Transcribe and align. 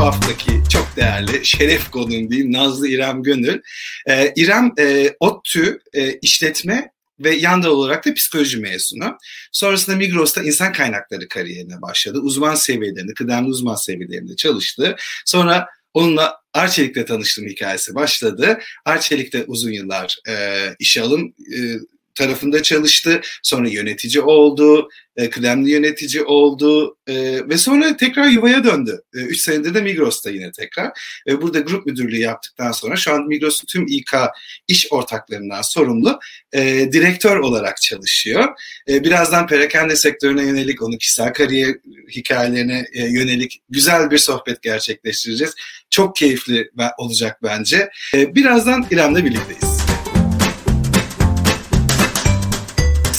bu 0.00 0.04
haftaki 0.04 0.62
çok 0.68 0.96
değerli 0.96 1.46
şeref 1.46 1.90
konuğum 1.90 2.30
diyeyim 2.30 2.52
Nazlı 2.52 2.88
İrem 2.88 3.22
Gönül. 3.22 3.60
Ee, 4.08 4.32
İrem 4.36 4.72
e, 4.78 5.14
ODTÜ 5.20 5.78
e, 5.92 6.12
işletme 6.12 6.92
ve 7.20 7.34
yan 7.34 7.62
olarak 7.62 8.06
da 8.06 8.14
psikoloji 8.14 8.58
mezunu. 8.58 9.18
Sonrasında 9.52 9.96
Migros'ta 9.96 10.42
insan 10.42 10.72
kaynakları 10.72 11.28
kariyerine 11.28 11.82
başladı. 11.82 12.18
Uzman 12.18 12.54
seviyelerinde, 12.54 13.14
kıdemli 13.14 13.48
uzman 13.48 13.74
seviyelerinde 13.74 14.36
çalıştı. 14.36 14.96
Sonra 15.24 15.66
onunla 15.94 16.36
Arçelik'te 16.52 17.04
tanıştığım 17.04 17.48
hikayesi 17.48 17.94
başladı. 17.94 18.58
Arçelik'te 18.84 19.44
uzun 19.46 19.70
yıllar 19.70 20.16
e, 20.28 20.34
işe 20.78 21.02
alım 21.02 21.34
e, 21.56 21.58
tarafında 22.20 22.62
çalıştı. 22.62 23.20
Sonra 23.42 23.68
yönetici 23.68 24.22
oldu, 24.22 24.88
e, 25.16 25.30
kıdemli 25.30 25.70
yönetici 25.70 26.24
oldu 26.24 26.96
e, 27.06 27.14
ve 27.48 27.58
sonra 27.58 27.96
tekrar 27.96 28.26
yuvaya 28.28 28.64
döndü. 28.64 29.02
3 29.12 29.36
e, 29.36 29.40
senedir 29.40 29.74
de 29.74 29.80
Migros'ta 29.80 30.30
yine 30.30 30.52
tekrar. 30.52 30.90
E, 31.28 31.42
burada 31.42 31.60
grup 31.60 31.86
müdürlüğü 31.86 32.20
yaptıktan 32.20 32.72
sonra 32.72 32.96
şu 32.96 33.12
an 33.12 33.26
Migros'un 33.26 33.66
tüm 33.66 33.86
İK 33.88 34.12
iş 34.68 34.86
ortaklarından 34.90 35.62
sorumlu 35.62 36.18
e, 36.52 36.92
direktör 36.92 37.36
olarak 37.36 37.82
çalışıyor. 37.82 38.48
E, 38.88 39.04
birazdan 39.04 39.46
perakende 39.46 39.96
sektörüne 39.96 40.42
yönelik, 40.42 40.82
onun 40.82 40.96
kişisel 40.96 41.32
kariyer 41.32 41.76
hikayelerine 42.16 42.86
e, 42.92 43.04
yönelik 43.06 43.62
güzel 43.68 44.10
bir 44.10 44.18
sohbet 44.18 44.62
gerçekleştireceğiz. 44.62 45.54
Çok 45.90 46.16
keyifli 46.16 46.70
olacak 46.98 47.38
bence. 47.42 47.90
E, 48.14 48.34
birazdan 48.34 48.86
İrem'le 48.90 49.24
birlikteyiz. 49.24 49.79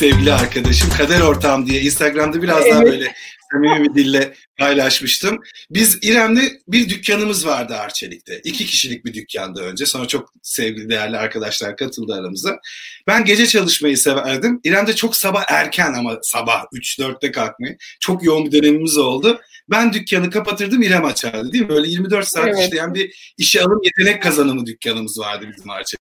Sevgili 0.01 0.33
arkadaşım. 0.33 0.89
Kader 0.97 1.21
Ortağım 1.21 1.65
diye 1.65 1.81
Instagram'da 1.81 2.41
biraz 2.41 2.61
evet. 2.61 2.73
daha 2.73 2.83
böyle 2.83 3.13
samimi 3.51 3.83
bir 3.83 3.95
dille 3.95 4.33
paylaşmıştım. 4.57 5.39
Biz 5.69 5.99
İrem'le 6.01 6.41
bir 6.67 6.89
dükkanımız 6.89 7.47
vardı 7.47 7.75
Arçelik'te. 7.75 8.41
İki 8.43 8.65
kişilik 8.65 9.05
bir 9.05 9.13
dükkanda 9.13 9.61
önce. 9.61 9.85
Sonra 9.85 10.07
çok 10.07 10.33
sevgili 10.41 10.89
değerli 10.89 11.17
arkadaşlar 11.17 11.77
katıldı 11.77 12.13
aramıza. 12.13 12.59
Ben 13.07 13.25
gece 13.25 13.47
çalışmayı 13.47 13.97
severdim. 13.97 14.59
İrem 14.63 14.87
de 14.87 14.95
çok 14.95 15.15
sabah 15.15 15.43
erken 15.47 15.93
ama 15.93 16.19
sabah 16.21 16.63
3-4'te 16.73 17.31
kalkmayı. 17.31 17.77
Çok 17.99 18.23
yoğun 18.23 18.45
bir 18.45 18.51
dönemimiz 18.51 18.97
oldu. 18.97 19.41
Ben 19.69 19.93
dükkanı 19.93 20.29
kapatırdım 20.29 20.81
İrem 20.81 21.05
açardı 21.05 21.51
değil 21.51 21.63
mi? 21.63 21.69
Böyle 21.69 21.87
24 21.87 22.27
saat 22.27 22.47
evet. 22.47 22.59
işleyen 22.59 22.93
bir 22.93 23.33
işe 23.37 23.61
alım 23.61 23.79
yetenek 23.83 24.23
kazanımı 24.23 24.65
dükkanımız 24.65 25.19
vardı 25.19 25.45
bizim 25.55 25.69
Arçelik'te. 25.69 26.05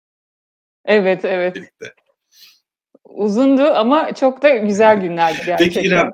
Evet, 0.84 1.24
evet. 1.24 1.56
Uzundu 3.08 3.62
ama 3.62 4.14
çok 4.14 4.42
da 4.42 4.48
güzel 4.48 5.00
günlerdi 5.00 5.36
gerçekten. 5.46 5.56
Peki 5.56 5.80
İrem, 5.80 6.12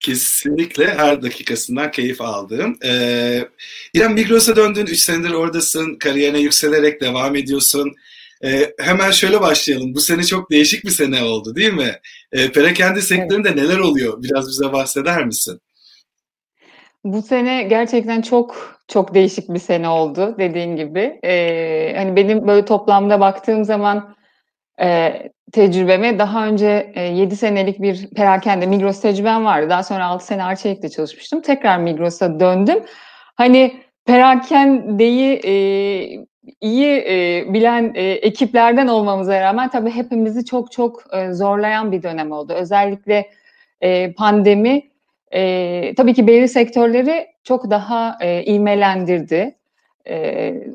kesinlikle 0.00 0.94
her 0.94 1.22
dakikasından 1.22 1.90
keyif 1.90 2.20
aldığım. 2.20 2.76
Ee, 2.84 3.48
İrem 3.94 4.12
Migros'a 4.12 4.56
döndün, 4.56 4.86
3 4.86 5.00
senedir 5.00 5.30
oradasın, 5.30 5.94
kariyerine 5.94 6.38
yükselerek 6.38 7.00
devam 7.00 7.36
ediyorsun. 7.36 7.92
Ee, 8.44 8.74
hemen 8.80 9.10
şöyle 9.10 9.40
başlayalım. 9.40 9.94
Bu 9.94 10.00
sene 10.00 10.22
çok 10.22 10.50
değişik 10.50 10.84
bir 10.84 10.90
sene 10.90 11.22
oldu 11.22 11.54
değil 11.54 11.72
mi? 11.72 11.92
Ee, 12.32 12.52
perakende 12.52 13.00
sektöründe 13.00 13.48
evet. 13.48 13.62
neler 13.62 13.78
oluyor? 13.78 14.22
Biraz 14.22 14.48
bize 14.48 14.72
bahseder 14.72 15.26
misin? 15.26 15.60
Bu 17.04 17.22
sene 17.22 17.62
gerçekten 17.62 18.22
çok 18.22 18.78
çok 18.88 19.14
değişik 19.14 19.48
bir 19.48 19.58
sene 19.58 19.88
oldu 19.88 20.34
dediğin 20.38 20.76
gibi. 20.76 21.20
Ee, 21.24 21.94
hani 21.96 22.16
benim 22.16 22.46
böyle 22.46 22.64
toplamda 22.64 23.20
baktığım 23.20 23.64
zaman 23.64 24.14
e, 24.80 25.12
tecrübeme 25.52 26.18
daha 26.18 26.46
önce 26.46 26.92
e, 26.94 27.02
7 27.02 27.36
senelik 27.36 27.82
bir 27.82 28.10
perakende 28.10 28.66
Migros 28.66 29.00
tecrübem 29.00 29.44
vardı. 29.44 29.70
Daha 29.70 29.82
sonra 29.82 30.06
6 30.06 30.26
sene 30.26 30.44
Arçelik'te 30.44 30.88
çalışmıştım. 30.88 31.40
Tekrar 31.40 31.78
Migros'a 31.78 32.40
döndüm. 32.40 32.84
Hani 33.34 33.74
perakendeyi 34.06 35.40
e, 35.44 35.54
iyi 36.60 37.04
e, 37.08 37.46
bilen 37.54 37.92
e, 37.94 38.02
ekiplerden 38.02 38.86
olmamıza 38.86 39.40
rağmen 39.40 39.70
tabii 39.70 39.90
hepimizi 39.90 40.44
çok 40.44 40.72
çok 40.72 41.14
e, 41.14 41.32
zorlayan 41.32 41.92
bir 41.92 42.02
dönem 42.02 42.32
oldu. 42.32 42.52
Özellikle 42.52 43.30
e, 43.80 44.12
pandemi 44.12 44.82
e, 45.32 45.94
tabii 45.96 46.14
ki 46.14 46.26
belirli 46.26 46.48
sektörleri 46.48 47.26
çok 47.44 47.70
daha 47.70 48.18
e, 48.20 48.44
ivmelendirdi. 48.44 49.54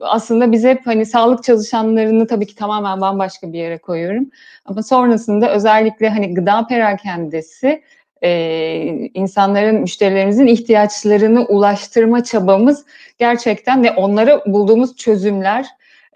Aslında 0.01 0.51
biz 0.51 0.63
hep 0.63 0.88
hani 0.88 1.06
sağlık 1.06 1.44
çalışanlarını 1.44 2.28
tabii 2.28 2.45
ki 2.45 2.56
tamamen 2.56 3.01
bambaşka 3.01 3.53
bir 3.53 3.59
yere 3.59 3.78
koyuyorum. 3.78 4.29
Ama 4.66 4.84
sonrasında 4.84 5.53
özellikle 5.53 6.09
hani 6.09 6.34
gıda 6.34 6.67
perakendesi 6.67 7.84
e, 8.22 9.09
insanların, 9.13 9.75
müşterilerimizin 9.75 10.47
ihtiyaçlarını 10.47 11.45
ulaştırma 11.45 12.23
çabamız 12.23 12.85
gerçekten 13.17 13.84
ve 13.84 13.91
onlara 13.91 14.45
bulduğumuz 14.45 14.95
çözümler 14.95 15.66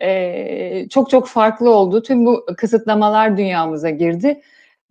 e, 0.02 0.88
çok 0.90 1.10
çok 1.10 1.28
farklı 1.28 1.70
oldu. 1.76 2.02
Tüm 2.02 2.26
bu 2.26 2.46
kısıtlamalar 2.58 3.38
dünyamıza 3.38 3.90
girdi 3.90 4.42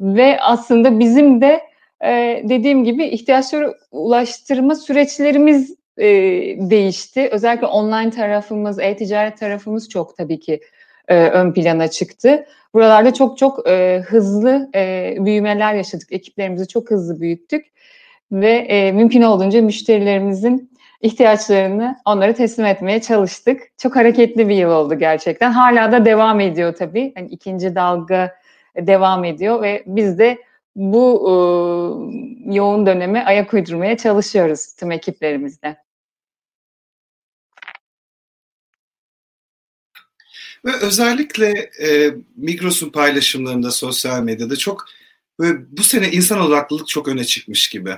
ve 0.01 0.41
aslında 0.41 0.99
bizim 0.99 1.41
de 1.41 1.61
e, 2.05 2.43
dediğim 2.45 2.85
gibi 2.85 3.05
ihtiyaçları 3.05 3.75
ulaştırma 3.91 4.75
süreçlerimiz 4.75 5.82
e, 5.99 6.07
değişti. 6.71 7.29
Özellikle 7.33 7.67
online 7.67 8.11
tarafımız, 8.11 8.79
e-ticaret 8.79 9.39
tarafımız 9.39 9.89
çok 9.89 10.17
tabii 10.17 10.41
ki 10.41 10.61
e, 11.09 11.17
ön 11.17 11.53
plana 11.53 11.89
çıktı. 11.89 12.47
Buralarda 12.75 13.15
çok 13.15 13.39
çok 13.39 13.69
e, 13.69 14.03
hızlı 14.07 14.71
e, 14.75 15.15
büyümeler 15.19 15.75
yaşadık. 15.75 16.13
Ekiplerimizi 16.13 16.69
çok 16.69 16.91
hızlı 16.91 17.21
büyüttük 17.21 17.67
ve 18.33 18.51
e, 18.51 18.93
mümkün 18.93 19.23
olduğunca 19.23 19.63
müşterilerimizin 19.63 20.73
ihtiyaçlarını 21.01 21.97
onlara 22.05 22.33
teslim 22.33 22.67
etmeye 22.67 23.01
çalıştık. 23.01 23.63
Çok 23.79 23.97
hareketli 23.97 24.49
bir 24.49 24.55
yıl 24.55 24.71
oldu 24.71 24.99
gerçekten. 24.99 25.51
Hala 25.51 25.93
da 25.93 26.05
devam 26.05 26.41
ediyor 26.41 26.75
tabii. 26.75 27.13
Yani 27.17 27.29
ikinci 27.29 27.75
dalga 27.75 28.35
devam 28.77 29.25
ediyor 29.25 29.63
ve 29.63 29.83
biz 29.87 30.19
de 30.19 30.39
bu 30.77 31.21
e, 31.29 31.35
yoğun 32.55 32.87
döneme 32.87 33.25
ayak 33.25 33.55
uydurmaya 33.55 33.97
çalışıyoruz 33.97 34.75
tüm 34.75 34.91
ekiplerimizle. 34.91 35.82
Ve 40.65 40.77
özellikle 40.77 41.71
e, 41.83 42.15
Migros'un 42.37 42.91
paylaşımlarında 42.91 43.71
sosyal 43.71 44.23
medyada 44.23 44.57
çok 44.57 44.85
böyle 45.39 45.59
bu 45.71 45.83
sene 45.83 46.11
insan 46.11 46.41
odaklılık 46.41 46.89
çok 46.89 47.09
öne 47.09 47.25
çıkmış 47.25 47.69
gibi. 47.69 47.95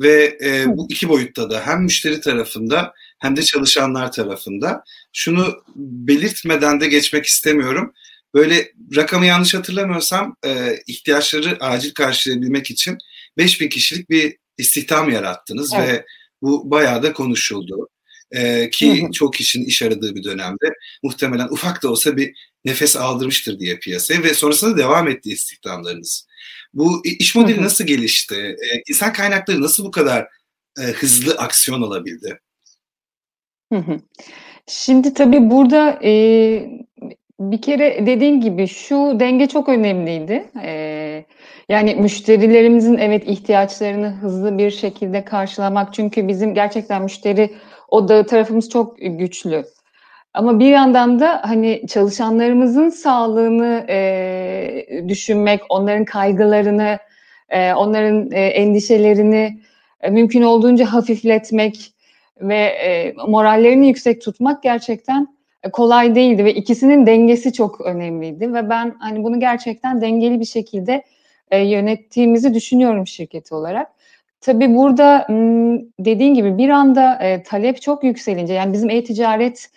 Ve 0.00 0.38
e, 0.44 0.64
bu 0.66 0.86
iki 0.90 1.08
boyutta 1.08 1.50
da 1.50 1.66
hem 1.66 1.82
müşteri 1.82 2.20
tarafında 2.20 2.92
hem 3.18 3.36
de 3.36 3.42
çalışanlar 3.42 4.12
tarafında 4.12 4.84
şunu 5.12 5.62
belirtmeden 5.76 6.80
de 6.80 6.88
geçmek 6.88 7.26
istemiyorum. 7.26 7.92
Böyle 8.34 8.72
rakamı 8.96 9.26
yanlış 9.26 9.54
hatırlamıyorsam 9.54 10.36
e, 10.46 10.78
ihtiyaçları 10.86 11.56
acil 11.60 11.94
karşılayabilmek 11.94 12.70
için 12.70 12.98
5000 13.36 13.68
kişilik 13.68 14.10
bir 14.10 14.36
istihdam 14.58 15.10
yarattınız 15.10 15.72
evet. 15.76 15.88
ve 15.88 16.06
bu 16.42 16.70
bayağı 16.70 17.02
da 17.02 17.12
konuşuldu. 17.12 17.88
Ee, 18.36 18.70
ki 18.70 19.08
çok 19.12 19.34
kişinin 19.34 19.64
iş 19.64 19.82
aradığı 19.82 20.14
bir 20.14 20.24
dönemde 20.24 20.74
muhtemelen 21.02 21.48
ufak 21.48 21.82
da 21.82 21.90
olsa 21.90 22.16
bir 22.16 22.34
nefes 22.64 22.96
aldırmıştır 22.96 23.58
diye 23.58 23.78
piyasaya 23.78 24.22
ve 24.22 24.34
sonrasında 24.34 24.78
devam 24.78 25.08
etti 25.08 25.30
istihdamlarınız. 25.30 26.26
Bu 26.74 27.02
iş 27.04 27.34
modeli 27.34 27.62
nasıl 27.62 27.84
gelişti? 27.84 28.34
Ee, 28.34 28.82
insan 28.88 29.12
kaynakları 29.12 29.62
nasıl 29.62 29.84
bu 29.84 29.90
kadar 29.90 30.26
e, 30.78 30.82
hızlı 30.82 31.34
aksiyon 31.34 31.82
alabildi? 31.82 32.38
Şimdi 34.66 35.14
tabii 35.14 35.50
burada 35.50 36.00
e, 36.04 36.12
bir 37.40 37.62
kere 37.62 38.06
dediğin 38.06 38.40
gibi 38.40 38.68
şu 38.68 39.20
denge 39.20 39.46
çok 39.46 39.68
önemliydi. 39.68 40.44
Ee, 40.62 41.24
yani 41.68 41.94
müşterilerimizin 41.94 42.98
evet 42.98 43.22
ihtiyaçlarını 43.26 44.10
hızlı 44.10 44.58
bir 44.58 44.70
şekilde 44.70 45.24
karşılamak. 45.24 45.94
Çünkü 45.94 46.28
bizim 46.28 46.54
gerçekten 46.54 47.02
müşteri 47.02 47.50
odağı 47.92 48.26
tarafımız 48.26 48.70
çok 48.70 48.96
güçlü. 49.00 49.64
Ama 50.34 50.58
bir 50.58 50.66
yandan 50.66 51.20
da 51.20 51.40
hani 51.44 51.82
çalışanlarımızın 51.88 52.88
sağlığını 52.88 53.86
e, 53.88 55.04
düşünmek, 55.08 55.60
onların 55.68 56.04
kaygılarını, 56.04 56.98
e, 57.48 57.72
onların 57.74 58.30
e, 58.32 58.40
endişelerini 58.40 59.60
e, 60.00 60.10
mümkün 60.10 60.42
olduğunca 60.42 60.86
hafifletmek 60.86 61.92
ve 62.40 62.56
e, 62.56 63.14
morallerini 63.28 63.88
yüksek 63.88 64.22
tutmak 64.22 64.62
gerçekten 64.62 65.36
e, 65.62 65.70
kolay 65.70 66.14
değildi 66.14 66.44
ve 66.44 66.54
ikisinin 66.54 67.06
dengesi 67.06 67.52
çok 67.52 67.80
önemliydi 67.80 68.54
ve 68.54 68.70
ben 68.70 68.96
hani 68.98 69.24
bunu 69.24 69.40
gerçekten 69.40 70.00
dengeli 70.00 70.40
bir 70.40 70.44
şekilde 70.44 71.04
e, 71.50 71.58
yönettiğimizi 71.58 72.54
düşünüyorum 72.54 73.06
şirket 73.06 73.52
olarak. 73.52 74.01
Tabii 74.42 74.76
burada 74.76 75.26
dediğin 75.98 76.34
gibi 76.34 76.58
bir 76.58 76.68
anda 76.68 77.14
e, 77.14 77.42
talep 77.42 77.82
çok 77.82 78.04
yükselince 78.04 78.54
yani 78.54 78.72
bizim 78.72 78.90
e-ticaret 78.90 79.70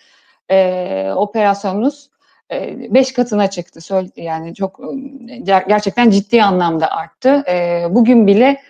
e, 0.50 1.10
operasyonumuz 1.16 2.10
e, 2.52 2.76
beş 2.94 3.12
katına 3.12 3.50
çıktı. 3.50 3.80
Yani 4.16 4.54
çok 4.54 4.80
gerçekten 5.46 6.10
ciddi 6.10 6.42
anlamda 6.42 6.90
arttı. 6.90 7.44
E, 7.48 7.84
bugün 7.90 8.26
bile 8.26 8.60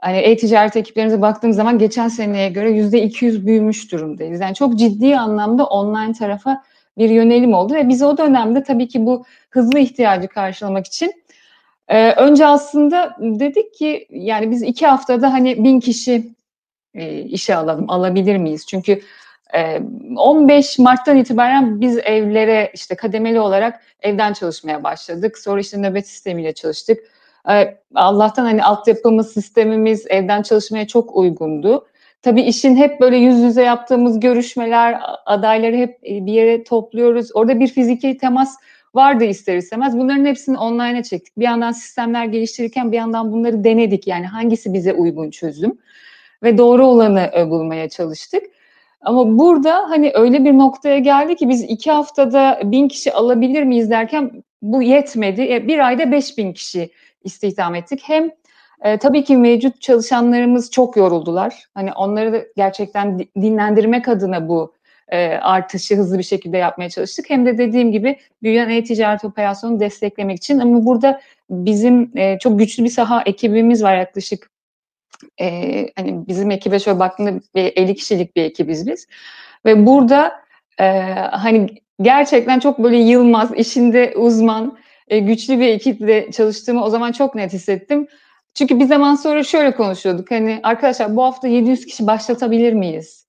hani 0.00 0.16
e-ticaret 0.16 0.76
ekiplerimize 0.76 1.22
baktığım 1.22 1.52
zaman 1.52 1.78
geçen 1.78 2.08
seneye 2.08 2.48
göre 2.48 2.70
yüzde 2.70 3.02
200 3.02 3.46
büyümüş 3.46 3.92
durumdayız. 3.92 4.40
Yani 4.40 4.54
çok 4.54 4.78
ciddi 4.78 5.18
anlamda 5.18 5.66
online 5.66 6.12
tarafa 6.12 6.62
bir 6.98 7.10
yönelim 7.10 7.54
oldu 7.54 7.74
ve 7.74 7.88
biz 7.88 8.02
o 8.02 8.18
dönemde 8.18 8.62
tabii 8.62 8.88
ki 8.88 9.06
bu 9.06 9.24
hızlı 9.50 9.78
ihtiyacı 9.78 10.28
karşılamak 10.28 10.86
için 10.86 11.12
e, 11.88 12.12
önce 12.12 12.46
aslında 12.46 13.16
dedik 13.20 13.74
ki 13.74 14.06
yani 14.10 14.50
biz 14.50 14.62
iki 14.62 14.86
haftada 14.86 15.32
hani 15.32 15.64
bin 15.64 15.80
kişi 15.80 16.28
e, 16.94 17.20
işe 17.20 17.56
alalım, 17.56 17.90
alabilir 17.90 18.36
miyiz? 18.36 18.66
Çünkü 18.66 19.00
15 20.16 20.78
Mart'tan 20.78 21.16
itibaren 21.16 21.80
biz 21.80 21.98
evlere 21.98 22.70
işte 22.74 22.94
kademeli 22.94 23.40
olarak 23.40 23.82
evden 24.00 24.32
çalışmaya 24.32 24.84
başladık. 24.84 25.38
Sonra 25.38 25.60
işte 25.60 25.82
nöbet 25.82 26.08
sistemiyle 26.08 26.52
çalıştık. 26.52 26.98
Allah'tan 27.94 28.44
hani 28.44 28.64
altyapımız, 28.64 29.32
sistemimiz 29.32 30.06
evden 30.08 30.42
çalışmaya 30.42 30.86
çok 30.86 31.16
uygundu. 31.16 31.86
Tabii 32.22 32.42
işin 32.42 32.76
hep 32.76 33.00
böyle 33.00 33.16
yüz 33.16 33.38
yüze 33.38 33.62
yaptığımız 33.62 34.20
görüşmeler, 34.20 35.00
adayları 35.26 35.76
hep 35.76 36.02
bir 36.02 36.32
yere 36.32 36.64
topluyoruz. 36.64 37.30
Orada 37.34 37.60
bir 37.60 37.68
fiziki 37.68 38.18
temas 38.18 38.56
vardı 38.96 39.24
ister 39.24 39.56
istemez. 39.56 39.98
Bunların 39.98 40.24
hepsini 40.24 40.58
online'a 40.58 41.02
çektik. 41.02 41.38
Bir 41.38 41.44
yandan 41.44 41.72
sistemler 41.72 42.24
geliştirirken 42.24 42.92
bir 42.92 42.96
yandan 42.96 43.32
bunları 43.32 43.64
denedik. 43.64 44.06
Yani 44.06 44.26
hangisi 44.26 44.72
bize 44.72 44.92
uygun 44.92 45.30
çözüm 45.30 45.78
ve 46.42 46.58
doğru 46.58 46.86
olanı 46.86 47.30
bulmaya 47.50 47.88
çalıştık. 47.88 48.42
Ama 49.00 49.38
burada 49.38 49.90
hani 49.90 50.12
öyle 50.14 50.44
bir 50.44 50.52
noktaya 50.52 50.98
geldi 50.98 51.36
ki 51.36 51.48
biz 51.48 51.62
iki 51.62 51.90
haftada 51.90 52.60
bin 52.64 52.88
kişi 52.88 53.12
alabilir 53.12 53.62
miyiz 53.62 53.90
derken 53.90 54.42
bu 54.62 54.82
yetmedi. 54.82 55.42
E, 55.42 55.68
bir 55.68 55.86
ayda 55.86 56.12
beş 56.12 56.38
bin 56.38 56.52
kişi 56.52 56.90
istihdam 57.24 57.74
ettik. 57.74 58.02
Hem 58.04 58.30
e, 58.82 58.96
tabii 58.98 59.24
ki 59.24 59.36
mevcut 59.36 59.80
çalışanlarımız 59.80 60.70
çok 60.70 60.96
yoruldular. 60.96 61.64
Hani 61.74 61.92
onları 61.92 62.32
da 62.32 62.38
gerçekten 62.56 63.18
dinlendirmek 63.36 64.08
adına 64.08 64.48
bu 64.48 64.75
e, 65.08 65.26
artışı 65.28 65.96
hızlı 65.96 66.18
bir 66.18 66.22
şekilde 66.22 66.56
yapmaya 66.56 66.90
çalıştık. 66.90 67.30
Hem 67.30 67.46
de 67.46 67.58
dediğim 67.58 67.92
gibi 67.92 68.18
büyüyen 68.42 68.68
e-ticaret 68.68 69.24
operasyonu 69.24 69.80
desteklemek 69.80 70.36
için. 70.36 70.58
Ama 70.58 70.84
burada 70.84 71.20
bizim 71.50 72.10
e, 72.16 72.38
çok 72.38 72.58
güçlü 72.58 72.84
bir 72.84 72.88
saha 72.88 73.22
ekibimiz 73.26 73.82
var 73.82 73.96
yaklaşık 73.96 74.50
e, 75.40 75.46
hani 75.96 76.28
bizim 76.28 76.50
ekibe 76.50 76.78
şöyle 76.78 76.98
baktığında 76.98 77.40
bir 77.54 77.72
50 77.76 77.94
kişilik 77.94 78.36
bir 78.36 78.44
ekibiz 78.44 78.86
biz. 78.86 79.06
Ve 79.64 79.86
burada 79.86 80.32
e, 80.80 80.84
hani 81.32 81.68
gerçekten 82.02 82.58
çok 82.58 82.78
böyle 82.78 82.96
yılmaz, 82.96 83.54
işinde 83.54 84.14
uzman, 84.16 84.78
e, 85.08 85.18
güçlü 85.18 85.60
bir 85.60 85.68
ekiple 85.68 86.30
çalıştığımı 86.30 86.84
o 86.84 86.90
zaman 86.90 87.12
çok 87.12 87.34
net 87.34 87.52
hissettim. 87.52 88.06
Çünkü 88.54 88.80
bir 88.80 88.84
zaman 88.84 89.14
sonra 89.14 89.42
şöyle 89.42 89.74
konuşuyorduk. 89.74 90.30
Hani 90.30 90.60
arkadaşlar 90.62 91.16
bu 91.16 91.22
hafta 91.22 91.48
700 91.48 91.86
kişi 91.86 92.06
başlatabilir 92.06 92.72
miyiz? 92.72 93.25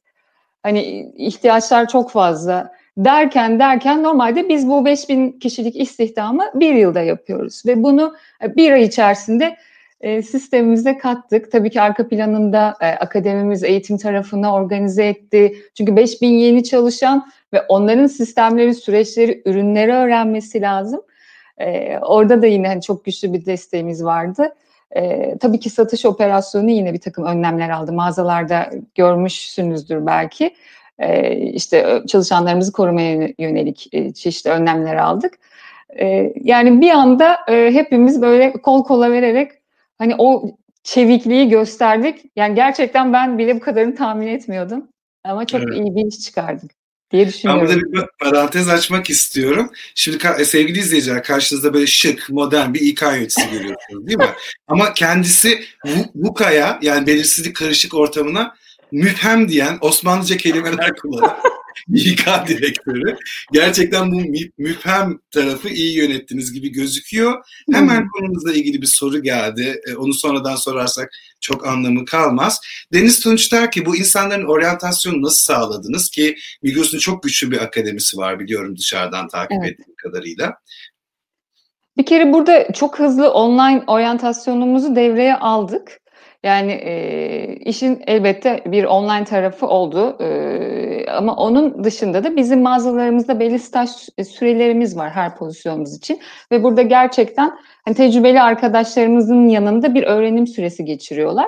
Hani 0.67 1.11
ihtiyaçlar 1.17 1.87
çok 1.87 2.11
fazla 2.11 2.73
derken 2.97 3.59
derken 3.59 4.03
normalde 4.03 4.49
biz 4.49 4.67
bu 4.67 4.85
5000 4.85 5.31
kişilik 5.31 5.75
istihdamı 5.75 6.43
bir 6.55 6.73
yılda 6.73 7.01
yapıyoruz 7.01 7.63
ve 7.65 7.83
bunu 7.83 8.15
bir 8.41 8.71
ay 8.71 8.83
içerisinde 8.83 9.57
e, 10.01 10.21
sistemimize 10.21 10.97
kattık. 10.97 11.51
Tabii 11.51 11.69
ki 11.69 11.81
arka 11.81 12.07
planında 12.07 12.75
e, 12.81 12.85
akademimiz 12.85 13.63
eğitim 13.63 13.97
tarafına 13.97 14.53
organize 14.53 15.05
etti. 15.05 15.55
Çünkü 15.77 15.95
5000 15.95 16.27
yeni 16.27 16.63
çalışan 16.63 17.27
ve 17.53 17.61
onların 17.61 18.07
sistemleri, 18.07 18.73
süreçleri, 18.73 19.41
ürünleri 19.45 19.93
öğrenmesi 19.93 20.61
lazım. 20.61 21.01
E, 21.57 21.97
orada 21.97 22.41
da 22.41 22.47
yine 22.47 22.67
hani 22.67 22.81
çok 22.81 23.05
güçlü 23.05 23.33
bir 23.33 23.45
desteğimiz 23.45 24.03
vardı. 24.03 24.55
E, 24.95 25.37
tabii 25.37 25.59
ki 25.59 25.69
satış 25.69 26.05
operasyonu 26.05 26.69
yine 26.69 26.93
bir 26.93 26.99
takım 26.99 27.25
önlemler 27.25 27.69
aldı. 27.69 27.93
Mağazalarda 27.93 28.69
görmüşsünüzdür 28.95 30.05
belki. 30.05 30.55
E, 30.99 31.35
işte 31.35 32.03
çalışanlarımızı 32.07 32.71
korumaya 32.71 33.29
yönelik 33.39 33.89
e, 33.93 34.13
çeşitli 34.13 34.49
önlemler 34.49 34.95
aldık. 34.95 35.33
E, 35.99 36.33
yani 36.41 36.81
bir 36.81 36.89
anda 36.89 37.37
e, 37.49 37.71
hepimiz 37.73 38.21
böyle 38.21 38.51
kol 38.51 38.83
kola 38.83 39.11
vererek 39.11 39.51
hani 39.97 40.15
o 40.17 40.51
çevikliği 40.83 41.49
gösterdik. 41.49 42.25
Yani 42.35 42.55
gerçekten 42.55 43.13
ben 43.13 43.37
bile 43.37 43.55
bu 43.55 43.59
kadarını 43.59 43.95
tahmin 43.95 44.27
etmiyordum. 44.27 44.87
Ama 45.23 45.45
çok 45.45 45.61
evet. 45.63 45.75
iyi 45.75 45.95
bir 45.95 46.05
iş 46.05 46.19
çıkardık 46.19 46.76
diye 47.11 47.27
düşünüyorum. 47.27 47.67
Ben 47.67 47.75
burada 47.75 47.91
bir 47.91 48.07
parantez 48.19 48.69
açmak 48.69 49.09
istiyorum. 49.09 49.71
Şimdi 49.95 50.45
sevgili 50.45 50.79
izleyiciler 50.79 51.23
karşınızda 51.23 51.73
böyle 51.73 51.87
şık, 51.87 52.29
modern 52.29 52.73
bir 52.73 52.81
İK 52.81 53.01
yöneticisi 53.01 53.51
görüyorsunuz 53.51 54.07
değil 54.07 54.17
mi? 54.17 54.29
Ama 54.67 54.93
kendisi 54.93 55.63
VUCA'ya 56.15 56.79
yani 56.81 57.07
belirsizlik 57.07 57.55
karışık 57.55 57.93
ortamına 57.93 58.55
müphem 58.91 59.49
diyen 59.49 59.77
Osmanlıca 59.81 60.37
kelimeler 60.37 60.95
kullanan 61.01 61.37
İK 61.93 62.27
direktörü. 62.47 63.17
Gerçekten 63.51 64.11
bu 64.11 64.21
müphem 64.57 65.19
tarafı 65.31 65.69
iyi 65.69 65.97
yönettiniz 65.97 66.53
gibi 66.53 66.69
gözüküyor. 66.69 67.43
Hemen 67.73 68.01
hmm. 68.01 68.09
konumuzla 68.09 68.53
ilgili 68.53 68.81
bir 68.81 68.87
soru 68.87 69.21
geldi. 69.21 69.81
E, 69.87 69.95
onu 69.95 70.13
sonradan 70.13 70.55
sorarsak 70.55 71.11
çok 71.41 71.67
anlamı 71.67 72.05
kalmaz. 72.05 72.59
Deniz 72.93 73.19
Tunç 73.19 73.51
der 73.51 73.71
ki 73.71 73.85
bu 73.85 73.95
insanların 73.95 74.45
oryantasyonu 74.45 75.21
nasıl 75.21 75.53
sağladınız 75.53 76.09
ki 76.09 76.35
Migros'un 76.63 76.97
çok 76.97 77.23
güçlü 77.23 77.51
bir 77.51 77.61
akademisi 77.61 78.17
var 78.17 78.39
biliyorum 78.39 78.77
dışarıdan 78.77 79.27
takip 79.27 79.57
evet. 79.61 79.71
ettiğim 79.71 79.95
kadarıyla. 80.03 80.53
Bir 81.97 82.05
kere 82.05 82.33
burada 82.33 82.73
çok 82.73 82.99
hızlı 82.99 83.31
online 83.31 83.83
oryantasyonumuzu 83.87 84.95
devreye 84.95 85.35
aldık. 85.35 85.99
Yani 86.47 86.71
e, 86.71 87.55
işin 87.55 88.03
elbette 88.07 88.63
bir 88.65 88.83
online 88.83 89.23
tarafı 89.23 89.67
oldu 89.67 90.17
e, 90.23 91.11
ama 91.11 91.35
onun 91.35 91.83
dışında 91.83 92.23
da 92.23 92.35
bizim 92.35 92.61
mağazalarımızda 92.61 93.39
belli 93.39 93.59
staj 93.59 93.89
sürelerimiz 94.27 94.97
var 94.97 95.09
her 95.09 95.35
pozisyonumuz 95.35 95.97
için 95.97 96.19
ve 96.51 96.63
burada 96.63 96.81
gerçekten 96.81 97.57
hani 97.85 97.95
tecrübeli 97.95 98.41
arkadaşlarımızın 98.41 99.47
yanında 99.47 99.93
bir 99.93 100.03
öğrenim 100.03 100.47
süresi 100.47 100.85
geçiriyorlar. 100.85 101.47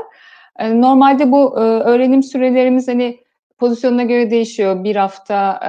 E, 0.59 0.81
normalde 0.81 1.31
bu 1.31 1.57
e, 1.57 1.61
öğrenim 1.61 2.23
sürelerimiz 2.23 2.87
hani 2.87 3.19
pozisyonuna 3.57 4.03
göre 4.03 4.31
değişiyor. 4.31 4.83
Bir 4.83 4.95
hafta 4.95 5.59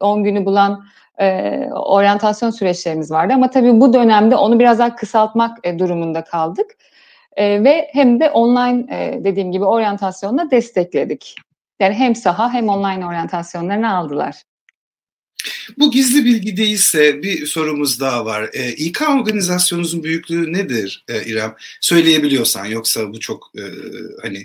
10 0.00 0.18
e, 0.18 0.22
günü 0.22 0.46
bulan 0.46 0.84
e, 1.20 1.50
oryantasyon 1.72 2.50
süreçlerimiz 2.50 3.10
vardı 3.10 3.32
ama 3.34 3.50
tabii 3.50 3.80
bu 3.80 3.92
dönemde 3.92 4.36
onu 4.36 4.58
biraz 4.58 4.78
daha 4.78 4.96
kısaltmak 4.96 5.58
e, 5.64 5.78
durumunda 5.78 6.24
kaldık. 6.24 6.66
E, 7.36 7.64
ve 7.64 7.88
hem 7.92 8.20
de 8.20 8.30
online 8.30 8.86
e, 8.90 9.24
dediğim 9.24 9.52
gibi 9.52 9.64
oryantasyonla 9.64 10.50
destekledik. 10.50 11.34
Yani 11.80 11.94
hem 11.94 12.14
saha 12.14 12.52
hem 12.52 12.68
online 12.68 13.06
oryantasyonlarını 13.06 13.96
aldılar. 13.96 14.42
Bu 15.78 15.90
gizli 15.90 16.24
bilgi 16.24 16.56
değilse 16.56 17.22
bir 17.22 17.46
sorumuz 17.46 18.00
daha 18.00 18.24
var. 18.24 18.50
E, 18.52 18.72
İK 18.72 19.02
organizasyonunuzun 19.02 20.02
büyüklüğü 20.02 20.52
nedir 20.52 21.04
e, 21.08 21.24
İrem? 21.24 21.54
Söyleyebiliyorsan 21.80 22.66
yoksa 22.66 23.12
bu 23.12 23.20
çok 23.20 23.52
e, 23.56 23.62
hani 24.22 24.38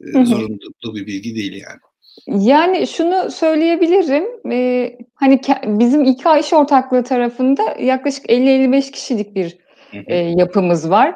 e, 0.00 0.24
zorunlu 0.24 0.94
bir 0.94 1.06
bilgi 1.06 1.34
değil 1.34 1.52
yani. 1.52 1.80
Yani 2.26 2.86
şunu 2.86 3.30
söyleyebilirim. 3.30 4.24
E, 4.52 4.98
hani 5.14 5.40
bizim 5.64 6.04
İK 6.04 6.24
iş 6.40 6.52
ortaklığı 6.52 7.04
tarafında 7.04 7.76
yaklaşık 7.80 8.24
50-55 8.26 8.90
kişilik 8.90 9.34
bir 9.34 9.58
e, 10.06 10.16
yapımız 10.16 10.90
var. 10.90 11.14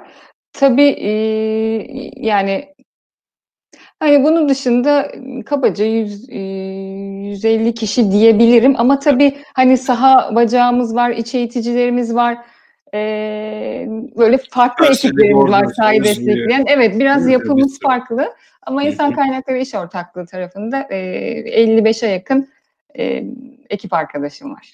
Tabii, 0.54 0.96
yani 2.16 2.74
hani 4.00 4.24
bunun 4.24 4.48
dışında 4.48 5.12
kabaca 5.46 5.84
yüz 5.84 6.28
eee, 6.28 6.38
150 7.24 7.74
kişi 7.74 8.12
diyebilirim 8.12 8.74
ama 8.78 8.98
tabii 8.98 9.36
hani 9.54 9.78
saha 9.78 10.34
bacağımız 10.34 10.94
var, 10.94 11.10
iç 11.10 11.34
eğiticilerimiz 11.34 12.14
var. 12.14 12.38
Böyle 14.18 14.38
farklı 14.50 14.86
ekiplerimiz 14.86 15.52
var 15.52 15.64
sahayı 15.76 16.04
destekleyen. 16.04 16.64
Evet, 16.66 17.00
biraz 17.00 17.28
yapımız 17.28 17.78
farklı 17.82 18.34
ama 18.62 18.82
insan 18.82 19.12
kaynakları 19.14 19.58
iş 19.58 19.74
ortaklığı 19.74 20.26
tarafında 20.26 20.88
eee, 20.90 20.96
55'e 21.46 22.06
yakın 22.08 22.48
eee, 22.98 23.24
ekip 23.70 23.92
arkadaşım 23.92 24.50
var. 24.50 24.70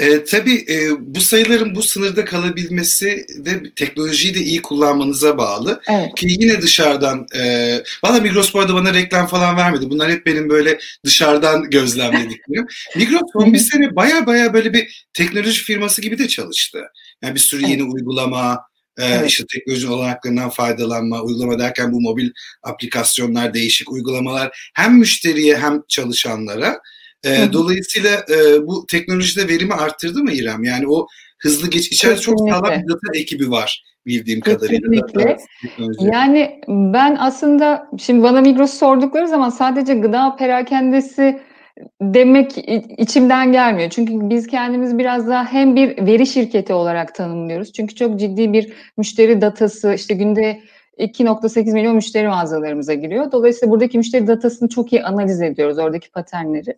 E, 0.00 0.24
tabii 0.24 0.64
e, 0.68 0.90
bu 1.00 1.20
sayıların 1.20 1.74
bu 1.74 1.82
sınırda 1.82 2.24
kalabilmesi 2.24 3.26
de 3.38 3.62
teknolojiyi 3.76 4.34
de 4.34 4.40
iyi 4.40 4.62
kullanmanıza 4.62 5.38
bağlı. 5.38 5.80
Evet. 5.90 6.14
Ki 6.16 6.26
yine 6.30 6.62
dışarıdan, 6.62 7.26
e, 7.34 7.42
valla 8.04 8.20
Migros 8.20 8.54
bu 8.54 8.60
arada 8.60 8.74
bana 8.74 8.94
reklam 8.94 9.26
falan 9.26 9.56
vermedi. 9.56 9.90
Bunlar 9.90 10.10
hep 10.10 10.26
benim 10.26 10.48
böyle 10.48 10.78
dışarıdan 11.04 11.70
gözlemlediklerim. 11.70 12.66
Migros 12.96 13.32
son 13.32 13.52
bir 13.52 13.58
sene 13.58 13.96
baya 13.96 14.26
baya 14.26 14.54
böyle 14.54 14.72
bir 14.72 15.06
teknoloji 15.14 15.62
firması 15.62 16.02
gibi 16.02 16.18
de 16.18 16.28
çalıştı. 16.28 16.82
Yani 17.22 17.34
bir 17.34 17.40
sürü 17.40 17.62
yeni 17.62 17.82
evet. 17.82 17.92
uygulama, 17.94 18.60
e, 18.98 19.04
evet. 19.04 19.30
işte 19.30 19.44
teknoloji 19.52 19.88
olanaklarından 19.88 20.50
faydalanma, 20.50 21.22
uygulama 21.22 21.58
derken 21.58 21.92
bu 21.92 22.00
mobil 22.00 22.30
aplikasyonlar, 22.62 23.54
değişik 23.54 23.92
uygulamalar 23.92 24.70
hem 24.74 24.98
müşteriye 24.98 25.56
hem 25.56 25.82
çalışanlara 25.88 26.80
e, 27.24 27.52
dolayısıyla 27.52 28.10
e, 28.10 28.66
bu 28.66 28.86
teknolojide 28.86 29.48
verimi 29.48 29.74
arttırdı 29.74 30.22
mı 30.22 30.32
İrem? 30.32 30.64
Yani 30.64 30.88
o 30.88 31.06
hızlı 31.38 31.70
geç. 31.70 31.92
İçeride 31.92 32.20
çok 32.20 32.40
sağlam 32.40 32.82
bir 32.82 32.88
data 32.88 33.18
ekibi 33.18 33.50
var 33.50 33.82
bildiğim 34.06 34.40
Kesinlikle. 34.40 34.96
kadarıyla. 35.00 35.36
Yani 36.00 36.60
ben 36.68 37.16
aslında 37.20 37.88
şimdi 37.98 38.22
bana 38.22 38.40
Migros 38.40 38.78
sordukları 38.78 39.28
zaman 39.28 39.50
sadece 39.50 39.94
gıda 39.94 40.36
perakendesi 40.36 41.40
demek 42.02 42.52
içimden 42.98 43.52
gelmiyor. 43.52 43.90
Çünkü 43.90 44.12
biz 44.30 44.46
kendimiz 44.46 44.98
biraz 44.98 45.28
daha 45.28 45.52
hem 45.52 45.76
bir 45.76 46.06
veri 46.06 46.26
şirketi 46.26 46.72
olarak 46.72 47.14
tanımlıyoruz. 47.14 47.72
Çünkü 47.72 47.94
çok 47.94 48.20
ciddi 48.20 48.52
bir 48.52 48.72
müşteri 48.96 49.40
datası 49.40 49.94
işte 49.94 50.14
günde 50.14 50.60
2.8 50.98 51.72
milyon 51.72 51.94
müşteri 51.94 52.28
mağazalarımıza 52.28 52.94
giriyor. 52.94 53.32
Dolayısıyla 53.32 53.72
buradaki 53.72 53.98
müşteri 53.98 54.26
datasını 54.26 54.68
çok 54.68 54.92
iyi 54.92 55.02
analiz 55.02 55.42
ediyoruz 55.42 55.78
oradaki 55.78 56.10
paternleri. 56.10 56.74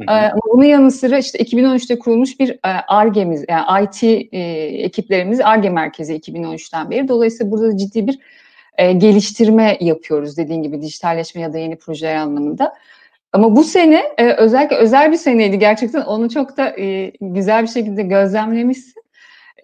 Hı. 0.00 0.04
Ama 0.06 0.40
bunun 0.52 0.64
yanı 0.64 0.90
sıra 0.90 1.18
işte 1.18 1.38
2013'te 1.38 1.98
kurulmuş 1.98 2.40
bir 2.40 2.58
ARGE'miz, 2.88 3.44
yani 3.48 3.84
IT 3.84 4.02
e, 4.02 4.38
ekiplerimiz 4.84 5.40
ARGE 5.40 5.70
merkezi 5.70 6.14
2013'ten 6.16 6.90
beri. 6.90 7.08
Dolayısıyla 7.08 7.52
burada 7.52 7.76
ciddi 7.76 8.06
bir 8.06 8.18
e, 8.78 8.92
geliştirme 8.92 9.76
yapıyoruz 9.80 10.36
dediğin 10.36 10.62
gibi 10.62 10.82
dijitalleşme 10.82 11.40
ya 11.40 11.52
da 11.52 11.58
yeni 11.58 11.76
projeler 11.76 12.16
anlamında. 12.16 12.74
Ama 13.32 13.56
bu 13.56 13.64
sene 13.64 14.02
e, 14.18 14.32
özellikle 14.32 14.76
özel 14.76 15.12
bir 15.12 15.16
seneydi 15.16 15.58
gerçekten 15.58 16.00
onu 16.00 16.30
çok 16.30 16.56
da 16.56 16.80
e, 16.80 17.12
güzel 17.20 17.62
bir 17.62 17.68
şekilde 17.68 18.02
gözlemlemişsin. 18.02 19.02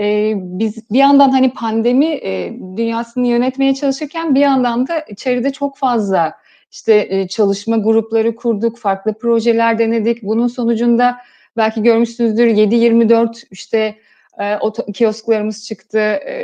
E, 0.01 0.33
biz 0.37 0.91
bir 0.91 0.99
yandan 0.99 1.31
hani 1.31 1.53
pandemi 1.53 2.07
e, 2.07 2.53
dünyasını 2.77 3.27
yönetmeye 3.27 3.75
çalışırken 3.75 4.35
bir 4.35 4.41
yandan 4.41 4.89
da 4.89 5.01
içeride 5.01 5.53
çok 5.53 5.77
fazla 5.77 6.35
işte 6.71 7.07
e, 7.11 7.29
çalışma 7.29 7.77
grupları 7.77 8.37
kurduk, 8.37 8.79
farklı 8.79 9.15
projeler 9.15 9.79
denedik. 9.79 10.23
Bunun 10.23 10.47
sonucunda 10.47 11.17
belki 11.57 11.83
görmüşsünüzdür 11.83 12.47
7-24 12.47 13.45
işte 13.51 13.95
e, 14.41 14.59
kiosklarımız 14.93 15.67
çıktı 15.67 15.99
e, 15.99 16.35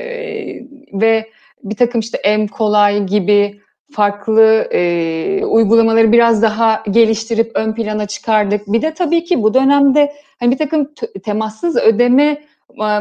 ve 0.93 1.31
bir 1.65 1.77
takım 1.77 2.01
işte 2.01 2.37
M 2.39 2.47
kolay 2.47 3.07
gibi 3.07 3.61
farklı 3.93 4.69
e, 4.73 5.45
uygulamaları 5.45 6.13
biraz 6.13 6.43
daha 6.43 6.83
geliştirip 6.91 7.51
ön 7.55 7.75
plana 7.75 8.07
çıkardık. 8.07 8.67
Bir 8.67 8.83
de 8.83 8.95
tabii 8.95 9.25
ki 9.25 9.43
bu 9.43 9.55
dönemde 9.55 10.13
hani 10.41 10.51
bir 10.51 10.59
takım 10.59 10.91
temassız 11.25 11.77
ödeme 11.77 12.43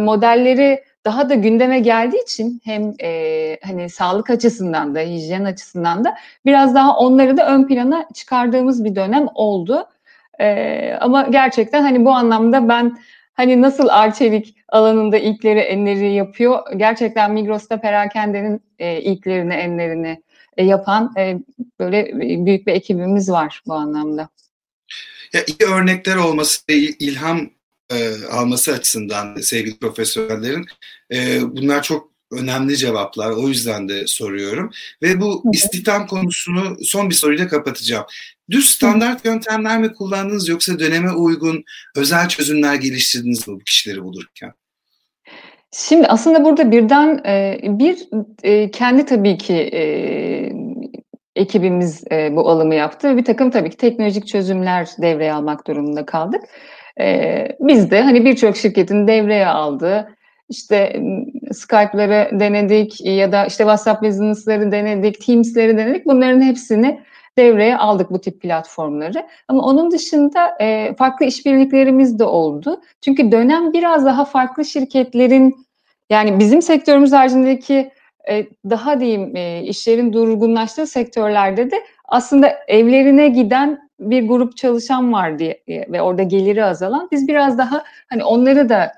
modelleri 0.01 0.83
daha 1.05 1.29
da 1.29 1.35
gündeme 1.35 1.79
geldiği 1.79 2.23
için 2.23 2.61
hem 2.63 2.93
e, 3.01 3.57
hani 3.63 3.89
sağlık 3.89 4.29
açısından 4.29 4.95
da 4.95 4.99
hijyen 4.99 5.45
açısından 5.45 6.05
da 6.05 6.15
biraz 6.45 6.75
daha 6.75 6.97
onları 6.97 7.37
da 7.37 7.53
ön 7.53 7.67
plana 7.67 8.07
çıkardığımız 8.13 8.83
bir 8.83 8.95
dönem 8.95 9.27
oldu. 9.35 9.87
E, 10.39 10.97
ama 11.01 11.21
gerçekten 11.21 11.81
hani 11.81 12.05
bu 12.05 12.11
anlamda 12.11 12.69
ben 12.69 12.97
hani 13.33 13.61
nasıl 13.61 13.87
Arçelik 13.87 14.55
alanında 14.69 15.17
ilkleri 15.17 15.59
enleri 15.59 16.13
yapıyor 16.13 16.59
gerçekten 16.77 17.31
Migros'ta 17.31 17.81
perakendenin 17.81 18.61
e, 18.79 19.01
ilklerini 19.01 19.53
enlerini 19.53 20.23
e, 20.57 20.65
yapan 20.65 21.13
e, 21.17 21.37
böyle 21.79 22.19
büyük 22.45 22.67
bir 22.67 22.73
ekibimiz 22.73 23.31
var 23.31 23.63
bu 23.67 23.73
anlamda. 23.73 24.29
Ya 25.33 25.41
iyi 25.47 25.69
örnekler 25.69 26.15
olması, 26.15 26.61
ilham 26.99 27.49
e, 27.91 28.25
alması 28.31 28.73
açısından 28.73 29.35
sevgili 29.35 29.77
profesörlerin 29.77 30.65
e, 31.13 31.41
bunlar 31.41 31.83
çok 31.83 32.09
önemli 32.31 32.77
cevaplar. 32.77 33.31
O 33.31 33.47
yüzden 33.47 33.89
de 33.89 34.07
soruyorum. 34.07 34.71
Ve 35.01 35.21
bu 35.21 35.43
istihdam 35.53 36.07
konusunu 36.07 36.77
son 36.81 37.09
bir 37.09 37.15
soruyla 37.15 37.47
kapatacağım. 37.47 38.05
Düz 38.49 38.69
standart 38.69 39.25
yöntemler 39.25 39.79
mi 39.79 39.93
kullandınız 39.93 40.49
yoksa 40.49 40.79
döneme 40.79 41.11
uygun 41.11 41.63
özel 41.95 42.29
çözümler 42.29 42.75
geliştirdiniz 42.75 43.47
mi 43.47 43.55
bu 43.55 43.59
kişileri 43.59 44.03
bulurken? 44.03 44.53
Şimdi 45.71 46.07
aslında 46.07 46.45
burada 46.45 46.71
birden 46.71 47.21
e, 47.25 47.59
bir 47.63 47.97
e, 48.43 48.71
kendi 48.71 49.05
tabii 49.05 49.37
ki 49.37 49.53
e, 49.53 49.83
ekibimiz 51.35 52.03
bu 52.11 52.49
alımı 52.49 52.75
yaptı. 52.75 53.17
Bir 53.17 53.25
takım 53.25 53.51
tabii 53.51 53.69
ki 53.69 53.77
teknolojik 53.77 54.27
çözümler 54.27 54.87
devreye 55.01 55.33
almak 55.33 55.67
durumunda 55.67 56.05
kaldık. 56.05 56.41
E, 56.99 57.47
biz 57.59 57.91
de 57.91 58.01
hani 58.01 58.25
birçok 58.25 58.57
şirketin 58.57 59.07
devreye 59.07 59.47
aldığı 59.47 60.15
işte 60.49 61.03
Skype'ları 61.51 62.39
denedik 62.39 63.05
ya 63.05 63.31
da 63.31 63.45
işte 63.45 63.63
WhatsApp 63.63 64.03
Business'ları 64.03 64.71
denedik, 64.71 65.25
Teams'leri 65.25 65.77
denedik. 65.77 66.05
Bunların 66.05 66.41
hepsini 66.41 66.99
devreye 67.37 67.77
aldık 67.77 68.11
bu 68.11 68.21
tip 68.21 68.41
platformları. 68.41 69.27
Ama 69.47 69.63
onun 69.63 69.91
dışında 69.91 70.57
e, 70.61 70.95
farklı 70.95 71.25
işbirliklerimiz 71.25 72.19
de 72.19 72.23
oldu. 72.23 72.81
Çünkü 73.01 73.31
dönem 73.31 73.73
biraz 73.73 74.05
daha 74.05 74.25
farklı 74.25 74.65
şirketlerin 74.65 75.55
yani 76.09 76.39
bizim 76.39 76.61
sektörümüz 76.61 77.11
haricindeki 77.11 77.91
e, 78.29 78.45
daha 78.69 78.99
diyeyim 78.99 79.35
e, 79.35 79.63
işlerin 79.63 80.13
durgunlaştığı 80.13 80.87
sektörlerde 80.87 81.71
de 81.71 81.75
aslında 82.05 82.55
evlerine 82.67 83.27
giden 83.27 83.88
bir 83.99 84.27
grup 84.27 84.57
çalışan 84.57 85.13
var 85.13 85.39
diye 85.39 85.63
ve 85.67 86.01
orada 86.01 86.23
geliri 86.23 86.65
azalan 86.65 87.07
biz 87.11 87.27
biraz 87.27 87.57
daha 87.57 87.83
hani 88.09 88.23
onları 88.23 88.69
da 88.69 88.91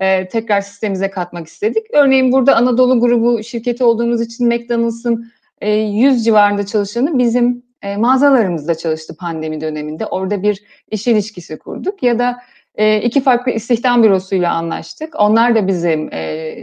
e, 0.00 0.28
tekrar 0.28 0.60
sistemimize 0.60 1.10
katmak 1.10 1.46
istedik. 1.46 1.86
Örneğin 1.92 2.32
burada 2.32 2.56
Anadolu 2.56 3.00
grubu 3.00 3.42
şirketi 3.42 3.84
olduğumuz 3.84 4.20
için 4.20 4.46
McDonald's'ın 4.46 5.32
e, 5.60 5.70
100 5.70 6.24
civarında 6.24 6.66
çalışanı 6.66 7.18
bizim 7.18 7.62
e, 7.82 7.96
mağazalarımızda 7.96 8.74
çalıştı 8.74 9.16
pandemi 9.16 9.60
döneminde. 9.60 10.06
Orada 10.06 10.42
bir 10.42 10.62
iş 10.90 11.06
ilişkisi 11.06 11.58
kurduk 11.58 12.02
ya 12.02 12.18
da 12.18 12.38
e, 12.74 13.00
iki 13.00 13.20
farklı 13.20 13.52
istihdam 13.52 14.02
bürosuyla 14.02 14.54
anlaştık. 14.54 15.20
Onlar 15.20 15.54
da 15.54 15.66
bizim 15.66 16.12
e, 16.12 16.54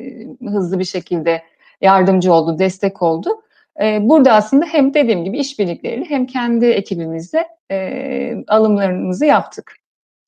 hızlı 0.45 0.79
bir 0.79 0.85
şekilde 0.85 1.41
yardımcı 1.81 2.33
oldu, 2.33 2.59
destek 2.59 3.01
oldu. 3.01 3.29
E, 3.81 3.99
burada 4.01 4.33
aslında 4.33 4.65
hem 4.65 4.93
dediğim 4.93 5.25
gibi 5.25 5.39
işbirlikleriyle 5.39 6.05
hem 6.09 6.25
kendi 6.27 6.65
ekibimizle 6.65 7.45
e, 7.71 8.35
alımlarımızı 8.47 9.25
yaptık. 9.25 9.75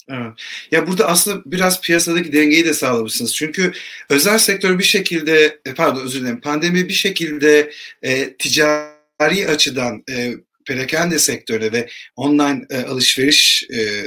Evet. 0.10 0.32
Ya 0.72 0.88
burada 0.88 1.08
aslında 1.08 1.42
biraz 1.46 1.82
piyasadaki 1.82 2.34
dengeyi 2.34 2.66
de 2.66 2.74
sağlamışsınız. 2.74 3.36
Çünkü 3.36 3.72
özel 4.10 4.38
sektör 4.38 4.80
bir 4.80 4.84
şekilde, 4.84 5.60
e, 5.66 5.74
pardon 5.74 6.02
özür 6.02 6.22
dilerim, 6.22 6.42
pandemi 6.42 6.88
bir 6.88 6.94
şekilde 6.94 7.72
e, 8.02 8.34
ticari 8.34 9.48
açıdan 9.48 10.04
e, 10.10 10.34
perakende 10.68 11.20
sektörü 11.20 11.72
ve 11.72 11.90
online 12.16 12.66
e, 12.70 12.84
alışveriş 12.84 13.68
e, 13.74 14.04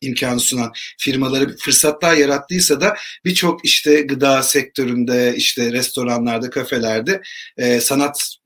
imkanı 0.00 0.40
sunan 0.40 0.72
firmaları 0.98 1.56
fırsatlar 1.56 2.16
yarattıysa 2.16 2.80
da 2.80 2.96
birçok 3.24 3.64
işte 3.64 4.00
gıda 4.00 4.42
sektöründe, 4.42 5.34
işte 5.36 5.72
restoranlarda, 5.72 6.50
kafelerde 6.50 7.22
e, 7.56 7.80
sanat 7.80 8.36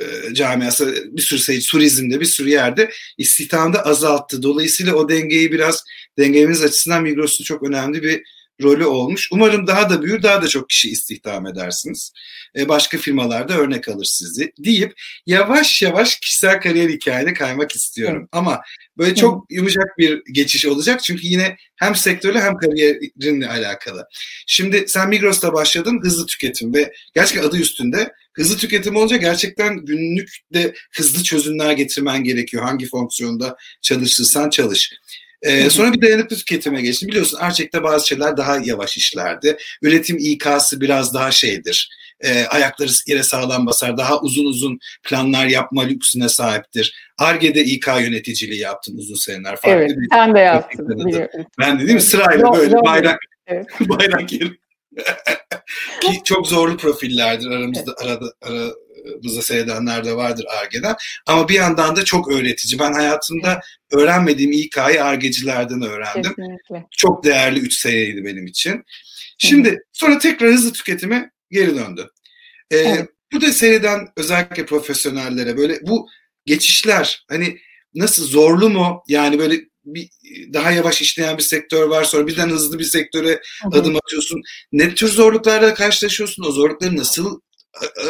e, 0.00 0.34
camiası 0.34 1.08
bir 1.12 1.22
sürü 1.22 1.38
sayı 1.38 1.60
turizmde 1.60 2.20
bir 2.20 2.26
sürü 2.26 2.50
yerde 2.50 2.90
istihdamda 3.18 3.86
azalttı. 3.86 4.42
Dolayısıyla 4.42 4.94
o 4.94 5.08
dengeyi 5.08 5.52
biraz 5.52 5.84
dengemiz 6.18 6.62
açısından 6.62 7.02
Migros'un 7.02 7.44
çok 7.44 7.62
önemli 7.62 8.02
bir 8.02 8.22
rolü 8.62 8.84
olmuş. 8.84 9.28
Umarım 9.32 9.66
daha 9.66 9.90
da 9.90 10.02
büyür, 10.02 10.22
daha 10.22 10.42
da 10.42 10.48
çok 10.48 10.68
kişi 10.68 10.90
istihdam 10.90 11.46
edersiniz. 11.46 12.12
E, 12.56 12.68
başka 12.68 12.98
firmalarda 12.98 13.58
örnek 13.58 13.88
alır 13.88 14.04
sizi 14.04 14.52
deyip 14.58 15.00
yavaş 15.26 15.82
yavaş 15.82 16.18
kişisel 16.18 16.60
kariyer 16.60 16.88
hikayene 16.88 17.34
kaymak 17.34 17.72
istiyorum. 17.72 18.18
Evet. 18.20 18.28
Ama 18.32 18.60
böyle 18.98 19.14
çok 19.14 19.52
yumuşak 19.52 19.98
bir 19.98 20.22
geçiş 20.32 20.66
olacak 20.66 21.02
çünkü 21.02 21.26
yine 21.26 21.56
hem 21.76 21.94
sektörle 21.94 22.40
hem 22.40 22.56
kariyerinle 22.56 23.48
alakalı. 23.48 24.08
Şimdi 24.46 24.84
sen 24.88 25.08
Migros'ta 25.08 25.52
başladın 25.52 26.00
hızlı 26.02 26.26
tüketim 26.26 26.74
ve 26.74 26.92
gerçekten 27.14 27.48
adı 27.48 27.58
üstünde 27.58 28.12
hızlı 28.38 28.56
tüketim 28.56 28.96
olunca 28.96 29.16
gerçekten 29.16 29.84
günlük 29.84 30.30
de 30.54 30.74
hızlı 30.96 31.22
çözümler 31.22 31.72
getirmen 31.72 32.24
gerekiyor. 32.24 32.62
Hangi 32.62 32.88
fonksiyonda 32.88 33.56
çalışırsan 33.82 34.50
çalış. 34.50 34.92
Ee, 35.42 35.70
sonra 35.70 35.92
bir 35.92 36.02
dayanıklı 36.02 36.36
tüketime 36.36 36.82
geçtim. 36.82 37.08
Biliyorsun 37.08 37.38
Arçek'te 37.38 37.82
bazı 37.82 38.08
şeyler 38.08 38.36
daha 38.36 38.58
yavaş 38.64 38.96
işlerdi. 38.96 39.56
Üretim 39.82 40.16
İK'sı 40.18 40.80
biraz 40.80 41.14
daha 41.14 41.30
şeydir. 41.30 41.88
E, 42.20 42.44
ayakları 42.44 42.90
yere 43.06 43.22
sağlam 43.22 43.66
basar. 43.66 43.96
Daha 43.96 44.20
uzun 44.20 44.44
uzun 44.44 44.78
planlar 45.02 45.46
yapma 45.46 45.82
lüksüne 45.82 46.28
sahiptir. 46.28 46.94
Arge'de 47.18 47.64
İK 47.64 47.86
yöneticiliği 47.86 48.60
yaptın 48.60 48.98
uzun 48.98 49.14
seneler. 49.14 49.56
Farklı 49.56 49.70
evet, 49.70 49.90
bir 49.90 50.08
sen 50.12 50.34
de 50.34 50.38
yaptın. 50.38 51.46
Ben 51.58 51.78
de 51.78 51.82
değil 51.82 51.94
mi? 51.94 52.00
Sırayla 52.00 52.52
böyle 52.54 52.74
bayrak 52.74 53.18
evet. 53.46 53.66
bayrak 53.80 54.32
yeri. 54.32 54.58
Ki 56.00 56.20
çok 56.24 56.46
zorlu 56.46 56.76
profillerdir 56.76 57.50
aramızda 57.50 57.94
evet. 57.98 58.10
arada, 58.10 58.32
ara, 58.42 58.72
bize 59.22 59.42
seyredenler 59.42 60.04
de 60.04 60.16
vardır 60.16 60.46
Arge'den. 60.60 60.96
Ama 61.26 61.48
bir 61.48 61.54
yandan 61.54 61.96
da 61.96 62.04
çok 62.04 62.32
öğretici. 62.32 62.78
Ben 62.78 62.92
hayatımda 62.92 63.60
öğrenmediğim 63.92 64.52
İK'yı 64.52 65.04
Argecilerden 65.04 65.82
öğrendim. 65.82 66.34
Kesinlikle. 66.36 66.86
Çok 66.90 67.24
değerli 67.24 67.60
üç 67.60 67.74
seneydi 67.74 68.24
benim 68.24 68.46
için. 68.46 68.84
Şimdi 69.38 69.78
sonra 69.92 70.18
tekrar 70.18 70.52
hızlı 70.52 70.72
tüketime 70.72 71.30
geri 71.50 71.76
döndü. 71.76 72.10
Ee, 72.70 72.76
evet. 72.76 73.08
Bu 73.32 73.40
da 73.40 73.52
seyreden 73.52 74.08
özellikle 74.16 74.66
profesyonellere 74.66 75.56
böyle 75.56 75.78
bu 75.82 76.08
geçişler 76.46 77.24
hani 77.28 77.58
nasıl 77.94 78.24
zorlu 78.24 78.70
mu? 78.70 79.02
Yani 79.08 79.38
böyle 79.38 79.60
bir 79.94 80.10
daha 80.52 80.70
yavaş 80.70 81.02
işleyen 81.02 81.36
bir 81.36 81.42
sektör 81.42 81.88
var. 81.88 82.04
Sonra 82.04 82.26
birden 82.26 82.48
hızlı 82.48 82.78
bir 82.78 82.84
sektöre 82.84 83.40
adım 83.72 83.96
atıyorsun. 83.96 84.42
Ne 84.72 84.94
tür 84.94 85.08
zorluklarla 85.08 85.74
karşılaşıyorsun? 85.74 86.44
O 86.44 86.52
zorlukları 86.52 86.96
nasıl 86.96 87.40
e, 87.84 88.08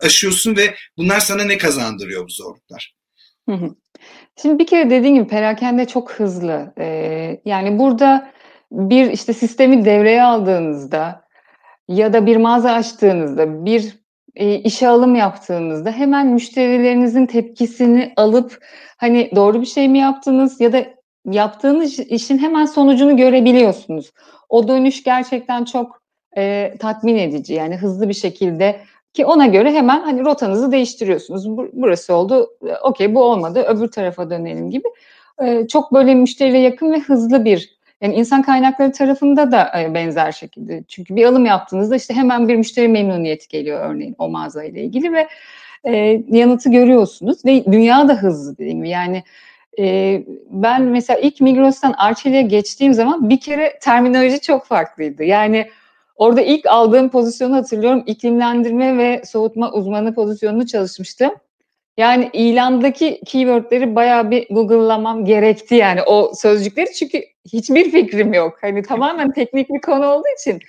aşıyorsun 0.00 0.56
ve 0.56 0.74
bunlar 0.96 1.20
sana 1.20 1.44
ne 1.44 1.58
kazandırıyor 1.58 2.24
bu 2.24 2.30
zorluklar? 2.30 2.94
Şimdi 4.42 4.58
bir 4.58 4.66
kere 4.66 4.90
dediğim 4.90 5.14
gibi 5.14 5.28
perakende 5.28 5.86
çok 5.86 6.12
hızlı. 6.12 6.72
Ee, 6.78 7.40
yani 7.44 7.78
burada 7.78 8.32
bir 8.72 9.10
işte 9.10 9.32
sistemi 9.32 9.84
devreye 9.84 10.22
aldığınızda 10.22 11.24
ya 11.88 12.12
da 12.12 12.26
bir 12.26 12.36
mağaza 12.36 12.72
açtığınızda, 12.72 13.64
bir 13.64 13.96
e, 14.34 14.54
işe 14.54 14.88
alım 14.88 15.14
yaptığınızda 15.14 15.92
hemen 15.92 16.26
müşterilerinizin 16.26 17.26
tepkisini 17.26 18.12
alıp 18.16 18.58
hani 18.96 19.30
doğru 19.34 19.60
bir 19.60 19.66
şey 19.66 19.88
mi 19.88 19.98
yaptınız 19.98 20.60
ya 20.60 20.72
da 20.72 20.93
yaptığınız 21.30 21.98
işin 21.98 22.38
hemen 22.38 22.64
sonucunu 22.64 23.16
görebiliyorsunuz. 23.16 24.12
O 24.48 24.68
dönüş 24.68 25.02
gerçekten 25.02 25.64
çok 25.64 26.02
e, 26.36 26.74
tatmin 26.78 27.16
edici. 27.16 27.54
Yani 27.54 27.76
hızlı 27.76 28.08
bir 28.08 28.14
şekilde 28.14 28.80
ki 29.12 29.26
ona 29.26 29.46
göre 29.46 29.72
hemen 29.72 30.00
hani 30.00 30.24
rotanızı 30.24 30.72
değiştiriyorsunuz. 30.72 31.56
Burası 31.72 32.14
oldu, 32.14 32.50
e, 32.66 32.76
okey 32.76 33.14
bu 33.14 33.22
olmadı, 33.22 33.62
öbür 33.62 33.88
tarafa 33.88 34.30
dönelim 34.30 34.70
gibi. 34.70 34.88
E, 35.42 35.66
çok 35.68 35.92
böyle 35.92 36.14
müşteriyle 36.14 36.58
yakın 36.58 36.92
ve 36.92 36.98
hızlı 36.98 37.44
bir 37.44 37.74
yani 38.00 38.14
insan 38.14 38.42
kaynakları 38.42 38.92
tarafında 38.92 39.52
da 39.52 39.80
e, 39.80 39.94
benzer 39.94 40.32
şekilde. 40.32 40.84
Çünkü 40.88 41.16
bir 41.16 41.24
alım 41.24 41.46
yaptığınızda 41.46 41.96
işte 41.96 42.14
hemen 42.14 42.48
bir 42.48 42.56
müşteri 42.56 42.88
memnuniyeti 42.88 43.48
geliyor 43.48 43.90
örneğin 43.90 44.14
o 44.18 44.28
mağaza 44.28 44.64
ile 44.64 44.84
ilgili 44.84 45.12
ve 45.12 45.28
e, 45.84 46.22
yanıtı 46.28 46.70
görüyorsunuz 46.70 47.44
ve 47.44 47.64
dünya 47.72 48.08
da 48.08 48.14
hızlı 48.14 48.58
dediğim 48.58 48.78
gibi. 48.78 48.88
Yani 48.88 49.22
e, 49.78 50.22
ben 50.50 50.82
mesela 50.82 51.18
ilk 51.18 51.40
Migros'tan 51.40 51.94
Arçelik'e 51.98 52.42
geçtiğim 52.42 52.94
zaman 52.94 53.30
bir 53.30 53.40
kere 53.40 53.78
terminoloji 53.82 54.40
çok 54.40 54.66
farklıydı. 54.66 55.24
Yani 55.24 55.70
orada 56.16 56.40
ilk 56.40 56.66
aldığım 56.66 57.08
pozisyonu 57.08 57.56
hatırlıyorum. 57.56 58.02
İklimlendirme 58.06 58.98
ve 58.98 59.22
soğutma 59.24 59.72
uzmanı 59.72 60.14
pozisyonunu 60.14 60.66
çalışmıştım. 60.66 61.30
Yani 61.96 62.30
ilandaki 62.32 63.20
keywordleri 63.26 63.94
bayağı 63.94 64.30
bir 64.30 64.46
Google'lamam 64.50 65.24
gerekti 65.24 65.74
yani 65.74 66.02
o 66.02 66.32
sözcükleri 66.34 66.92
çünkü 66.92 67.22
hiçbir 67.52 67.90
fikrim 67.90 68.32
yok. 68.32 68.58
Hani 68.60 68.82
tamamen 68.82 69.32
teknik 69.32 69.70
bir 69.70 69.80
konu 69.80 70.06
olduğu 70.06 70.28
için 70.40 70.60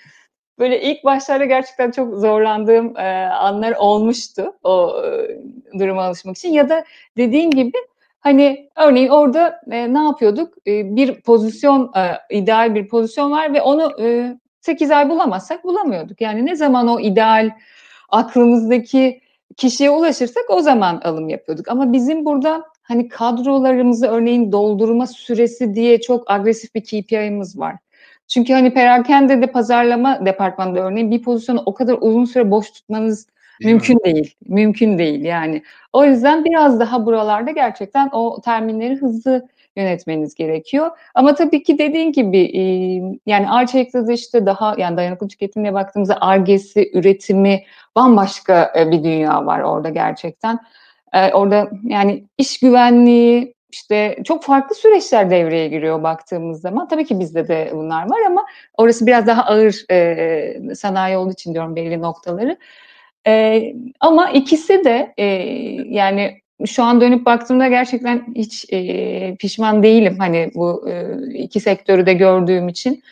böyle 0.59 0.81
ilk 0.81 1.03
başlarda 1.03 1.45
gerçekten 1.45 1.91
çok 1.91 2.19
zorlandığım 2.19 2.97
e, 2.97 3.27
anlar 3.27 3.71
olmuştu 3.71 4.53
o 4.63 5.03
e, 5.05 5.79
duruma 5.79 6.03
alışmak 6.03 6.37
için 6.37 6.49
ya 6.49 6.69
da 6.69 6.85
dediğin 7.17 7.51
gibi 7.51 7.77
hani 8.25 8.69
örneğin 8.75 9.09
orada 9.09 9.61
e, 9.71 9.93
ne 9.93 10.03
yapıyorduk? 10.03 10.53
E, 10.67 10.95
bir 10.95 11.21
pozisyon 11.21 11.91
e, 11.95 12.35
ideal 12.37 12.75
bir 12.75 12.87
pozisyon 12.87 13.31
var 13.31 13.53
ve 13.53 13.61
onu 13.61 14.01
e, 14.01 14.37
8 14.61 14.91
ay 14.91 15.09
bulamazsak 15.09 15.63
bulamıyorduk. 15.63 16.21
Yani 16.21 16.45
ne 16.45 16.55
zaman 16.55 16.87
o 16.87 16.99
ideal 16.99 17.51
aklımızdaki 18.09 19.21
kişiye 19.57 19.89
ulaşırsak 19.89 20.43
o 20.49 20.61
zaman 20.61 21.01
alım 21.03 21.29
yapıyorduk. 21.29 21.67
Ama 21.67 21.93
bizim 21.93 22.25
burada 22.25 22.63
hani 22.83 23.07
kadrolarımızı 23.07 24.07
örneğin 24.07 24.51
doldurma 24.51 25.07
süresi 25.07 25.75
diye 25.75 26.01
çok 26.01 26.31
agresif 26.31 26.75
bir 26.75 26.83
KPI'miz 26.83 27.59
var. 27.59 27.75
Çünkü 28.27 28.53
hani 28.53 28.73
perakende 28.73 29.41
de 29.41 29.47
pazarlama 29.47 30.25
departmanında 30.25 30.79
örneğin 30.79 31.11
bir 31.11 31.21
pozisyonu 31.21 31.63
o 31.65 31.73
kadar 31.73 31.97
uzun 32.01 32.25
süre 32.25 32.51
boş 32.51 32.71
tutmanız 32.71 33.27
mümkün 33.63 33.99
değil. 34.05 34.35
Mümkün 34.47 34.97
değil 34.97 35.23
yani. 35.23 35.63
O 35.93 36.05
yüzden 36.05 36.45
biraz 36.45 36.79
daha 36.79 37.05
buralarda 37.05 37.51
gerçekten 37.51 38.09
o 38.11 38.41
terminleri 38.41 38.95
hızlı 38.95 39.47
yönetmeniz 39.75 40.35
gerekiyor. 40.35 40.91
Ama 41.15 41.35
tabii 41.35 41.63
ki 41.63 41.77
dediğin 41.77 42.11
gibi 42.11 42.39
yani 43.25 43.47
de 44.07 44.13
işte 44.13 44.45
daha 44.45 44.75
yani 44.77 44.97
dayanıklı 44.97 45.27
tüketimle 45.27 45.73
baktığımızda 45.73 46.17
argesi, 46.21 46.91
üretimi 46.93 47.63
bambaşka 47.95 48.73
bir 48.91 49.03
dünya 49.03 49.45
var 49.45 49.59
orada 49.59 49.89
gerçekten. 49.89 50.59
Orada 51.33 51.69
yani 51.83 52.23
iş 52.37 52.59
güvenliği, 52.59 53.55
işte 53.71 54.17
çok 54.23 54.43
farklı 54.43 54.75
süreçler 54.75 55.29
devreye 55.29 55.67
giriyor 55.67 56.03
baktığımız 56.03 56.61
zaman. 56.61 56.87
Tabii 56.87 57.05
ki 57.05 57.19
bizde 57.19 57.47
de 57.47 57.69
bunlar 57.73 58.09
var 58.09 58.21
ama 58.27 58.45
orası 58.77 59.05
biraz 59.05 59.27
daha 59.27 59.43
ağır 59.43 59.91
e, 59.91 60.75
sanayi 60.75 61.17
olduğu 61.17 61.31
için 61.31 61.53
diyorum 61.53 61.75
belli 61.75 62.01
noktaları. 62.01 62.57
E, 63.27 63.63
ama 63.99 64.29
ikisi 64.29 64.83
de 64.83 65.13
e, 65.17 65.25
yani 65.89 66.41
şu 66.65 66.83
an 66.83 67.01
dönüp 67.01 67.25
baktığımda 67.25 67.67
gerçekten 67.67 68.25
hiç 68.35 68.65
e, 68.73 69.35
pişman 69.35 69.83
değilim 69.83 70.15
hani 70.19 70.51
bu 70.55 70.89
e, 70.89 71.17
iki 71.33 71.59
sektörü 71.59 72.05
de 72.05 72.13
gördüğüm 72.13 72.67
için. 72.67 73.03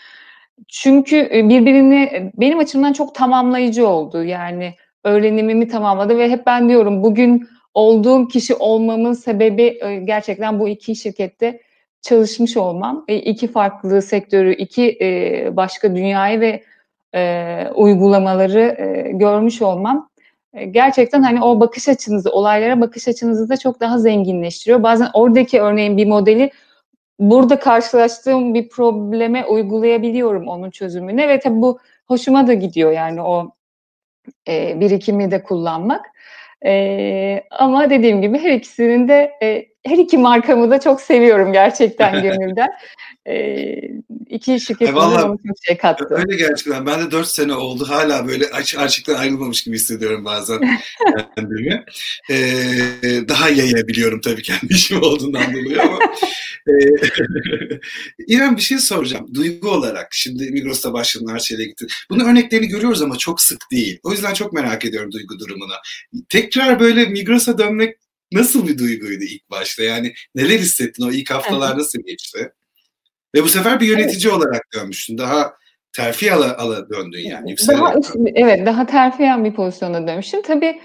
Çünkü 0.67 1.29
birbirini 1.31 2.31
benim 2.37 2.59
açımdan 2.59 2.93
çok 2.93 3.15
tamamlayıcı 3.15 3.87
oldu. 3.87 4.23
Yani 4.23 4.73
öğrenimimi 5.03 5.67
tamamladı 5.67 6.17
ve 6.17 6.29
hep 6.29 6.45
ben 6.45 6.69
diyorum 6.69 7.03
bugün 7.03 7.47
olduğum 7.73 8.27
kişi 8.27 8.55
olmamın 8.55 9.13
sebebi 9.13 9.79
gerçekten 10.03 10.59
bu 10.59 10.69
iki 10.69 10.95
şirkette 10.95 11.61
çalışmış 12.01 12.57
olmam. 12.57 13.05
E, 13.07 13.15
iki 13.15 13.47
farklı 13.47 14.01
sektörü, 14.01 14.53
iki 14.53 14.97
başka 15.55 15.95
dünyayı 15.95 16.39
ve 16.39 16.63
e, 17.15 17.63
uygulamaları 17.75 18.75
e, 18.79 19.11
görmüş 19.11 19.61
olmam 19.61 20.09
e, 20.53 20.65
gerçekten 20.65 21.21
hani 21.21 21.43
o 21.43 21.59
bakış 21.59 21.89
açınızı, 21.89 22.31
olaylara 22.31 22.81
bakış 22.81 23.07
açınızı 23.07 23.49
da 23.49 23.57
çok 23.57 23.79
daha 23.79 23.97
zenginleştiriyor. 23.99 24.83
Bazen 24.83 25.09
oradaki 25.13 25.61
örneğin 25.61 25.97
bir 25.97 26.07
modeli 26.07 26.51
burada 27.19 27.59
karşılaştığım 27.59 28.53
bir 28.53 28.69
probleme 28.69 29.45
uygulayabiliyorum 29.45 30.47
onun 30.47 30.71
çözümüne 30.71 31.27
ve 31.27 31.39
tabii 31.39 31.61
bu 31.61 31.79
hoşuma 32.07 32.47
da 32.47 32.53
gidiyor 32.53 32.91
yani 32.91 33.21
o 33.21 33.51
e, 34.47 34.79
birikimi 34.79 35.31
de 35.31 35.43
kullanmak. 35.43 36.05
E, 36.65 37.43
ama 37.51 37.89
dediğim 37.89 38.21
gibi 38.21 38.39
her 38.39 38.51
ikisinin 38.51 39.07
de 39.07 39.31
e, 39.43 39.65
her 39.85 39.97
iki 39.97 40.17
markamı 40.17 40.71
da 40.71 40.79
çok 40.79 41.01
seviyorum 41.01 41.53
gerçekten 41.53 42.23
gönülden. 42.23 42.69
e, 43.27 43.65
iki 44.29 44.59
şirketin 44.59 44.95
bana 44.95 45.21
çok 45.21 45.39
şey 45.67 45.77
kattı. 45.77 46.07
Öyle 46.09 46.37
gerçekten. 46.37 46.85
Ben 46.85 47.01
de 47.01 47.11
dört 47.11 47.27
sene 47.27 47.53
oldu. 47.53 47.85
Hala 47.89 48.27
böyle 48.27 48.45
aç, 48.49 48.77
açıktan 48.77 49.15
ayrılmamış 49.15 49.63
gibi 49.63 49.75
hissediyorum 49.75 50.25
bazen 50.25 50.59
kendimi. 51.35 51.85
E, 52.29 52.35
daha 53.27 53.49
yayabiliyorum 53.49 54.21
tabii 54.21 54.41
kendi 54.41 54.67
işim 54.73 55.03
olduğundan 55.03 55.53
dolayı 55.53 55.81
ama. 55.81 55.99
e, 56.67 56.73
İrem 58.27 58.57
bir 58.57 58.61
şey 58.61 58.77
soracağım. 58.77 59.27
Duygu 59.33 59.69
olarak 59.69 60.07
şimdi 60.11 60.51
Migros'ta 60.51 60.93
başladın 60.93 61.27
Arçelik'e 61.27 61.65
gittin. 61.65 61.87
Bunun 62.09 62.25
örneklerini 62.25 62.67
görüyoruz 62.67 63.01
ama 63.01 63.17
çok 63.17 63.41
sık 63.41 63.71
değil. 63.71 63.99
O 64.03 64.11
yüzden 64.11 64.33
çok 64.33 64.53
merak 64.53 64.85
ediyorum 64.85 65.11
duygu 65.11 65.39
durumunu. 65.39 65.73
Tekrar 66.29 66.79
böyle 66.79 67.05
Migros'a 67.05 67.57
dönmek 67.57 68.02
nasıl 68.33 68.67
bir 68.67 68.77
duyguydu 68.77 69.23
ilk 69.23 69.49
başta? 69.49 69.83
Yani 69.83 70.13
neler 70.35 70.59
hissettin 70.59 71.03
o 71.03 71.11
ilk 71.11 71.31
haftalar 71.31 71.77
nasıl 71.77 71.99
geçti? 71.99 72.53
Ve 73.35 73.43
bu 73.43 73.47
sefer 73.47 73.79
bir 73.79 73.87
yönetici 73.87 74.31
evet. 74.31 74.33
olarak 74.33 74.63
dönmüştün. 74.75 75.17
Daha 75.17 75.53
terfi 75.93 76.33
ala, 76.33 76.57
ala 76.57 76.89
döndün 76.89 77.29
yani. 77.29 77.55
Daha, 77.67 77.93
evet 78.35 78.65
daha 78.65 78.85
terfi 78.85 79.23
bir 79.43 79.53
pozisyona 79.53 80.07
dönmüşüm. 80.07 80.41
Tabii 80.41 80.81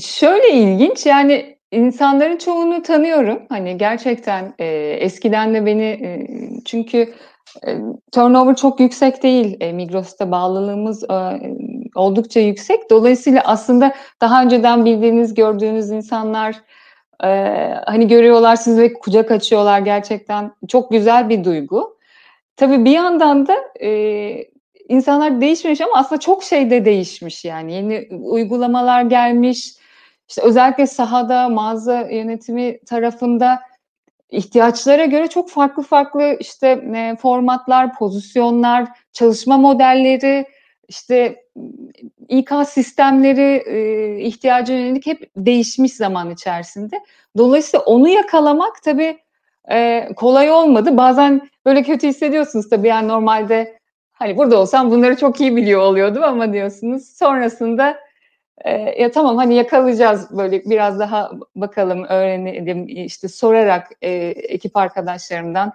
şöyle 0.00 0.50
ilginç 0.50 1.06
yani 1.06 1.58
insanların 1.72 2.36
çoğunu 2.36 2.82
tanıyorum. 2.82 3.42
Hani 3.48 3.78
gerçekten 3.78 4.54
e, 4.58 4.66
eskiden 5.00 5.54
de 5.54 5.66
beni 5.66 5.84
e, 5.84 6.26
çünkü 6.64 7.14
e, 7.66 7.78
turnover 8.12 8.56
çok 8.56 8.80
yüksek 8.80 9.22
değil. 9.22 9.56
E, 9.60 9.72
Migros'ta 9.72 10.30
bağlılığımız 10.30 11.04
e, 11.04 11.14
oldukça 11.94 12.40
yüksek. 12.40 12.90
Dolayısıyla 12.90 13.42
aslında 13.44 13.94
daha 14.20 14.42
önceden 14.42 14.84
bildiğiniz, 14.84 15.34
gördüğünüz 15.34 15.90
insanlar 15.90 16.56
e, 17.24 17.28
hani 17.86 18.08
görüyorlar 18.08 18.56
sizi 18.56 18.82
ve 18.82 18.92
kucak 18.92 19.30
açıyorlar 19.30 19.78
gerçekten. 19.78 20.52
Çok 20.68 20.90
güzel 20.90 21.28
bir 21.28 21.44
duygu. 21.44 21.98
Tabii 22.56 22.84
bir 22.84 22.90
yandan 22.90 23.46
da 23.46 23.56
e, 23.80 23.90
insanlar 24.88 25.40
değişmiş 25.40 25.80
ama 25.80 25.92
aslında 25.94 26.20
çok 26.20 26.44
şey 26.44 26.70
de 26.70 26.84
değişmiş 26.84 27.44
yani. 27.44 27.72
Yeni 27.72 28.08
uygulamalar 28.10 29.02
gelmiş. 29.02 29.74
İşte 30.28 30.42
özellikle 30.42 30.86
sahada, 30.86 31.48
mağaza 31.48 32.00
yönetimi 32.00 32.78
tarafında 32.84 33.60
ihtiyaçlara 34.30 35.04
göre 35.04 35.26
çok 35.26 35.50
farklı 35.50 35.82
farklı 35.82 36.36
işte 36.40 36.68
e, 36.94 37.16
formatlar, 37.16 37.94
pozisyonlar, 37.94 38.88
çalışma 39.12 39.56
modelleri, 39.56 40.46
işte 40.88 41.44
İK 42.28 42.50
sistemleri 42.68 43.62
e, 43.66 44.18
ihtiyaca 44.20 44.74
yönelik 44.74 45.06
hep 45.06 45.30
değişmiş 45.36 45.92
zaman 45.92 46.30
içerisinde. 46.30 47.00
Dolayısıyla 47.36 47.84
onu 47.84 48.08
yakalamak 48.08 48.82
tabii 48.82 49.18
e, 49.70 50.08
kolay 50.16 50.50
olmadı. 50.50 50.96
Bazen 50.96 51.48
böyle 51.66 51.82
kötü 51.82 52.08
hissediyorsunuz 52.08 52.68
tabii 52.68 52.88
yani 52.88 53.08
normalde 53.08 53.78
hani 54.12 54.36
burada 54.36 54.60
olsam 54.60 54.90
bunları 54.90 55.16
çok 55.16 55.40
iyi 55.40 55.56
biliyor 55.56 55.80
oluyordum 55.80 56.22
ama 56.22 56.52
diyorsunuz 56.52 57.08
sonrasında 57.08 57.96
e, 58.64 59.02
ya 59.02 59.10
tamam 59.10 59.36
hani 59.36 59.54
yakalayacağız 59.54 60.38
böyle 60.38 60.64
biraz 60.64 60.98
daha 60.98 61.30
bakalım 61.56 62.04
öğrenelim 62.04 62.88
işte 62.88 63.28
sorarak 63.28 63.90
e, 64.02 64.10
ekip 64.28 64.76
arkadaşlarımdan 64.76 65.72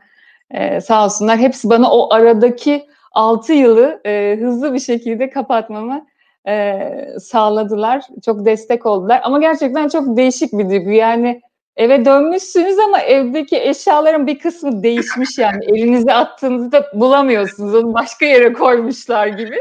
e, 0.51 0.81
sağ 0.81 1.05
olsunlar 1.05 1.37
hepsi 1.37 1.69
bana 1.69 1.91
o 1.91 2.13
aradaki 2.13 2.87
6 3.11 3.53
yılı 3.53 4.01
e, 4.05 4.37
hızlı 4.41 4.73
bir 4.73 4.79
şekilde 4.79 5.29
kapatmamı 5.29 6.05
e, 6.47 6.79
sağladılar. 7.19 8.03
Çok 8.25 8.45
destek 8.45 8.85
oldular. 8.85 9.21
Ama 9.23 9.39
gerçekten 9.39 9.89
çok 9.89 10.17
değişik 10.17 10.53
bir 10.53 10.69
duygu. 10.69 10.91
Yani 10.91 11.41
eve 11.77 12.05
dönmüşsünüz 12.05 12.79
ama 12.79 12.99
evdeki 12.99 13.57
eşyaların 13.57 14.27
bir 14.27 14.39
kısmı 14.39 14.83
değişmiş 14.83 15.37
yani. 15.37 15.65
Elinize 15.65 16.13
attığınızda 16.13 16.85
bulamıyorsunuz. 16.93 17.75
Onu 17.75 17.93
başka 17.93 18.25
yere 18.25 18.53
koymuşlar 18.53 19.27
gibi. 19.27 19.57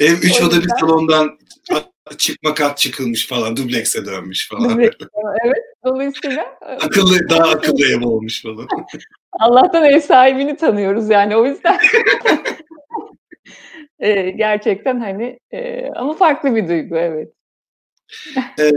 Ev 0.00 0.12
üç 0.12 0.42
oda 0.42 0.62
bir 0.62 0.68
salondan 0.80 1.38
çıkma 2.18 2.54
kat 2.54 2.78
çıkılmış 2.78 3.28
falan. 3.28 3.56
Dublekse 3.56 4.06
dönmüş 4.06 4.48
falan. 4.48 4.80
evet. 4.80 4.94
Dolayısıyla 5.84 6.58
akıllı 6.80 7.28
daha 7.30 7.50
akıllı 7.50 7.86
ev 7.86 8.06
olmuş 8.06 8.42
falan. 8.42 8.68
Allah'tan 9.40 9.84
ev 9.84 10.00
sahibini 10.00 10.56
tanıyoruz 10.56 11.10
yani 11.10 11.36
o 11.36 11.46
yüzden. 11.46 11.78
e, 13.98 14.30
gerçekten 14.30 15.00
hani 15.00 15.38
e, 15.50 15.86
ama 15.86 16.14
farklı 16.14 16.56
bir 16.56 16.68
duygu 16.68 16.96
evet. 16.96 17.28
ee, 18.60 18.70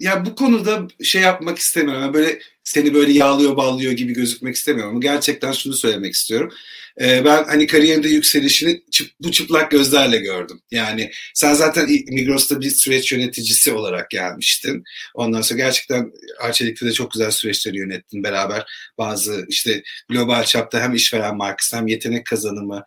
ya 0.00 0.26
bu 0.26 0.34
konuda 0.34 0.88
şey 1.02 1.22
yapmak 1.22 1.58
istemiyorum. 1.58 2.14
Böyle 2.14 2.38
seni 2.64 2.94
böyle 2.94 3.12
yağlıyor 3.12 3.56
bağlıyor 3.56 3.92
gibi 3.92 4.12
gözükmek 4.12 4.56
istemiyorum. 4.56 4.92
Ama 4.92 5.00
gerçekten 5.00 5.52
şunu 5.52 5.74
söylemek 5.74 6.14
istiyorum. 6.14 6.52
Ee, 7.00 7.24
ben 7.24 7.44
hani 7.44 7.66
kariyerinde 7.66 8.08
yükselişini 8.08 8.82
çıp, 8.90 9.10
bu 9.20 9.32
çıplak 9.32 9.70
gözlerle 9.70 10.18
gördüm. 10.18 10.60
Yani 10.70 11.10
sen 11.34 11.54
zaten 11.54 11.86
Migros'ta 11.88 12.60
bir 12.60 12.70
süreç 12.70 13.12
yöneticisi 13.12 13.72
olarak 13.72 14.10
gelmiştin. 14.10 14.84
Ondan 15.14 15.40
sonra 15.42 15.58
gerçekten 15.58 16.12
Arçelik'te 16.40 16.86
de 16.86 16.92
çok 16.92 17.12
güzel 17.12 17.30
süreçleri 17.30 17.78
yönettin 17.78 18.24
beraber. 18.24 18.66
Bazı 18.98 19.46
işte 19.48 19.82
global 20.08 20.44
çapta 20.44 20.80
hem 20.80 20.94
işveren 20.94 21.36
markası 21.36 21.76
hem 21.76 21.86
yetenek 21.86 22.26
kazanımı 22.26 22.84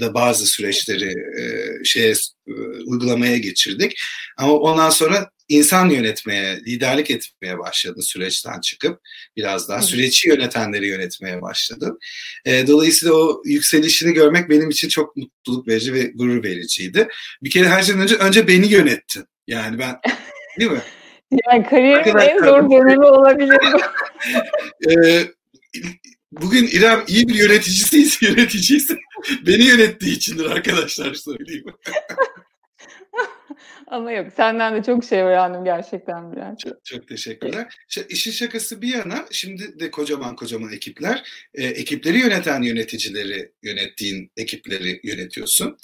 da 0.00 0.14
bazı 0.14 0.46
süreçleri 0.46 1.10
e, 1.40 1.44
şeye 1.84 2.14
e, 2.48 2.52
uygulamaya 2.86 3.38
geçirdik. 3.38 4.00
Ama 4.38 4.52
ondan 4.52 4.90
sonra 4.90 5.30
insan 5.48 5.88
yönetmeye, 5.88 6.56
liderlik 6.56 7.10
etmeye 7.10 7.58
başladın 7.58 8.00
süreçten 8.00 8.60
çıkıp 8.60 9.00
biraz 9.36 9.68
daha 9.68 9.82
süreci 9.82 10.28
yönetenleri 10.28 10.86
yönetmeye 10.88 11.42
başladın. 11.42 11.98
E, 12.44 12.66
dolayısıyla 12.66 13.14
o 13.14 13.42
yükselişini 13.44 14.12
görmek 14.14 14.50
benim 14.50 14.70
için 14.70 14.88
çok 14.88 15.16
mutluluk 15.16 15.68
verici 15.68 15.94
ve 15.94 16.04
gurur 16.14 16.44
vericiydi. 16.44 17.08
Bir 17.42 17.50
kere 17.50 17.68
her 17.68 17.82
şeyden 17.82 18.02
önce 18.02 18.16
önce 18.16 18.48
beni 18.48 18.72
yönettin. 18.72 19.24
Yani 19.46 19.78
ben 19.78 20.00
değil 20.58 20.70
mi? 20.70 20.82
Yani 21.46 21.66
kariyerin 21.66 22.16
en 22.16 22.38
zor 22.38 22.70
dönemi 22.70 23.04
olabilir 23.04 23.58
bu. 23.72 23.80
e, 24.90 25.24
bugün 26.32 26.66
İrem 26.66 27.04
iyi 27.08 27.28
bir 27.28 27.34
yöneticisiyiz, 27.34 28.22
yöneticiyse 28.22 28.98
beni 29.46 29.64
yönettiği 29.64 30.16
içindir 30.16 30.44
arkadaşlar 30.44 31.14
söyleyeyim. 31.14 31.64
Ama 33.86 34.12
yok 34.12 34.32
senden 34.36 34.74
de 34.74 34.82
çok 34.82 35.04
şey 35.04 35.20
öğrendim 35.20 35.64
gerçekten 35.64 36.32
Bülent. 36.32 36.58
Çok, 36.58 36.84
çok 36.84 37.08
teşekkürler. 37.08 37.74
Evet. 37.98 38.10
İşin 38.10 38.30
şakası 38.30 38.82
bir 38.82 38.88
yana 38.88 39.26
şimdi 39.30 39.80
de 39.80 39.90
kocaman 39.90 40.36
kocaman 40.36 40.72
ekipler. 40.72 41.22
E, 41.54 41.66
ekipleri 41.66 42.18
yöneten 42.18 42.62
yöneticileri 42.62 43.52
yönettiğin 43.62 44.32
ekipleri 44.36 45.00
yönetiyorsun. 45.04 45.78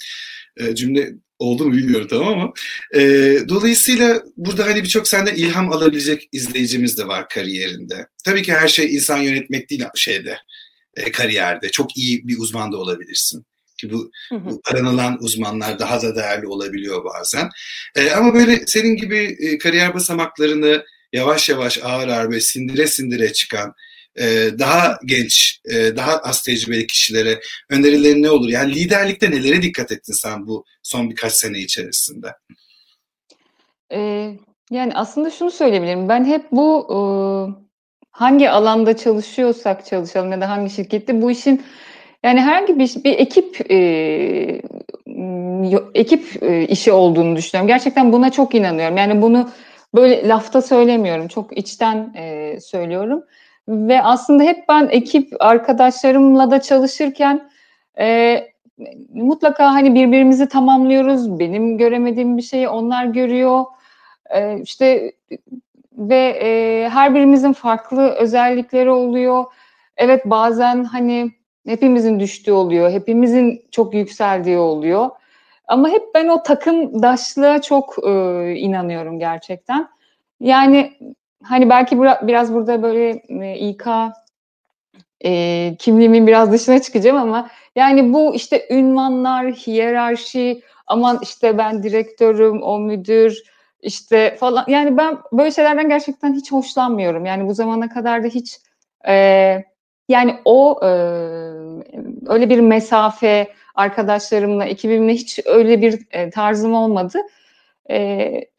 E, 0.57 0.75
cümle 0.75 1.13
oldu 1.39 1.65
mu 1.65 1.73
bilmiyorum 1.73 2.07
tamam 2.09 2.27
ama. 2.27 2.53
E, 2.95 3.01
dolayısıyla 3.49 4.23
burada 4.37 4.65
hani 4.65 4.83
birçok 4.83 5.07
senden 5.07 5.35
ilham 5.35 5.71
alabilecek 5.71 6.29
izleyicimiz 6.31 6.97
de 6.97 7.07
var 7.07 7.29
kariyerinde. 7.29 8.07
Tabii 8.25 8.43
ki 8.43 8.53
her 8.53 8.67
şey 8.67 8.95
insan 8.95 9.17
yönetmek 9.17 9.69
değil 9.69 9.83
şeyde 9.95 10.37
e, 10.95 11.11
kariyerde. 11.11 11.69
Çok 11.69 11.97
iyi 11.97 12.27
bir 12.27 12.37
uzman 12.37 12.71
da 12.71 12.77
olabilirsin. 12.77 13.45
Ki 13.77 13.91
bu, 13.91 14.11
bu 14.31 14.61
aranılan 14.71 15.17
uzmanlar 15.21 15.79
daha 15.79 16.01
da 16.01 16.15
değerli 16.15 16.47
olabiliyor 16.47 17.05
bazen. 17.05 17.49
E, 17.95 18.11
ama 18.11 18.33
böyle 18.33 18.67
senin 18.67 18.95
gibi 18.95 19.37
e, 19.39 19.57
kariyer 19.57 19.93
basamaklarını 19.93 20.85
yavaş 21.13 21.49
yavaş 21.49 21.79
ağır 21.83 22.07
ağır 22.07 22.31
ve 22.31 22.41
sindire 22.41 22.87
sindire 22.87 23.33
çıkan 23.33 23.73
e, 24.17 24.59
daha 24.59 24.99
genç, 25.05 25.61
e, 25.65 25.95
daha 25.95 26.17
az 26.17 26.41
tecrübeli 26.41 26.87
kişilere 26.87 27.39
önerilerin 27.69 28.23
ne 28.23 28.29
olur? 28.29 28.49
Yani 28.49 28.75
liderlikte 28.75 29.31
nelere 29.31 29.61
dikkat 29.61 29.91
ettin 29.91 30.13
sen 30.13 30.47
bu 30.47 30.65
son 30.83 31.09
birkaç 31.09 31.33
sene 31.33 31.59
içerisinde? 31.59 32.27
Ee, 33.93 34.31
yani 34.71 34.91
aslında 34.95 35.31
şunu 35.31 35.51
söyleyebilirim. 35.51 36.09
Ben 36.09 36.25
hep 36.25 36.51
bu 36.51 36.87
e, 36.89 36.99
hangi 38.11 38.49
alanda 38.49 38.97
çalışıyorsak 38.97 39.85
çalışalım 39.85 40.31
ya 40.31 40.41
da 40.41 40.49
hangi 40.49 40.69
şirkette 40.69 41.21
bu 41.21 41.31
işin 41.31 41.65
yani 42.23 42.41
herhangi 42.41 42.79
bir, 42.79 43.03
bir 43.03 43.13
ekip 43.19 43.71
e, 43.71 43.77
ekip 45.93 46.43
e, 46.43 46.67
işi 46.67 46.91
olduğunu 46.91 47.35
düşünüyorum. 47.35 47.67
Gerçekten 47.67 48.13
buna 48.13 48.31
çok 48.31 48.55
inanıyorum. 48.55 48.97
Yani 48.97 49.21
bunu 49.21 49.49
böyle 49.95 50.27
lafta 50.27 50.61
söylemiyorum. 50.61 51.27
Çok 51.27 51.57
içten 51.57 52.13
e, 52.17 52.57
söylüyorum. 52.61 53.23
Ve 53.67 54.01
aslında 54.01 54.43
hep 54.43 54.69
ben 54.69 54.87
ekip 54.91 55.33
arkadaşlarımla 55.39 56.51
da 56.51 56.61
çalışırken 56.61 57.49
e, 57.99 58.37
mutlaka 59.13 59.73
hani 59.73 59.95
birbirimizi 59.95 60.49
tamamlıyoruz. 60.49 61.39
Benim 61.39 61.77
göremediğim 61.77 62.37
bir 62.37 62.41
şeyi 62.41 62.69
onlar 62.69 63.05
görüyor. 63.05 63.65
E, 64.29 64.61
işte 64.61 65.11
ve 65.97 66.39
e, 66.41 66.89
her 66.89 67.15
birimizin 67.15 67.53
farklı 67.53 68.09
özellikleri 68.09 68.89
oluyor. 68.89 69.45
Evet 69.97 70.21
bazen 70.25 70.83
hani 70.83 71.31
hepimizin 71.67 72.19
düştüğü 72.19 72.51
oluyor, 72.51 72.91
hepimizin 72.91 73.65
çok 73.71 73.93
yükseldiği 73.93 74.57
oluyor. 74.57 75.09
Ama 75.67 75.89
hep 75.89 76.03
ben 76.15 76.27
o 76.27 76.43
takımdaşlığa 76.43 77.61
çok 77.61 77.95
e, 78.07 78.11
inanıyorum 78.55 79.19
gerçekten. 79.19 79.87
Yani 80.39 80.93
hani 81.43 81.69
belki 81.69 82.01
biraz 82.01 82.53
burada 82.53 82.83
böyle 82.83 83.09
e, 83.29 83.57
İK 83.57 83.87
e, 85.25 85.75
kimliğimin 85.79 86.27
biraz 86.27 86.51
dışına 86.51 86.81
çıkacağım 86.81 87.17
ama 87.17 87.49
yani 87.75 88.13
bu 88.13 88.35
işte 88.35 88.67
ünvanlar, 88.69 89.51
hiyerarşi, 89.51 90.61
aman 90.87 91.19
işte 91.23 91.57
ben 91.57 91.83
direktörüm, 91.83 92.63
o 92.63 92.79
müdür 92.79 93.43
işte 93.81 94.35
falan. 94.39 94.65
Yani 94.67 94.97
ben 94.97 95.17
böyle 95.31 95.51
şeylerden 95.51 95.89
gerçekten 95.89 96.33
hiç 96.33 96.51
hoşlanmıyorum. 96.51 97.25
Yani 97.25 97.47
bu 97.47 97.53
zamana 97.53 97.89
kadar 97.89 98.23
da 98.23 98.27
hiç 98.27 98.57
e, 99.07 99.13
yani 100.09 100.35
o 100.45 100.79
e, 100.83 100.87
öyle 102.27 102.49
bir 102.49 102.59
mesafe 102.59 103.47
arkadaşlarımla, 103.75 104.65
ekibimle 104.65 105.13
hiç 105.13 105.39
öyle 105.45 105.81
bir 105.81 105.99
e, 106.11 106.29
tarzım 106.29 106.73
olmadı. 106.73 107.19
E, 107.89 107.97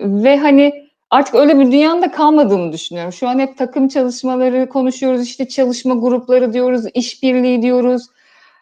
ve 0.00 0.36
hani 0.36 0.87
artık 1.10 1.34
öyle 1.34 1.58
bir 1.58 1.72
dünyanın 1.72 2.02
da 2.02 2.10
kalmadığını 2.10 2.72
düşünüyorum. 2.72 3.12
Şu 3.12 3.28
an 3.28 3.38
hep 3.38 3.58
takım 3.58 3.88
çalışmaları 3.88 4.68
konuşuyoruz, 4.68 5.22
işte 5.22 5.48
çalışma 5.48 5.94
grupları 5.94 6.52
diyoruz, 6.52 6.84
işbirliği 6.94 7.62
diyoruz. 7.62 8.06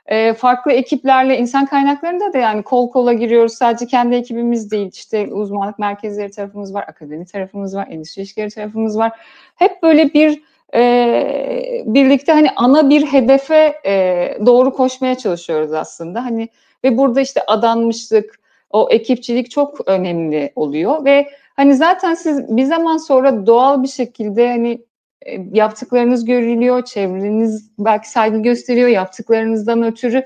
E, 0.06 0.34
farklı 0.34 0.72
ekiplerle 0.72 1.38
insan 1.38 1.66
kaynaklarında 1.66 2.32
da 2.32 2.38
yani 2.38 2.62
kol 2.62 2.90
kola 2.90 3.12
giriyoruz. 3.12 3.52
Sadece 3.52 3.86
kendi 3.86 4.14
ekibimiz 4.16 4.70
değil. 4.70 4.90
İşte 4.92 5.26
uzmanlık 5.26 5.78
merkezleri 5.78 6.30
tarafımız 6.30 6.74
var, 6.74 6.84
akademi 6.88 7.26
tarafımız 7.26 7.76
var, 7.76 7.86
endüstri 7.90 8.22
ilişkileri 8.22 8.50
tarafımız 8.50 8.98
var. 8.98 9.12
Hep 9.56 9.82
böyle 9.82 10.14
bir 10.14 10.42
e, 10.74 11.82
birlikte 11.86 12.32
hani 12.32 12.50
ana 12.56 12.90
bir 12.90 13.06
hedefe 13.06 13.80
e, 13.86 14.38
doğru 14.46 14.72
koşmaya 14.72 15.14
çalışıyoruz 15.14 15.72
aslında. 15.72 16.24
Hani 16.24 16.48
ve 16.84 16.98
burada 16.98 17.20
işte 17.20 17.42
adanmışlık, 17.46 18.40
o 18.70 18.88
ekipçilik 18.90 19.50
çok 19.50 19.88
önemli 19.88 20.52
oluyor 20.56 21.04
ve 21.04 21.28
hani 21.56 21.74
zaten 21.74 22.14
siz 22.14 22.56
bir 22.56 22.64
zaman 22.64 22.96
sonra 22.96 23.46
doğal 23.46 23.82
bir 23.82 23.88
şekilde 23.88 24.48
hani 24.48 24.82
e, 25.26 25.40
yaptıklarınız 25.52 26.24
görülüyor, 26.24 26.84
çevreniz 26.84 27.70
belki 27.78 28.10
saygı 28.10 28.38
gösteriyor 28.38 28.88
yaptıklarınızdan 28.88 29.82
ötürü 29.82 30.24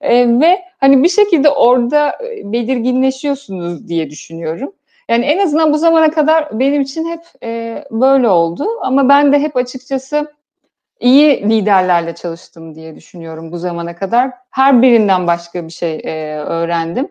e, 0.00 0.40
ve 0.40 0.58
hani 0.78 1.02
bir 1.02 1.08
şekilde 1.08 1.50
orada 1.50 2.08
e, 2.08 2.52
belirginleşiyorsunuz 2.52 3.88
diye 3.88 4.10
düşünüyorum. 4.10 4.72
Yani 5.08 5.24
en 5.24 5.38
azından 5.38 5.72
bu 5.72 5.78
zamana 5.78 6.10
kadar 6.10 6.60
benim 6.60 6.82
için 6.82 7.08
hep 7.08 7.22
e, 7.42 7.84
böyle 7.90 8.28
oldu. 8.28 8.66
Ama 8.82 9.08
ben 9.08 9.32
de 9.32 9.38
hep 9.38 9.56
açıkçası 9.56 10.32
iyi 11.00 11.50
liderlerle 11.50 12.14
çalıştım 12.14 12.74
diye 12.74 12.96
düşünüyorum 12.96 13.52
bu 13.52 13.58
zamana 13.58 13.96
kadar. 13.96 14.30
Her 14.50 14.82
birinden 14.82 15.26
başka 15.26 15.66
bir 15.66 15.72
şey 15.72 16.00
e, 16.04 16.36
öğrendim. 16.38 17.08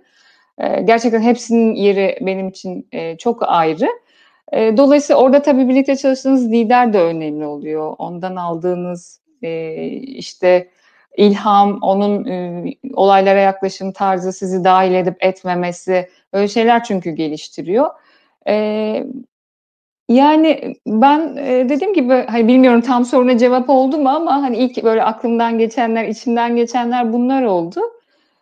E, 0.59 0.81
gerçekten 0.81 1.21
hepsinin 1.21 1.75
yeri 1.75 2.17
benim 2.21 2.47
için 2.49 2.87
e, 2.91 3.17
çok 3.17 3.43
ayrı. 3.49 3.87
E, 4.53 4.77
dolayısıyla 4.77 5.21
orada 5.21 5.41
tabii 5.41 5.69
birlikte 5.69 5.95
çalıştığınız 5.95 6.51
lider 6.51 6.93
de 6.93 7.01
önemli 7.01 7.45
oluyor. 7.45 7.95
Ondan 7.99 8.35
aldığınız 8.35 9.21
e, 9.43 9.75
işte 9.97 10.69
ilham, 11.17 11.79
onun 11.81 12.25
e, 12.25 12.65
olaylara 12.93 13.39
yaklaşım 13.39 13.91
tarzı 13.91 14.33
sizi 14.33 14.63
dahil 14.63 14.93
edip 14.93 15.17
etmemesi 15.25 16.09
öyle 16.33 16.47
şeyler 16.47 16.83
çünkü 16.83 17.11
geliştiriyor. 17.11 17.89
Eee, 18.47 19.07
yani 20.09 20.75
ben, 20.87 21.35
eee, 21.37 21.69
dediğim 21.69 21.93
gibi, 21.93 22.13
hani, 22.29 22.47
bilmiyorum 22.47 22.81
tam 22.81 23.05
soruna 23.05 23.37
cevap 23.37 23.69
oldu 23.69 23.97
mu 23.97 24.09
ama, 24.09 24.33
hani, 24.43 24.57
ilk 24.57 24.83
böyle 24.83 25.03
aklımdan 25.03 25.57
geçenler, 25.59 26.05
içimden 26.05 26.55
geçenler 26.55 27.13
bunlar 27.13 27.43
oldu. 27.43 27.81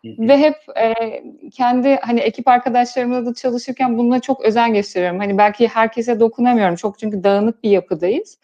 Ve 0.04 0.38
hep, 0.38 0.56
eee, 0.78 1.24
kendi, 1.54 1.96
hani, 2.02 2.20
ekip 2.20 2.48
arkadaşlarımla 2.48 3.26
da 3.26 3.34
çalışırken 3.34 3.98
buna 3.98 4.20
çok 4.20 4.42
özen 4.46 4.74
gösteriyorum. 4.74 5.20
Hani, 5.20 5.38
belki 5.38 5.68
herkese 5.68 6.20
dokunamıyorum 6.20 6.76
çok 6.76 7.00
çünkü 7.00 7.24
dağınık 7.24 7.64
bir 7.64 7.70
yapıdayız. 7.70 8.38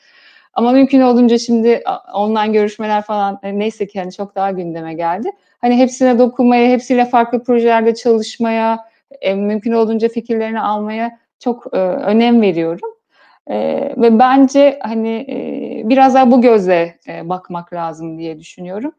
Ama 0.54 0.72
mümkün 0.72 1.02
olduğunca 1.02 1.38
şimdi 1.38 1.84
online 2.14 2.48
görüşmeler 2.54 3.02
falan, 3.02 3.40
eee, 3.44 3.60
neyse 3.60 3.88
ki, 3.88 4.00
hani, 4.00 4.12
çok 4.12 4.36
daha 4.36 4.52
gündeme 4.52 4.94
geldi. 4.94 5.32
Hani, 5.62 5.78
hepsine 5.78 6.20
dokunmaya, 6.20 6.70
hepsiyle 6.70 7.06
farklı 7.06 7.44
projelerde 7.44 7.96
çalışmaya, 7.96 8.80
eee, 9.22 9.36
mümkün 9.36 9.72
olduğunca 9.72 10.08
fikirlerini 10.10 10.62
almaya 10.62 11.20
çok, 11.40 11.66
eee, 11.74 11.80
önem 11.82 12.42
veriyorum. 12.42 12.90
Eee, 13.50 13.94
ve 13.98 14.20
bence, 14.20 14.80
hani, 14.84 15.10
eee, 15.24 15.84
biraz 15.90 16.16
daha 16.16 16.32
bu 16.32 16.42
gözle, 16.42 17.00
eee, 17.08 17.22
bakmak 17.30 17.74
lazım 17.74 18.18
diye 18.20 18.40
düşünüyorum. 18.40 18.94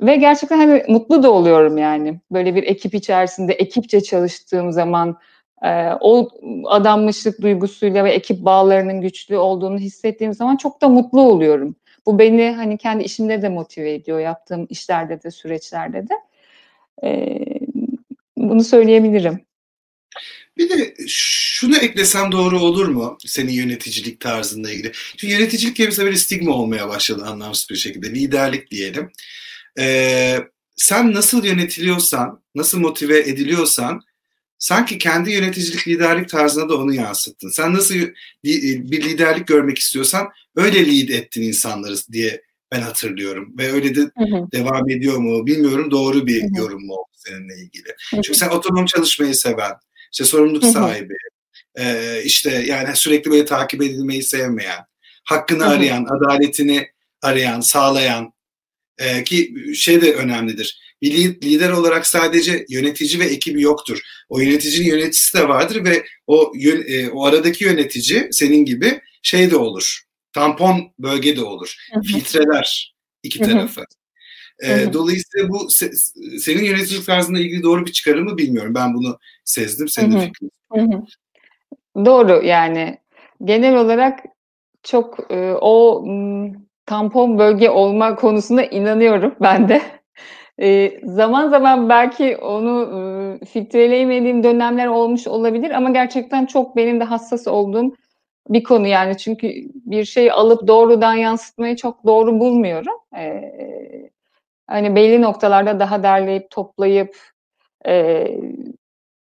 Ve 0.00 0.16
gerçekten, 0.16 0.56
hani, 0.58 0.82
mutlu 0.88 1.22
da 1.22 1.30
oluyorum 1.32 1.78
yani. 1.78 2.20
Böyle 2.32 2.54
bir 2.54 2.62
ekip 2.62 2.94
içerisinde 2.94 3.52
ekipçe 3.52 4.00
çalıştığım 4.00 4.72
zaman, 4.72 5.16
eee, 5.64 5.92
o 6.00 6.28
adanmışlık 6.66 7.40
duygusuyla 7.42 8.04
ve 8.04 8.10
ekip 8.12 8.44
bağlarının 8.44 9.00
güçlü 9.00 9.36
olduğunu 9.38 9.78
hissettiğim 9.78 10.34
zaman 10.34 10.56
çok 10.56 10.80
da 10.82 10.88
mutlu 10.88 11.20
oluyorum. 11.20 11.76
Bu 12.06 12.18
beni, 12.18 12.50
hani, 12.52 12.78
kendi 12.78 13.04
işimde 13.04 13.42
de 13.42 13.48
motive 13.48 13.92
ediyor, 13.94 14.20
yaptığım 14.20 14.66
işlerde 14.70 15.22
de, 15.22 15.30
süreçlerde 15.30 16.08
de. 16.08 16.14
Eee, 17.02 17.60
bunu 18.38 18.64
söyleyebilirim. 18.64 19.40
Bir 20.56 20.70
de 20.70 20.94
şunu 21.08 21.76
eklesem 21.76 22.32
doğru 22.32 22.60
olur 22.60 22.86
mu 22.86 23.18
senin 23.26 23.52
yöneticilik 23.52 24.20
tarzınla 24.20 24.70
ilgili? 24.70 24.92
Çünkü 25.16 25.34
yöneticilik 25.34 25.76
kelimesi 25.76 26.04
böyle 26.04 26.16
stigma 26.16 26.52
olmaya 26.52 26.88
başladı 26.88 27.24
anlamsız 27.24 27.70
bir 27.70 27.76
şekilde. 27.76 28.10
Liderlik 28.10 28.70
diyelim. 28.70 29.10
Ee, 29.78 30.38
sen 30.76 31.12
nasıl 31.12 31.44
yönetiliyorsan, 31.44 32.42
nasıl 32.54 32.78
motive 32.78 33.18
ediliyorsan 33.18 34.00
sanki 34.58 34.98
kendi 34.98 35.30
yöneticilik 35.30 35.88
liderlik 35.88 36.28
tarzına 36.28 36.68
da 36.68 36.76
onu 36.78 36.94
yansıttın. 36.94 37.48
Sen 37.50 37.74
nasıl 37.74 37.94
bir 38.44 39.02
liderlik 39.02 39.46
görmek 39.46 39.78
istiyorsan 39.78 40.28
öyle 40.56 40.86
lead 40.86 41.08
ettin 41.08 41.42
insanları 41.42 41.94
diye 42.12 42.42
ben 42.72 42.80
hatırlıyorum. 42.80 43.54
Ve 43.58 43.72
öyle 43.72 43.94
de 43.94 44.00
hı 44.00 44.06
hı. 44.06 44.52
devam 44.52 44.90
ediyor 44.90 45.16
mu 45.16 45.46
bilmiyorum 45.46 45.90
doğru 45.90 46.26
bir 46.26 46.42
hı 46.42 46.46
hı. 46.46 46.58
yorum 46.58 46.86
mu 46.86 46.96
seninle 47.14 47.54
ilgili. 47.54 47.88
Hı 47.88 48.16
hı. 48.16 48.22
Çünkü 48.22 48.38
sen 48.38 48.48
otonom 48.48 48.86
çalışmayı 48.86 49.34
seven, 49.34 49.72
işte 50.12 50.24
sorumluluk 50.24 50.64
sahibi, 50.64 51.14
e, 51.78 52.16
işte 52.24 52.64
yani 52.66 52.96
sürekli 52.96 53.30
böyle 53.30 53.44
takip 53.44 53.82
edilmeyi 53.82 54.22
sevmeyen, 54.22 54.84
hakkını 55.24 55.66
arayan, 55.66 56.04
adaletini 56.04 56.88
arayan, 57.22 57.60
sağlayan 57.60 58.32
e, 58.98 59.24
ki 59.24 59.54
şey 59.74 60.02
de 60.02 60.14
önemlidir. 60.14 60.80
Bir 61.02 61.12
lider 61.42 61.70
olarak 61.70 62.06
sadece 62.06 62.66
yönetici 62.68 63.20
ve 63.20 63.24
ekibi 63.24 63.62
yoktur. 63.62 64.00
O 64.28 64.40
yöneticinin 64.40 64.86
yöneticisi 64.86 65.38
de 65.38 65.48
vardır 65.48 65.84
ve 65.84 66.04
o 66.26 66.52
e, 66.86 67.08
o 67.10 67.24
aradaki 67.24 67.64
yönetici 67.64 68.28
senin 68.30 68.64
gibi 68.64 69.00
şey 69.22 69.50
de 69.50 69.56
olur. 69.56 70.00
Tampon 70.32 70.92
bölge 70.98 71.36
de 71.36 71.42
olur. 71.42 71.74
Filtreler 72.06 72.94
iki 73.22 73.38
tarafı. 73.38 73.84
E, 74.62 74.92
dolayısıyla 74.92 75.48
bu 75.48 75.70
se, 75.70 75.90
senin 76.38 76.64
yöneticilik 76.64 77.06
tarzına 77.06 77.38
ilgili 77.38 77.62
doğru 77.62 77.86
bir 77.86 77.92
çıkarım 77.92 78.24
mı 78.24 78.38
bilmiyorum. 78.38 78.74
Ben 78.74 78.94
bunu 78.94 79.18
sezdim. 79.44 79.88
Senin 79.88 80.12
de 80.12 80.20
fikrin. 80.20 80.50
Doğru 82.04 82.44
yani. 82.44 82.98
Genel 83.44 83.76
olarak 83.76 84.20
çok 84.82 85.32
e, 85.32 85.52
o 85.60 86.04
tampon 86.86 87.38
bölge 87.38 87.70
olma 87.70 88.16
konusunda 88.16 88.64
inanıyorum 88.64 89.34
ben 89.40 89.68
de. 89.68 89.82
E, 90.62 91.00
zaman 91.04 91.48
zaman 91.48 91.88
belki 91.88 92.36
onu 92.36 92.82
e, 92.82 93.44
filtreleyemediğim 93.44 94.44
dönemler 94.44 94.86
olmuş 94.86 95.26
olabilir 95.26 95.70
ama 95.70 95.90
gerçekten 95.90 96.46
çok 96.46 96.76
benim 96.76 97.00
de 97.00 97.04
hassas 97.04 97.48
olduğum 97.48 97.94
bir 98.48 98.62
konu 98.62 98.86
yani 98.86 99.18
çünkü 99.18 99.48
bir 99.74 100.04
şey 100.04 100.30
alıp 100.30 100.68
doğrudan 100.68 101.14
yansıtmayı 101.14 101.76
çok 101.76 102.06
doğru 102.06 102.40
bulmuyorum. 102.40 102.94
E, 103.18 103.52
hani 104.70 104.94
belli 104.96 105.22
noktalarda 105.22 105.80
daha 105.80 106.02
derleyip 106.02 106.50
toplayıp 106.50 107.16
e, 107.86 108.26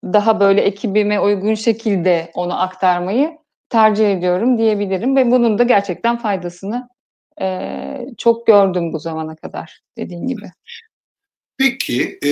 daha 0.04 0.40
böyle 0.40 0.62
ekibime 0.62 1.20
uygun 1.20 1.54
şekilde 1.54 2.32
onu 2.34 2.62
aktarmayı 2.62 3.38
tercih 3.70 4.12
ediyorum 4.12 4.58
diyebilirim 4.58 5.16
ve 5.16 5.32
bunun 5.32 5.60
da 5.60 5.64
gerçekten 5.64 6.18
faydasını 6.18 6.90
e, 7.42 7.78
çok 8.18 8.48
gördüm 8.48 8.94
bu 8.94 9.00
zamana 9.00 9.36
kadar 9.36 9.82
dediğin 9.98 10.28
gibi. 10.28 10.52
Peki 11.58 12.20
e, 12.24 12.30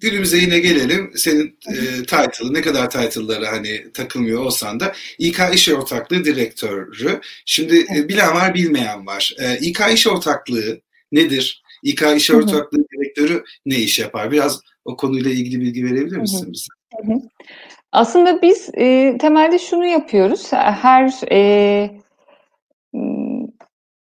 günümüze 0.00 0.36
yine 0.36 0.58
gelelim. 0.58 1.12
Senin 1.16 1.58
e, 1.68 1.74
title'ı 2.02 2.54
ne 2.54 2.60
kadar 2.60 2.90
title'lara 2.90 3.52
hani 3.52 3.92
takılmıyor 3.92 4.44
olsan 4.44 4.80
da 4.80 4.92
İK 5.18 5.40
İş 5.54 5.68
Ortaklığı 5.68 6.24
Direktörü. 6.24 7.20
Şimdi 7.46 7.86
e, 7.96 8.08
bilen 8.08 8.34
var 8.34 8.54
bilmeyen 8.54 9.06
var. 9.06 9.34
E, 9.38 9.58
İK 9.58 9.80
İş 9.92 10.06
Ortaklığı 10.06 10.80
nedir? 11.12 11.59
İK 11.82 12.02
İş 12.16 12.30
Ortaklığı 12.30 12.84
Direktörü 12.94 13.44
ne 13.66 13.74
iş 13.74 13.98
yapar? 13.98 14.30
Biraz 14.30 14.60
o 14.84 14.96
konuyla 14.96 15.30
ilgili 15.30 15.60
bilgi 15.60 15.84
verebilir 15.84 16.16
misin 16.16 16.52
bize? 16.52 16.66
Aslında 17.92 18.42
biz 18.42 18.70
e, 18.74 19.16
temelde 19.20 19.58
şunu 19.58 19.86
yapıyoruz. 19.86 20.52
Her 20.52 21.12
e, 21.32 21.90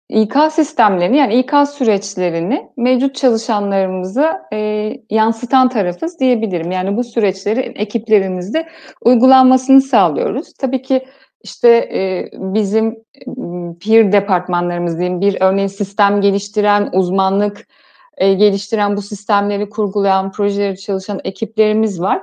İK 0.09 0.35
sistemlerini 0.51 1.17
yani 1.17 1.35
İK 1.35 1.53
süreçlerini 1.77 2.69
mevcut 2.77 3.15
çalışanlarımıza 3.15 4.47
e, 4.53 4.91
yansıtan 5.09 5.69
tarafız 5.69 6.19
diyebilirim. 6.19 6.71
Yani 6.71 6.97
bu 6.97 7.03
süreçleri 7.03 7.59
ekiplerimizde 7.59 8.67
uygulanmasını 9.01 9.81
sağlıyoruz. 9.81 10.53
Tabii 10.53 10.81
ki 10.81 11.05
işte 11.45 11.69
e, 11.69 12.29
bizim 12.33 13.03
peer 13.79 14.11
departmanlarımız 14.11 14.99
diyeyim 14.99 15.21
bir 15.21 15.37
örneğin 15.41 15.67
sistem 15.67 16.21
geliştiren, 16.21 16.89
uzmanlık 16.93 17.67
e, 18.17 18.33
geliştiren, 18.33 18.97
bu 18.97 19.01
sistemleri 19.01 19.69
kurgulayan, 19.69 20.31
projeleri 20.31 20.77
çalışan 20.77 21.19
ekiplerimiz 21.23 22.01
var. 22.01 22.21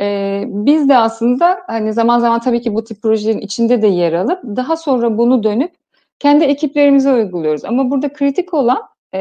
E, 0.00 0.44
biz 0.46 0.88
de 0.88 0.96
aslında 0.96 1.58
hani 1.66 1.92
zaman 1.92 2.18
zaman 2.20 2.40
tabii 2.40 2.60
ki 2.60 2.74
bu 2.74 2.84
tip 2.84 3.02
projelerin 3.02 3.38
içinde 3.38 3.82
de 3.82 3.86
yer 3.86 4.12
alıp 4.12 4.42
daha 4.44 4.76
sonra 4.76 5.18
bunu 5.18 5.42
dönüp 5.42 5.72
kendi 6.18 6.44
ekiplerimize 6.44 7.12
uyguluyoruz. 7.12 7.64
Ama 7.64 7.90
burada 7.90 8.12
kritik 8.12 8.54
olan 8.54 8.82
e, 9.14 9.20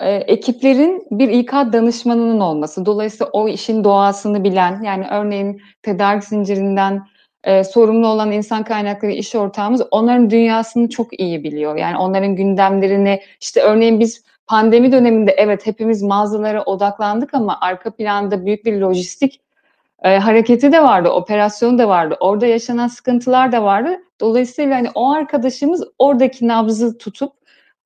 e, 0.00 0.14
ekiplerin 0.14 1.06
bir 1.10 1.28
İK 1.28 1.52
danışmanının 1.52 2.40
olması. 2.40 2.86
Dolayısıyla 2.86 3.30
o 3.32 3.48
işin 3.48 3.84
doğasını 3.84 4.44
bilen, 4.44 4.82
yani 4.82 5.06
örneğin 5.10 5.60
tedarik 5.82 6.24
zincirinden 6.24 7.02
e, 7.44 7.64
sorumlu 7.64 8.06
olan 8.06 8.32
insan 8.32 8.64
kaynakları 8.64 9.12
iş 9.12 9.34
ortağımız 9.34 9.82
onların 9.90 10.30
dünyasını 10.30 10.88
çok 10.88 11.20
iyi 11.20 11.44
biliyor. 11.44 11.76
Yani 11.76 11.96
onların 11.96 12.36
gündemlerini, 12.36 13.20
işte 13.40 13.60
örneğin 13.60 14.00
biz 14.00 14.24
pandemi 14.46 14.92
döneminde 14.92 15.34
evet 15.38 15.66
hepimiz 15.66 16.02
mağazalara 16.02 16.62
odaklandık 16.62 17.34
ama 17.34 17.58
arka 17.60 17.90
planda 17.90 18.46
büyük 18.46 18.64
bir 18.64 18.80
lojistik 18.80 19.40
e, 20.02 20.18
hareketi 20.18 20.72
de 20.72 20.82
vardı, 20.82 21.08
operasyonu 21.08 21.78
da 21.78 21.88
vardı. 21.88 22.16
Orada 22.20 22.46
yaşanan 22.46 22.86
sıkıntılar 22.86 23.52
da 23.52 23.62
vardı. 23.62 23.96
Dolayısıyla 24.20 24.76
hani 24.76 24.88
o 24.94 25.10
arkadaşımız 25.12 25.84
oradaki 25.98 26.48
nabzı 26.48 26.98
tutup 26.98 27.32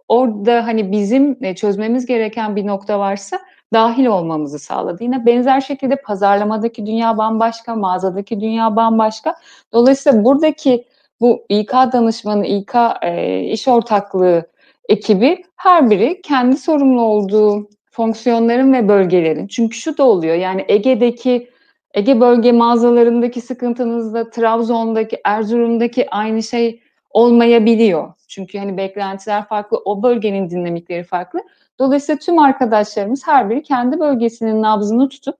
orada 0.08 0.66
hani 0.66 0.92
bizim 0.92 1.38
e, 1.40 1.54
çözmemiz 1.54 2.06
gereken 2.06 2.56
bir 2.56 2.66
nokta 2.66 2.98
varsa 2.98 3.38
dahil 3.76 4.06
olmamızı 4.06 4.58
sağladı. 4.58 5.04
Yine 5.04 5.26
benzer 5.26 5.60
şekilde 5.60 5.96
pazarlamadaki 5.96 6.86
dünya 6.86 7.18
bambaşka, 7.18 7.74
mağazadaki 7.74 8.40
dünya 8.40 8.76
bambaşka. 8.76 9.36
Dolayısıyla 9.72 10.24
buradaki 10.24 10.84
bu 11.20 11.44
İK 11.48 11.72
danışmanı, 11.72 12.46
İK 12.46 12.74
e, 13.02 13.40
iş 13.40 13.68
ortaklığı 13.68 14.46
ekibi 14.88 15.44
her 15.56 15.90
biri 15.90 16.22
kendi 16.22 16.56
sorumlu 16.56 17.02
olduğu 17.02 17.68
fonksiyonların 17.90 18.72
ve 18.72 18.88
bölgelerin. 18.88 19.46
Çünkü 19.46 19.76
şu 19.76 19.98
da 19.98 20.04
oluyor 20.04 20.34
yani 20.34 20.64
Ege'deki 20.68 21.50
Ege 21.94 22.20
bölge 22.20 22.52
mağazalarındaki 22.52 23.40
sıkıntınızda 23.40 24.30
Trabzon'daki, 24.30 25.20
Erzurum'daki 25.24 26.10
aynı 26.10 26.42
şey 26.42 26.80
olmayabiliyor. 27.10 28.12
Çünkü 28.28 28.58
hani 28.58 28.76
beklentiler 28.76 29.44
farklı, 29.48 29.82
o 29.84 30.02
bölgenin 30.02 30.50
dinamikleri 30.50 31.04
farklı. 31.04 31.40
Dolayısıyla 31.78 32.18
tüm 32.18 32.38
arkadaşlarımız 32.38 33.26
her 33.26 33.50
biri 33.50 33.62
kendi 33.62 34.00
bölgesinin 34.00 34.62
nabzını 34.62 35.08
tutup 35.08 35.36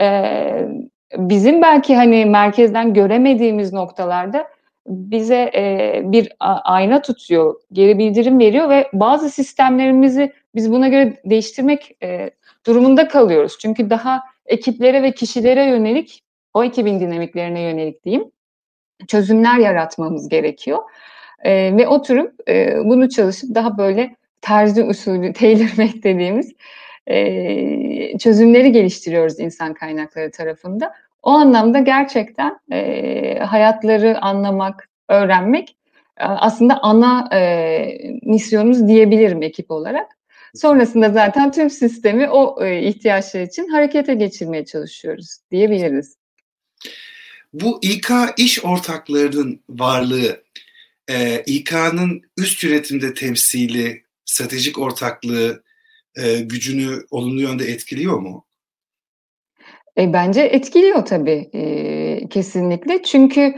e, 0.00 0.68
bizim 1.16 1.62
belki 1.62 1.96
hani 1.96 2.26
merkezden 2.26 2.94
göremediğimiz 2.94 3.72
noktalarda 3.72 4.48
bize 4.86 5.50
e, 5.54 6.00
bir 6.04 6.32
ayna 6.64 7.02
tutuyor, 7.02 7.54
geri 7.72 7.98
bildirim 7.98 8.38
veriyor 8.38 8.70
ve 8.70 8.88
bazı 8.92 9.30
sistemlerimizi 9.30 10.32
biz 10.54 10.72
buna 10.72 10.88
göre 10.88 11.20
değiştirmek 11.24 11.96
e, 12.02 12.30
durumunda 12.66 13.08
kalıyoruz. 13.08 13.58
Çünkü 13.58 13.90
daha 13.90 14.22
ekiplere 14.46 15.02
ve 15.02 15.12
kişilere 15.12 15.64
yönelik 15.64 16.22
o 16.54 16.64
ekibin 16.64 17.00
dinamiklerine 17.00 17.60
yönelik 17.60 18.04
diyeyim 18.04 18.30
çözümler 19.08 19.58
yaratmamız 19.58 20.28
gerekiyor. 20.28 20.78
E, 21.42 21.76
ve 21.76 21.88
oturup 21.88 22.48
e, 22.48 22.76
bunu 22.84 23.08
çalışıp 23.08 23.54
daha 23.54 23.78
böyle 23.78 24.16
terzi 24.40 24.84
usulü 24.84 25.32
tailor 25.38 26.02
dediğimiz 26.02 26.52
e, 27.06 28.18
çözümleri 28.18 28.72
geliştiriyoruz 28.72 29.40
insan 29.40 29.74
kaynakları 29.74 30.30
tarafında. 30.30 30.92
O 31.22 31.30
anlamda 31.30 31.78
gerçekten 31.78 32.58
e, 32.72 33.38
hayatları 33.38 34.18
anlamak, 34.20 34.88
öğrenmek 35.08 35.76
aslında 36.16 36.78
ana 36.82 37.28
e, 37.32 37.98
misyonumuz 38.22 38.88
diyebilirim 38.88 39.42
ekip 39.42 39.70
olarak. 39.70 40.06
Sonrasında 40.54 41.10
zaten 41.10 41.52
tüm 41.52 41.70
sistemi 41.70 42.30
o 42.30 42.64
e, 42.64 42.82
ihtiyaçlar 42.82 43.40
için 43.40 43.68
harekete 43.68 44.14
geçirmeye 44.14 44.64
çalışıyoruz 44.64 45.38
diyebiliriz. 45.50 46.16
Bu 47.52 47.78
İK 47.82 48.10
iş 48.36 48.64
ortaklarının 48.64 49.60
varlığı, 49.68 50.42
e, 51.10 51.42
İK'nın 51.46 52.22
üst 52.38 52.64
yönetimde 52.64 53.14
temsili, 53.14 54.02
stratejik 54.24 54.78
ortaklığı 54.78 55.62
e, 56.16 56.40
gücünü 56.40 57.04
olumlu 57.10 57.40
yönde 57.40 57.64
etkiliyor 57.64 58.18
mu? 58.18 58.46
E, 59.98 60.12
bence 60.12 60.40
etkiliyor 60.40 61.04
tabii 61.04 61.50
e, 61.54 62.28
kesinlikle. 62.28 63.02
Çünkü 63.02 63.54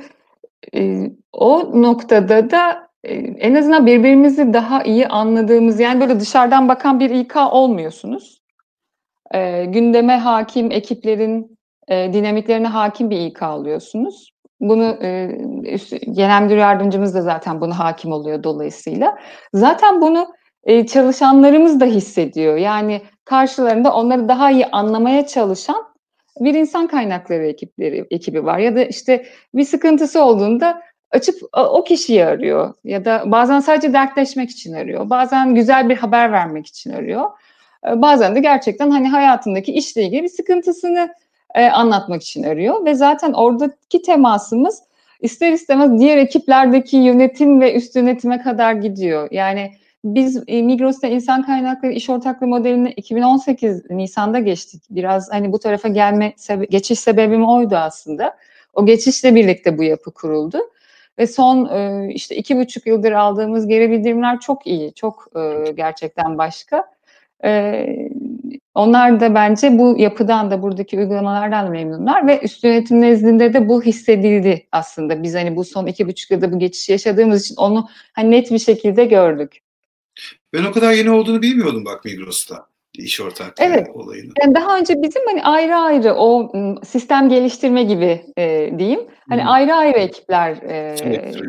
e, 0.74 1.11
o 1.33 1.83
noktada 1.83 2.50
da 2.50 2.88
e, 3.04 3.14
en 3.14 3.54
azından 3.54 3.87
birbirimizi 3.87 4.52
daha 4.52 4.83
iyi 4.83 5.09
anladığımız 5.09 5.80
yani 5.80 6.00
böyle 6.00 6.20
dışarıdan 6.20 6.68
bakan 6.68 7.00
bir 7.00 7.11
İK 7.11 7.37
olmuyorsunuz. 7.37 8.42
E, 9.35 9.64
gündeme 9.64 10.16
hakim 10.16 10.70
ekiplerin 10.70 11.59
e, 11.88 12.12
dinamiklerine 12.12 12.66
hakim 12.66 13.11
bir 13.11 13.20
İK 13.20 13.42
alıyorsunuz. 13.42 14.34
Bunu 14.68 14.98
e, 15.03 15.38
genel 16.12 16.42
müdür 16.42 16.57
yardımcımız 16.57 17.14
da 17.14 17.22
zaten 17.22 17.61
bunu 17.61 17.79
hakim 17.79 18.12
oluyor 18.12 18.42
dolayısıyla. 18.42 19.18
Zaten 19.55 20.00
bunu 20.00 20.35
e, 20.64 20.87
çalışanlarımız 20.87 21.81
da 21.81 21.85
hissediyor. 21.85 22.57
Yani 22.57 23.03
karşılarında 23.24 23.94
onları 23.94 24.29
daha 24.29 24.50
iyi 24.50 24.66
anlamaya 24.66 25.27
çalışan 25.27 25.85
bir 26.40 26.55
insan 26.55 26.87
kaynakları 26.87 27.46
ekipleri 27.46 28.07
ekibi 28.11 28.44
var 28.44 28.59
ya 28.59 28.77
da 28.77 28.85
işte 28.85 29.27
bir 29.55 29.64
sıkıntısı 29.64 30.24
olduğunda 30.24 30.83
açıp 31.11 31.42
o 31.53 31.85
kişiyi 31.85 32.24
arıyor 32.24 32.74
ya 32.85 33.05
da 33.05 33.22
bazen 33.27 33.61
sadece 33.61 33.92
dertleşmek 33.92 34.50
için 34.50 34.72
arıyor. 34.72 35.11
Bazen 35.11 35.55
güzel 35.55 35.88
bir 35.88 35.96
haber 35.96 36.33
vermek 36.33 36.66
için 36.66 36.92
arıyor. 36.92 37.31
E, 37.88 38.03
bazen 38.03 38.35
de 38.35 38.40
gerçekten 38.40 38.90
hani 38.90 39.09
hayatındaki 39.09 39.72
işle 39.72 40.03
ilgili 40.03 40.22
bir 40.22 40.29
sıkıntısını 40.29 41.14
e, 41.54 41.66
anlatmak 41.66 42.22
için 42.22 42.42
arıyor 42.42 42.84
ve 42.84 42.94
zaten 42.94 43.32
oradaki 43.32 44.02
temasımız 44.02 44.82
ister 45.20 45.52
istemez 45.52 46.00
diğer 46.00 46.18
ekiplerdeki 46.18 46.96
yönetim 46.96 47.60
ve 47.60 47.74
üst 47.74 47.96
yönetime 47.96 48.42
kadar 48.42 48.72
gidiyor. 48.72 49.28
Yani 49.30 49.72
biz 50.04 50.42
e, 50.46 50.62
Migros'ta 50.62 51.08
insan 51.08 51.42
kaynakları 51.42 51.92
iş 51.92 52.10
ortaklığı 52.10 52.46
modelini 52.46 52.90
2018 52.90 53.90
Nisan'da 53.90 54.38
geçtik. 54.38 54.82
Biraz 54.90 55.32
hani 55.32 55.52
bu 55.52 55.58
tarafa 55.58 55.88
gelme 55.88 56.32
sebe 56.36 56.64
geçiş 56.64 56.98
sebebim 56.98 57.48
oydu 57.48 57.76
aslında. 57.76 58.36
O 58.74 58.86
geçişle 58.86 59.34
birlikte 59.34 59.78
bu 59.78 59.82
yapı 59.82 60.12
kuruldu. 60.12 60.58
Ve 61.18 61.26
son 61.26 61.66
e, 61.66 62.08
işte 62.12 62.36
iki 62.36 62.56
buçuk 62.56 62.86
yıldır 62.86 63.12
aldığımız 63.12 63.66
geri 63.66 63.90
bildirimler 63.90 64.40
çok 64.40 64.66
iyi, 64.66 64.92
çok 64.94 65.28
e, 65.36 65.72
gerçekten 65.72 66.38
başka. 66.38 66.84
E, 67.44 67.86
onlar 68.74 69.20
da 69.20 69.34
bence 69.34 69.78
bu 69.78 69.96
yapıdan 69.98 70.50
da 70.50 70.62
buradaki 70.62 70.98
uygulamalardan 70.98 71.66
da 71.66 71.70
memnunlar 71.70 72.26
ve 72.26 72.40
üst 72.40 72.64
yönetim 72.64 73.00
nezdinde 73.00 73.54
de 73.54 73.68
bu 73.68 73.82
hissedildi 73.82 74.66
aslında. 74.72 75.22
Biz 75.22 75.34
hani 75.34 75.56
bu 75.56 75.64
son 75.64 75.86
iki 75.86 76.08
buçuk 76.08 76.30
yılda 76.30 76.52
bu 76.52 76.58
geçişi 76.58 76.92
yaşadığımız 76.92 77.44
için 77.44 77.56
onu 77.56 77.88
hani 78.12 78.30
net 78.30 78.50
bir 78.50 78.58
şekilde 78.58 79.04
gördük. 79.04 79.58
Ben 80.52 80.64
o 80.64 80.72
kadar 80.72 80.92
yeni 80.92 81.10
olduğunu 81.10 81.42
bilmiyordum 81.42 81.84
bak 81.84 82.04
Migros'ta 82.04 82.66
iş 82.98 83.20
ortaklığı 83.20 83.64
evet. 83.64 83.88
olayını. 83.94 84.32
Yani 84.42 84.54
daha 84.54 84.78
önce 84.78 85.02
bizim 85.02 85.22
hani 85.26 85.44
ayrı 85.44 85.76
ayrı 85.76 86.14
o 86.14 86.52
sistem 86.84 87.28
geliştirme 87.28 87.82
gibi 87.82 88.22
e, 88.38 88.70
diyeyim. 88.78 89.00
Hani 89.28 89.42
hmm. 89.42 89.48
ayrı 89.48 89.74
ayrı 89.74 89.98
ekipler, 89.98 90.56
e, 90.56 90.94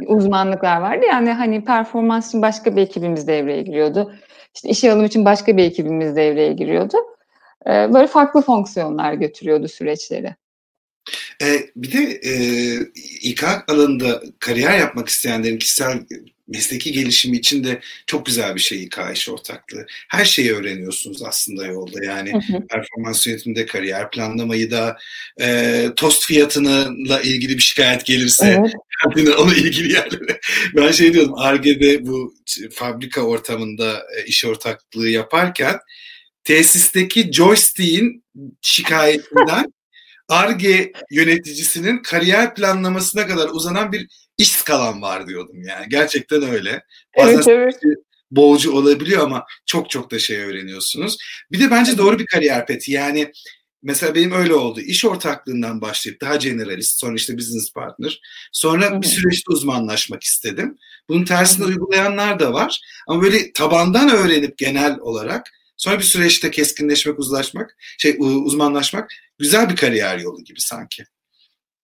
uzmanlıklar 0.07 0.81
vardı. 0.81 1.05
Yani 1.09 1.31
hani 1.31 1.63
performans 1.63 2.27
için 2.27 2.41
başka 2.41 2.75
bir 2.75 2.81
ekibimiz 2.81 3.27
devreye 3.27 3.61
giriyordu. 3.61 4.13
İşte 4.55 4.69
işe 4.69 4.91
alım 4.91 5.05
için 5.05 5.25
başka 5.25 5.57
bir 5.57 5.63
ekibimiz 5.63 6.15
devreye 6.15 6.53
giriyordu. 6.53 6.97
E, 7.65 7.69
böyle 7.69 8.07
farklı 8.07 8.41
fonksiyonlar 8.41 9.13
götürüyordu 9.13 9.67
süreçleri. 9.67 10.35
E, 11.41 11.47
bir 11.75 11.91
de 11.91 12.19
e, 12.23 12.33
İK 13.21 13.43
alanında 13.67 14.21
kariyer 14.39 14.79
yapmak 14.79 15.09
isteyenlerin 15.09 15.57
kişisel 15.57 16.05
mesleki 16.47 16.91
gelişimi 16.91 17.37
için 17.37 17.63
de 17.63 17.81
çok 18.07 18.25
güzel 18.25 18.55
bir 18.55 18.59
şey 18.59 18.83
İK 18.83 18.97
iş 19.13 19.29
ortaklığı. 19.29 19.85
Her 20.09 20.25
şeyi 20.25 20.53
öğreniyorsunuz 20.53 21.23
aslında 21.23 21.65
yolda. 21.65 22.05
Yani 22.05 22.33
hı 22.33 22.37
hı. 22.37 22.67
performans 22.67 23.27
yönetiminde 23.27 23.65
kariyer 23.65 24.11
planlamayı 24.11 24.71
da 24.71 24.97
e, 25.41 25.89
tost 25.95 26.25
fiyatıyla 26.25 27.21
ilgili 27.23 27.57
bir 27.57 27.61
şikayet 27.61 28.05
gelirse 28.05 28.63
evet. 29.15 29.35
ona 29.37 29.55
ilgili 29.55 29.93
yerlere. 29.93 30.39
Ben 30.75 30.91
şey 30.91 31.13
diyordum 31.13 31.33
Arge'de 31.37 32.05
bu 32.05 32.35
fabrika 32.71 33.21
ortamında 33.21 34.03
e, 34.17 34.25
iş 34.25 34.45
ortaklığı 34.45 35.09
yaparken 35.09 35.79
tesisteki 36.43 37.31
joystick'in 37.31 38.23
şikayetinden 38.61 39.73
ARGE 40.29 40.91
yöneticisinin 41.11 41.97
kariyer 41.97 42.55
planlamasına 42.55 43.27
kadar 43.27 43.49
uzanan 43.49 43.91
bir 43.91 44.07
iş 44.37 44.51
skalan 44.51 45.01
var 45.01 45.27
diyordum 45.27 45.63
yani. 45.63 45.85
Gerçekten 45.89 46.43
öyle. 46.43 46.83
Bazen 47.17 47.33
evet, 47.33 47.47
evet. 47.47 47.75
boğucu 48.31 48.71
olabiliyor 48.71 49.23
ama 49.23 49.45
çok 49.65 49.89
çok 49.89 50.11
da 50.11 50.19
şey 50.19 50.37
öğreniyorsunuz. 50.37 51.17
Bir 51.51 51.59
de 51.59 51.71
bence 51.71 51.97
doğru 51.97 52.19
bir 52.19 52.25
kariyer 52.25 52.65
peti. 52.65 52.91
Yani 52.91 53.31
mesela 53.83 54.15
benim 54.15 54.31
öyle 54.31 54.53
oldu. 54.53 54.79
İş 54.79 55.05
ortaklığından 55.05 55.81
başlayıp 55.81 56.21
daha 56.21 56.35
generalist, 56.35 56.99
sonra 56.99 57.15
işte 57.15 57.37
business 57.37 57.73
partner. 57.73 58.21
Sonra 58.51 58.91
Hı-hı. 58.91 59.01
bir 59.01 59.07
süreçte 59.07 59.53
uzmanlaşmak 59.53 60.23
istedim. 60.23 60.77
Bunun 61.09 61.25
tersini 61.25 61.63
Hı-hı. 61.63 61.69
uygulayanlar 61.69 62.39
da 62.39 62.53
var. 62.53 62.81
Ama 63.07 63.21
böyle 63.21 63.53
tabandan 63.53 64.09
öğrenip 64.09 64.57
genel 64.57 64.99
olarak 64.99 65.51
sonra 65.77 65.99
bir 65.99 66.03
süreçte 66.03 66.51
keskinleşmek, 66.51 67.19
uzlaşmak, 67.19 67.77
şey 67.97 68.17
uzmanlaşmak 68.19 69.11
güzel 69.39 69.69
bir 69.69 69.75
kariyer 69.75 70.17
yolu 70.17 70.43
gibi 70.43 70.61
sanki. 70.61 71.03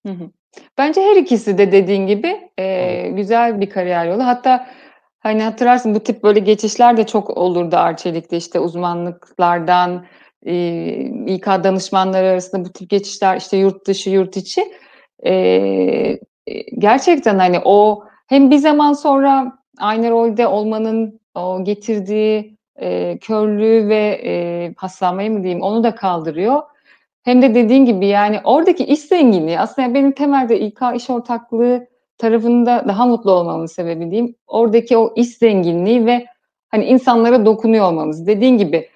Hı 0.06 0.12
hı. 0.14 0.30
Bence 0.78 1.02
her 1.02 1.16
ikisi 1.16 1.58
de 1.58 1.72
dediğin 1.72 2.08
gibi 2.08 2.50
e, 2.60 3.10
güzel 3.10 3.62
bir 3.62 3.70
kariyer 3.70 4.06
yolu. 4.06 4.26
Hatta 4.26 4.68
hani 5.20 5.44
hatırlarsın 5.44 5.96
bu 5.96 6.00
tip 6.00 6.24
böyle 6.24 6.40
geçişler 6.40 6.98
de 6.98 7.06
çok 7.06 7.30
olurdu 7.38 7.76
Arçelik'te 7.78 8.38
işte 8.38 8.60
uzmanlıklardan 8.60 10.06
e, 10.46 10.86
İK 11.28 11.46
danışmanları 11.48 12.28
arasında 12.28 12.66
bu 12.66 12.74
tip 12.74 12.90
geçişler 12.90 13.38
işte 13.38 13.58
yurt 13.58 13.88
dışı 13.88 14.10
yurt 14.10 14.38
içi 14.38 14.62
e, 15.26 16.20
gerçekten 16.78 17.40
hani 17.40 17.60
o 17.66 18.04
hem 18.28 18.52
bir 18.52 18.58
zaman 18.58 18.94
sonra 18.94 19.58
aynı 19.80 20.10
rolde 20.12 20.48
olmanın 20.48 21.20
o 21.36 21.64
getirdiği 21.64 22.58
e, 22.76 23.18
körlüğü 23.18 23.88
ve 23.90 24.22
e, 24.24 24.74
paslanmayı 24.74 25.32
mı 25.32 25.44
diyeyim 25.44 25.62
onu 25.62 25.84
da 25.84 25.96
kaldırıyor. 25.96 26.62
Hem 27.24 27.42
de 27.42 27.56
dediğin 27.56 27.86
gibi 27.86 28.08
yani 28.08 28.40
oradaki 28.44 28.86
iş 28.86 29.00
zenginliği 29.00 29.60
aslında 29.60 29.94
benim 29.94 30.12
temelde 30.12 30.60
İK 30.60 30.80
iş 30.96 31.10
ortaklığı 31.10 31.88
tarafında 32.18 32.86
daha 32.88 33.06
mutlu 33.06 33.32
olmamın 33.32 33.66
sebebi 33.66 34.12
diyeyim. 34.12 34.36
Oradaki 34.48 34.98
o 34.98 35.14
iş 35.16 35.28
zenginliği 35.28 36.06
ve 36.06 36.26
hani 36.70 36.86
insanlara 36.86 37.46
dokunuyor 37.46 37.86
olmamız. 37.86 38.28
Dediğin 38.28 38.58
gibi 38.58 38.90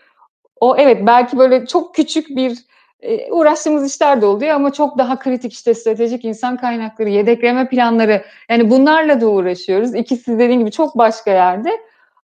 o 0.60 0.76
evet 0.78 1.08
belki 1.08 1.38
böyle 1.38 1.66
çok 1.66 1.96
küçük 1.96 2.30
bir 2.30 2.58
e, 3.02 3.32
uğraştığımız 3.32 3.88
işler 3.88 4.22
de 4.22 4.26
oluyor 4.26 4.56
ama 4.56 4.74
çok 4.74 4.98
daha 4.98 5.20
kritik 5.20 5.54
işte 5.54 5.74
stratejik 5.74 6.26
insan 6.26 6.58
kaynakları, 6.58 7.10
yedekleme 7.10 7.70
planları 7.70 8.26
yani 8.50 8.70
bunlarla 8.70 9.22
da 9.22 9.28
uğraşıyoruz. 9.28 9.96
İkisi 9.96 10.40
dediğin 10.40 10.60
gibi 10.60 10.72
çok 10.72 10.98
başka 10.98 11.32
yerde. 11.32 11.70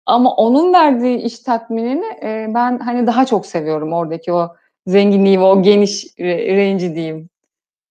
Ama 0.06 0.36
onun 0.36 0.74
verdiği 0.74 1.18
iş 1.18 1.40
tatminini 1.40 2.06
e, 2.24 2.48
ben 2.54 2.80
hani 2.80 3.08
daha 3.08 3.26
çok 3.26 3.46
seviyorum 3.46 3.94
oradaki 3.94 4.34
o 4.34 4.56
zenginliği 4.88 5.40
ve 5.40 5.44
o 5.44 5.64
geniş 5.64 6.06
range'i 6.20 6.96
diyeyim. 6.96 7.30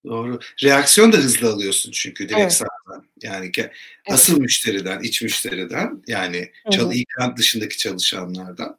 Doğru. 0.07 0.39
Reaksiyon 0.65 1.13
da 1.13 1.17
hızlı 1.17 1.53
alıyorsun 1.53 1.93
çünkü 1.93 2.29
direkt 2.29 2.41
evet. 2.41 2.53
sağdan. 2.53 3.05
Yani 3.23 3.51
asıl 4.11 4.33
evet. 4.33 4.43
müşteriden, 4.43 5.01
iç 5.01 5.23
müşteriden 5.23 6.03
yani 6.07 6.51
çal 6.71 6.93
İKAN 6.93 7.37
dışındaki 7.37 7.79
çalışanlardan. 7.79 8.79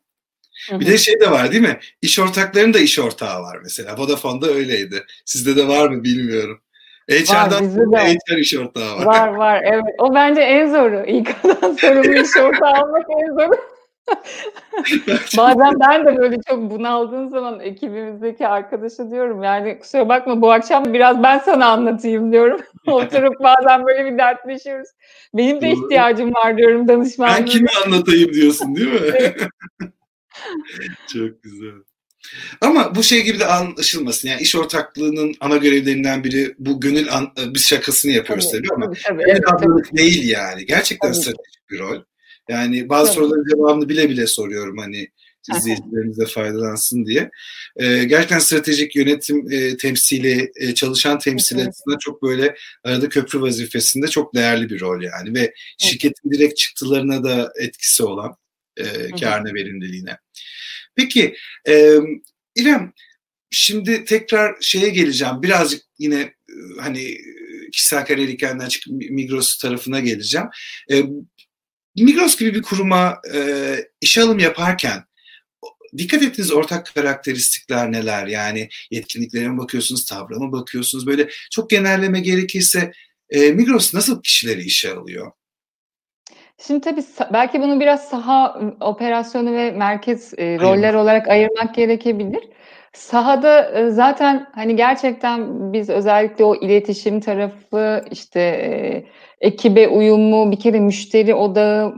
Hı-hı. 0.69 0.79
Bir 0.79 0.85
de 0.85 0.97
şey 0.97 1.19
de 1.19 1.31
var 1.31 1.51
değil 1.51 1.63
mi? 1.63 1.79
İş 2.01 2.19
ortaklarının 2.19 2.73
da 2.73 2.79
iş 2.79 2.99
ortağı 2.99 3.41
var 3.41 3.59
mesela. 3.63 3.97
Vodafone'da 3.97 4.47
öyleydi. 4.47 5.03
Sizde 5.25 5.55
de 5.55 5.67
var 5.67 5.89
mı 5.89 6.03
bilmiyorum. 6.03 6.61
HR'dan 7.09 7.91
var, 7.91 8.07
HR 8.07 8.37
iş 8.37 8.55
ortağı 8.55 8.97
var. 8.97 9.05
Var 9.05 9.27
var 9.27 9.61
evet. 9.65 9.95
O 9.99 10.13
bence 10.15 10.41
en 10.41 10.69
zoru. 10.69 11.05
İK'dan 11.07 11.75
sorumlu 11.75 12.21
iş 12.21 12.37
ortağı 12.37 12.71
almak 12.71 13.05
en 13.09 13.33
zoru. 13.33 13.74
Bazen 15.37 15.79
ben 15.79 16.05
de 16.05 16.17
böyle 16.17 16.37
çok 16.49 16.71
bunaldığım 16.71 17.29
zaman 17.29 17.59
ekibimizdeki 17.59 18.47
arkadaşa 18.47 19.11
diyorum 19.11 19.43
yani 19.43 19.79
kusura 19.79 20.09
bakma 20.09 20.41
bu 20.41 20.51
akşam 20.51 20.93
biraz 20.93 21.23
ben 21.23 21.39
sana 21.39 21.65
anlatayım 21.65 22.31
diyorum. 22.31 22.61
Oturup 22.87 23.33
bazen 23.43 23.85
böyle 23.85 24.05
bir 24.05 24.17
dertleşiyoruz. 24.17 24.89
Benim 25.33 25.61
de 25.61 25.71
ihtiyacım 25.71 26.33
var 26.33 26.57
diyorum 26.57 26.87
danışmanlığa. 26.87 27.37
Ben 27.37 27.45
kimi 27.45 27.69
anlatayım 27.85 28.33
diyorsun 28.33 28.75
değil 28.75 28.91
mi? 28.93 29.01
çok 31.13 31.43
güzel. 31.43 31.73
Ama 32.61 32.95
bu 32.95 33.03
şey 33.03 33.23
gibi 33.23 33.39
de 33.39 33.45
anlaşılmasın. 33.45 34.27
Yani 34.27 34.41
iş 34.41 34.55
ortaklığının 34.55 35.35
ana 35.39 35.57
görevlerinden 35.57 36.23
biri 36.23 36.55
bu 36.59 36.79
gönül 36.79 37.13
an, 37.13 37.31
biz 37.37 37.67
şakasını 37.67 38.11
yapıyoruz 38.11 38.51
tabii, 38.51 38.67
tabii 38.67 38.75
ama 38.75 38.85
tabii, 38.85 39.03
tabii, 39.03 39.23
evet, 39.27 39.43
tabii. 39.47 39.97
değil 39.97 40.29
yani. 40.29 40.65
Gerçekten 40.65 41.11
tabii. 41.11 41.21
stratejik 41.21 41.69
bir 41.69 41.79
rol. 41.79 42.01
Yani 42.49 42.89
bazı 42.89 43.05
tabii. 43.05 43.15
soruların 43.15 43.45
cevabını 43.49 43.89
bile 43.89 44.09
bile 44.09 44.27
soruyorum 44.27 44.77
hani 44.77 45.09
izleyicilerimiz 45.57 46.19
de 46.19 46.25
faydalansın 46.25 47.05
diye. 47.05 47.31
Ee, 47.77 48.03
gerçekten 48.03 48.39
stratejik 48.39 48.95
yönetim 48.95 49.51
e, 49.51 49.77
temsili, 49.77 50.51
e, 50.55 50.73
çalışan 50.73 51.19
temsili 51.19 51.59
evet. 51.59 51.69
açısından 51.69 51.97
çok 51.97 52.23
böyle 52.23 52.55
arada 52.83 53.09
köprü 53.09 53.41
vazifesinde 53.41 54.07
çok 54.07 54.35
değerli 54.35 54.69
bir 54.69 54.81
rol 54.81 55.01
yani 55.01 55.33
ve 55.33 55.53
şirketin 55.77 56.31
direkt 56.31 56.57
çıktılarına 56.57 57.23
da 57.23 57.53
etkisi 57.59 58.03
olan 58.03 58.35
e, 58.77 58.83
karne 59.19 59.53
verimliliğine. 59.53 60.17
Peki 60.95 61.35
e, 61.67 61.97
İrem 62.55 62.93
şimdi 63.51 64.05
tekrar 64.05 64.55
şeye 64.61 64.89
geleceğim. 64.89 65.41
Birazcık 65.41 65.81
yine 65.99 66.19
e, 66.19 66.33
hani 66.79 67.17
kişisel 67.71 68.05
kariyer 68.05 68.29
hikayenden 68.29 68.67
çıkıp 68.67 68.93
Migros 68.93 69.57
tarafına 69.57 69.99
geleceğim. 69.99 70.47
E, 70.91 71.03
Migros 71.95 72.37
gibi 72.37 72.53
bir 72.53 72.61
kuruma 72.61 73.21
e, 73.33 73.39
iş 74.01 74.17
alım 74.17 74.39
yaparken 74.39 75.03
dikkat 75.97 76.23
ettiğiniz 76.23 76.51
ortak 76.51 76.91
karakteristikler 76.95 77.91
neler? 77.91 78.27
Yani 78.27 78.69
yetkinliklere 78.91 79.49
mi 79.49 79.57
bakıyorsunuz, 79.57 80.05
tavra 80.05 80.39
mı 80.39 80.51
bakıyorsunuz? 80.51 81.07
Böyle 81.07 81.29
çok 81.51 81.69
genelleme 81.69 82.19
gerekirse 82.19 82.91
e, 83.29 83.51
Migros 83.51 83.93
nasıl 83.93 84.21
kişileri 84.21 84.61
işe 84.61 84.93
alıyor? 84.93 85.31
Şimdi 86.67 86.81
tabii 86.81 87.03
belki 87.33 87.61
bunu 87.61 87.79
biraz 87.79 88.09
saha 88.09 88.61
operasyonu 88.79 89.53
ve 89.53 89.71
merkez 89.71 90.33
e, 90.37 90.59
roller 90.59 90.93
olarak 90.93 91.27
ayırmak 91.27 91.75
gerekebilir. 91.75 92.43
Sahada 92.95 93.71
e, 93.71 93.89
zaten 93.89 94.47
hani 94.55 94.75
gerçekten 94.75 95.73
biz 95.73 95.89
özellikle 95.89 96.43
o 96.43 96.55
iletişim 96.55 97.19
tarafı 97.19 98.05
işte 98.11 98.39
e, 98.39 99.03
ekibe 99.47 99.87
uyumu 99.87 100.51
bir 100.51 100.59
kere 100.59 100.79
müşteri 100.79 101.35
odağı 101.35 101.93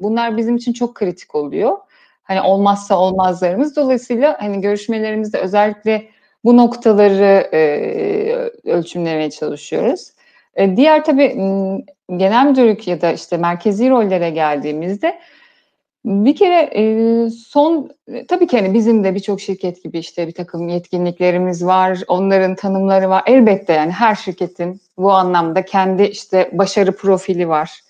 bunlar 0.00 0.36
bizim 0.36 0.56
için 0.56 0.72
çok 0.72 0.94
kritik 0.94 1.34
oluyor. 1.34 1.78
Hani 2.22 2.40
olmazsa 2.40 2.98
olmazlarımız. 2.98 3.76
Dolayısıyla 3.76 4.36
hani 4.40 4.60
görüşmelerimizde 4.60 5.38
özellikle 5.38 6.08
bu 6.44 6.56
noktaları 6.56 7.48
e, 7.52 8.70
ölçümlemeye 8.70 9.30
çalışıyoruz. 9.30 10.10
Diğer 10.76 11.04
tabii 11.04 11.28
genel 12.16 12.46
müdürlük 12.46 12.88
ya 12.88 13.00
da 13.00 13.12
işte 13.12 13.36
merkezi 13.36 13.90
rollere 13.90 14.30
geldiğimizde 14.30 15.18
bir 16.04 16.36
kere 16.36 16.70
e, 16.74 17.30
son 17.30 17.90
tabii 18.28 18.46
ki 18.46 18.58
hani 18.58 18.74
bizim 18.74 19.04
de 19.04 19.14
birçok 19.14 19.40
şirket 19.40 19.84
gibi 19.84 19.98
işte 19.98 20.26
bir 20.26 20.32
takım 20.32 20.68
yetkinliklerimiz 20.68 21.66
var, 21.66 22.02
onların 22.08 22.54
tanımları 22.54 23.08
var. 23.08 23.22
Elbette 23.26 23.72
yani 23.72 23.92
her 23.92 24.14
şirketin 24.14 24.80
bu 24.98 25.12
anlamda 25.12 25.64
kendi 25.64 26.02
işte 26.02 26.50
başarı 26.52 26.96
profili 26.96 27.48
var. 27.48 27.80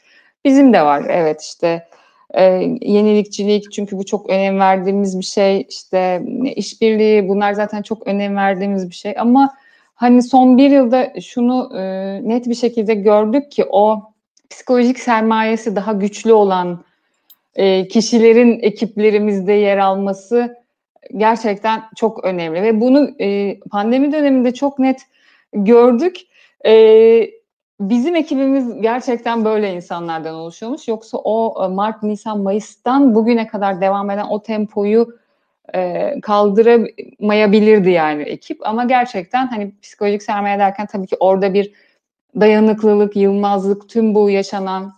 Bizim 0.44 0.72
de 0.72 0.82
var 0.82 1.04
evet 1.08 1.42
işte 1.42 1.88
e, 2.34 2.42
yenilikçilik 2.80 3.72
çünkü 3.72 3.98
bu 3.98 4.06
çok 4.06 4.30
önem 4.30 4.58
verdiğimiz 4.58 5.18
bir 5.18 5.24
şey 5.24 5.66
işte 5.68 6.22
işbirliği 6.56 7.28
bunlar 7.28 7.52
zaten 7.52 7.82
çok 7.82 8.06
önem 8.06 8.36
verdiğimiz 8.36 8.90
bir 8.90 8.94
şey 8.94 9.14
ama 9.18 9.54
hani 9.94 10.22
son 10.22 10.58
bir 10.58 10.70
yılda 10.70 11.12
şunu 11.20 11.78
e, 11.78 11.82
net 12.28 12.46
bir 12.46 12.54
şekilde 12.54 12.94
gördük 12.94 13.52
ki 13.52 13.64
o 13.70 14.02
psikolojik 14.50 14.98
sermayesi 14.98 15.76
daha 15.76 15.92
güçlü 15.92 16.32
olan 16.32 16.84
e, 17.54 17.88
kişilerin 17.88 18.60
ekiplerimizde 18.62 19.52
yer 19.52 19.78
alması 19.78 20.56
gerçekten 21.16 21.82
çok 21.96 22.24
önemli 22.24 22.62
ve 22.62 22.80
bunu 22.80 23.10
e, 23.20 23.60
pandemi 23.60 24.12
döneminde 24.12 24.54
çok 24.54 24.78
net 24.78 25.00
gördük. 25.52 26.16
E, 26.66 27.30
bizim 27.80 28.16
ekibimiz 28.16 28.80
gerçekten 28.80 29.44
böyle 29.44 29.74
insanlardan 29.74 30.34
oluşuyormuş. 30.34 30.88
Yoksa 30.88 31.18
o 31.18 31.64
e, 31.64 31.68
Mart, 31.68 32.02
Nisan, 32.02 32.40
Mayıs'tan 32.40 33.14
bugüne 33.14 33.46
kadar 33.46 33.80
devam 33.80 34.10
eden 34.10 34.26
o 34.30 34.42
tempoyu 34.42 35.18
e, 35.74 36.14
kaldıramayabilirdi 36.20 37.90
yani 37.90 38.22
ekip. 38.22 38.66
Ama 38.66 38.84
gerçekten 38.84 39.46
hani 39.46 39.72
psikolojik 39.82 40.22
sermaye 40.22 40.58
derken 40.58 40.86
tabii 40.86 41.06
ki 41.06 41.16
orada 41.20 41.54
bir 41.54 41.72
dayanıklılık, 42.40 43.16
yılmazlık, 43.16 43.88
tüm 43.88 44.14
bu 44.14 44.30
yaşanan 44.30 44.92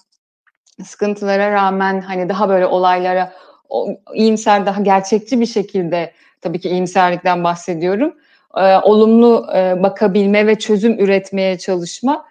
sıkıntılara 0.85 1.51
rağmen 1.51 2.01
hani 2.01 2.29
daha 2.29 2.49
böyle 2.49 2.67
olaylara 2.67 3.33
o, 3.69 3.89
iyimser, 4.15 4.67
daha 4.67 4.81
gerçekçi 4.83 5.41
bir 5.41 5.47
şekilde 5.47 6.13
tabii 6.41 6.61
ki 6.61 6.69
iyimserlikten 6.69 7.45
bahsediyorum. 7.45 8.15
E, 8.57 8.77
olumlu 8.77 9.47
e, 9.57 9.83
bakabilme 9.83 10.47
ve 10.47 10.59
çözüm 10.59 10.99
üretmeye 10.99 11.59
çalışma. 11.59 12.27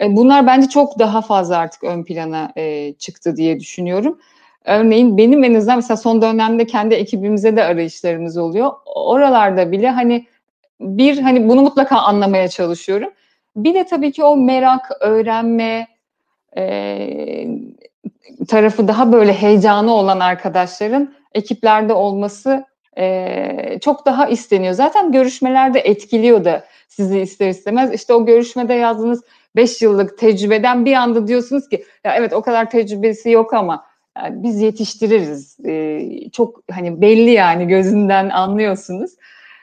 E, 0.00 0.16
bunlar 0.16 0.46
bence 0.46 0.68
çok 0.68 0.98
daha 0.98 1.22
fazla 1.22 1.58
artık 1.58 1.84
ön 1.84 2.04
plana 2.04 2.52
e, 2.56 2.92
çıktı 2.92 3.36
diye 3.36 3.60
düşünüyorum. 3.60 4.18
Örneğin 4.64 5.18
benim 5.18 5.44
en 5.44 5.54
azından 5.54 5.76
mesela 5.76 5.96
son 5.96 6.22
dönemde 6.22 6.66
kendi 6.66 6.94
ekibimize 6.94 7.56
de 7.56 7.64
arayışlarımız 7.64 8.36
oluyor. 8.36 8.72
Oralarda 8.86 9.72
bile 9.72 9.90
hani 9.90 10.26
bir 10.80 11.18
hani 11.18 11.48
bunu 11.48 11.62
mutlaka 11.62 11.96
anlamaya 11.96 12.48
çalışıyorum. 12.48 13.10
Bir 13.56 13.74
de 13.74 13.86
tabii 13.86 14.12
ki 14.12 14.24
o 14.24 14.36
merak, 14.36 14.90
öğrenme 15.00 15.86
e, 16.56 17.46
tarafı 18.48 18.88
daha 18.88 19.12
böyle 19.12 19.32
heyecanı 19.32 19.94
olan 19.94 20.20
arkadaşların 20.20 21.14
ekiplerde 21.34 21.92
olması 21.92 22.64
e, 22.98 23.78
çok 23.80 24.06
daha 24.06 24.26
isteniyor. 24.26 24.74
Zaten 24.74 25.12
görüşmelerde 25.12 25.80
etkiliyor 25.80 26.44
da 26.44 26.64
sizi 26.88 27.20
ister 27.20 27.48
istemez. 27.48 27.92
İşte 27.92 28.14
o 28.14 28.26
görüşmede 28.26 28.74
yazdığınız 28.74 29.22
5 29.56 29.82
yıllık 29.82 30.18
tecrübeden 30.18 30.84
bir 30.84 30.94
anda 30.94 31.28
diyorsunuz 31.28 31.68
ki 31.68 31.84
ya 32.04 32.16
evet 32.16 32.32
o 32.32 32.42
kadar 32.42 32.70
tecrübesi 32.70 33.30
yok 33.30 33.54
ama 33.54 33.84
yani 34.16 34.42
biz 34.42 34.60
yetiştiririz. 34.60 35.56
E, 35.64 36.00
çok 36.30 36.62
hani 36.70 37.00
belli 37.00 37.30
yani 37.30 37.68
gözünden 37.68 38.30
anlıyorsunuz. 38.30 39.10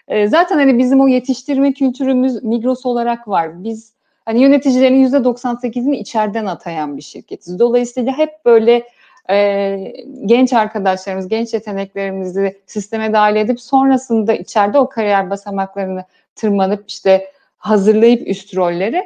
E, 0.08 0.28
zaten 0.28 0.56
hani 0.56 0.78
bizim 0.78 1.02
o 1.02 1.08
yetiştirme 1.08 1.74
kültürümüz 1.74 2.44
Migros 2.44 2.86
olarak 2.86 3.28
var. 3.28 3.64
Biz 3.64 3.93
hani 4.26 4.42
yöneticilerin 4.42 5.08
%98'ini 5.08 5.96
içeriden 5.96 6.46
atayan 6.46 6.98
bir 6.98 7.02
şirketiz. 7.02 7.60
Dolayısıyla 7.60 8.18
hep 8.18 8.46
böyle 8.46 8.84
e, 9.30 9.78
genç 10.26 10.54
arkadaşlarımız, 10.54 11.28
genç 11.28 11.54
yeteneklerimizi 11.54 12.58
sisteme 12.66 13.14
dahil 13.14 13.36
edip 13.36 13.62
sonrasında 13.62 14.34
içeride 14.34 14.80
o 14.80 14.90
kariyer 14.90 15.30
basamaklarını 15.30 16.06
tırmanıp 16.36 16.84
işte 16.88 17.32
hazırlayıp 17.58 18.28
üst 18.28 18.56
rolleri 18.56 19.04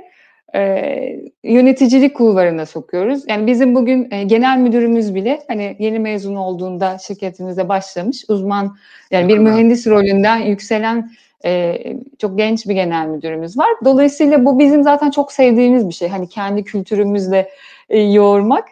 e, 0.56 1.22
yöneticilik 1.44 2.16
kulvarına 2.16 2.66
sokuyoruz. 2.66 3.24
Yani 3.28 3.48
bizim 3.48 3.76
bugün 3.76 4.12
e, 4.12 4.24
genel 4.24 4.58
müdürümüz 4.58 5.16
bile 5.16 5.40
hani 5.48 5.76
yeni 5.80 6.00
mezun 6.00 6.36
olduğunda 6.36 6.98
şirketimize 6.98 7.70
başlamış 7.70 8.26
uzman 8.28 8.78
yani 9.12 9.28
bir 9.28 9.38
mühendis 9.38 9.88
rolünden 9.88 10.38
yükselen 10.38 11.12
e, 11.46 11.84
çok 12.20 12.38
genç 12.38 12.68
bir 12.68 12.74
genel 12.74 13.08
müdürümüz 13.08 13.58
var. 13.58 13.70
Dolayısıyla 13.86 14.46
bu 14.46 14.60
bizim 14.60 14.84
zaten 14.84 15.12
çok 15.12 15.32
sevdiğimiz 15.32 15.90
bir 15.90 15.94
şey. 15.94 16.08
Hani 16.08 16.30
kendi 16.30 16.64
kültürümüzle 16.64 17.50
e, 17.90 18.00
yoğurmak. 18.00 18.68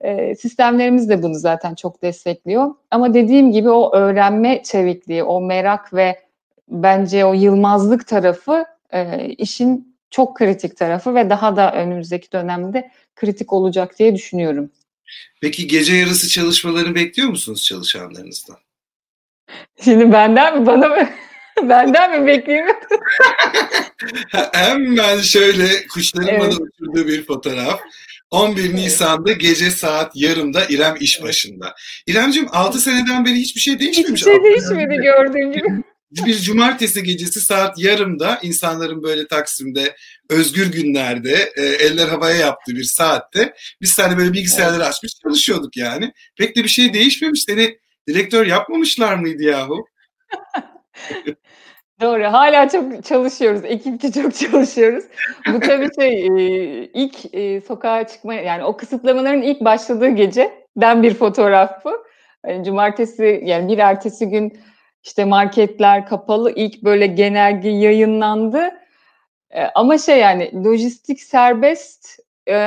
E, 0.00 0.34
sistemlerimiz 0.34 1.08
de 1.08 1.22
bunu 1.22 1.34
zaten 1.34 1.74
çok 1.74 2.02
destekliyor. 2.02 2.74
Ama 2.90 3.14
dediğim 3.14 3.52
gibi 3.52 3.70
o 3.70 3.96
öğrenme 3.96 4.62
çevikliği, 4.62 5.22
o 5.24 5.40
merak 5.40 5.94
ve 5.94 6.20
bence 6.68 7.24
o 7.24 7.32
yılmazlık 7.34 8.06
tarafı 8.06 8.64
e, 8.92 9.28
işin 9.28 9.96
çok 10.10 10.36
kritik 10.36 10.76
tarafı 10.76 11.14
ve 11.14 11.30
daha 11.30 11.56
da 11.56 11.72
önümüzdeki 11.72 12.32
dönemde 12.32 12.90
kritik 13.16 13.52
olacak 13.52 13.98
diye 13.98 14.14
düşünüyorum. 14.14 14.70
Peki 15.40 15.66
gece 15.66 15.94
yarısı 15.94 16.28
çalışmalarını 16.28 16.94
bekliyor 16.94 17.28
musunuz 17.28 17.64
çalışanlarınızdan? 17.64 18.56
Şimdi 19.84 20.12
benden 20.12 20.60
mi 20.60 20.66
bana 20.66 20.88
mı? 20.88 21.08
benden 21.68 22.20
mi 22.20 22.26
bekleyeyim? 22.26 22.66
Hemen 24.52 25.20
şöyle 25.20 25.86
kuşların 25.86 26.28
evet. 26.28 26.40
bana 26.40 26.54
uçurduğu 26.54 27.08
bir 27.08 27.26
fotoğraf. 27.26 27.80
11 28.30 28.64
evet. 28.64 28.74
Nisan'da 28.74 29.32
gece 29.32 29.70
saat 29.70 30.12
yarımda 30.14 30.64
İrem 30.68 30.94
iş 31.00 31.22
başında. 31.22 31.74
İremciğim 32.06 32.48
6 32.52 32.80
seneden 32.80 33.24
beri 33.24 33.34
hiçbir 33.34 33.60
şey 33.60 33.78
değişmemiş. 33.78 34.20
Hiçbir 34.20 34.32
şey 34.32 34.44
değişmedi 34.44 34.94
gördüğün 34.94 35.52
gibi 35.52 35.82
bir 36.26 36.38
cumartesi 36.38 37.02
gecesi 37.02 37.40
saat 37.40 37.78
yarımda 37.78 38.38
insanların 38.42 39.02
böyle 39.02 39.26
Taksim'de 39.26 39.96
özgür 40.30 40.72
günlerde 40.72 41.52
e, 41.56 41.62
eller 41.62 42.08
havaya 42.08 42.36
yaptığı 42.36 42.76
bir 42.76 42.84
saatte 42.84 43.54
biz 43.80 43.98
hani 43.98 44.18
böyle 44.18 44.32
bilgisayarları 44.32 44.86
açmış 44.86 45.12
çalışıyorduk 45.22 45.76
yani. 45.76 46.12
Pek 46.38 46.56
de 46.56 46.64
bir 46.64 46.68
şey 46.68 46.94
değişmemiş. 46.94 47.42
Seni 47.42 47.78
Direktör 48.08 48.46
yapmamışlar 48.46 49.14
mıydı 49.14 49.42
yahu? 49.42 49.86
Doğru. 52.00 52.24
Hala 52.24 52.68
çok 52.68 53.04
çalışıyoruz. 53.04 53.64
Ekipçe 53.64 54.12
çok 54.12 54.34
çalışıyoruz. 54.36 55.04
Bu 55.54 55.60
tabii 55.60 55.88
şey 56.00 56.26
ilk 56.94 57.16
sokağa 57.66 58.06
çıkma 58.06 58.34
yani 58.34 58.64
o 58.64 58.76
kısıtlamaların 58.76 59.42
ilk 59.42 59.60
başladığı 59.60 60.08
gece 60.08 60.66
ben 60.76 61.02
bir 61.02 61.14
fotoğraf 61.14 61.84
bu. 61.84 61.92
Yani 62.46 62.64
cumartesi 62.64 63.40
yani 63.44 63.72
bir 63.72 63.78
ertesi 63.78 64.28
gün 64.28 64.58
işte 65.04 65.24
marketler 65.24 66.06
kapalı 66.06 66.52
ilk 66.56 66.82
böyle 66.82 67.06
genelge 67.06 67.68
yayınlandı. 67.70 68.70
Ama 69.74 69.98
şey 69.98 70.18
yani 70.18 70.64
lojistik 70.64 71.20
serbest 71.20 72.18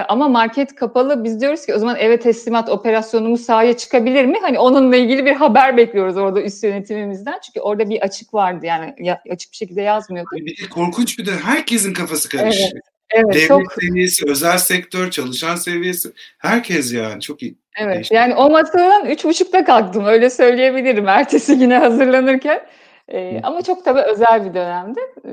ama 0.07 0.27
market 0.27 0.75
kapalı. 0.75 1.23
Biz 1.23 1.41
diyoruz 1.41 1.65
ki 1.65 1.73
o 1.73 1.79
zaman 1.79 1.95
eve 1.95 2.19
teslimat 2.19 2.69
operasyonumuz 2.69 3.41
sahaya 3.41 3.77
çıkabilir 3.77 4.25
mi? 4.25 4.37
Hani 4.41 4.59
onunla 4.59 4.95
ilgili 4.95 5.25
bir 5.25 5.35
haber 5.35 5.77
bekliyoruz 5.77 6.17
orada 6.17 6.41
üst 6.41 6.63
yönetimimizden. 6.63 7.39
Çünkü 7.45 7.59
orada 7.59 7.89
bir 7.89 8.01
açık 8.01 8.33
vardı 8.33 8.65
yani 8.65 8.95
açık 9.31 9.51
bir 9.51 9.57
şekilde 9.57 9.81
yazmıyordu. 9.81 10.29
Bir 10.33 10.63
de 10.63 10.69
korkunç 10.69 11.19
bir 11.19 11.25
de 11.25 11.31
herkesin 11.31 11.93
kafası 11.93 12.29
karışık. 12.29 12.73
Evet. 12.73 12.83
Evet, 13.09 13.33
Devlet 13.33 13.47
çok... 13.47 13.73
seviyesi, 13.73 14.25
özel 14.29 14.57
sektör, 14.57 15.11
çalışan 15.11 15.55
seviyesi. 15.55 16.09
Herkes 16.37 16.93
yani 16.93 17.21
çok 17.21 17.41
iyi. 17.41 17.55
Evet 17.77 17.95
Değişti. 17.95 18.15
yani 18.15 18.35
o 18.35 18.49
masadan 18.49 19.05
üç 19.05 19.25
buçukta 19.25 19.65
kalktım 19.65 20.05
öyle 20.05 20.29
söyleyebilirim 20.29 21.07
ertesi 21.07 21.59
güne 21.59 21.77
hazırlanırken. 21.77 22.61
Ee, 23.07 23.39
ama 23.43 23.61
çok 23.61 23.85
tabii 23.85 24.01
özel 24.01 24.45
bir 24.45 24.53
dönemdi 24.53 24.99
ee, 25.25 25.29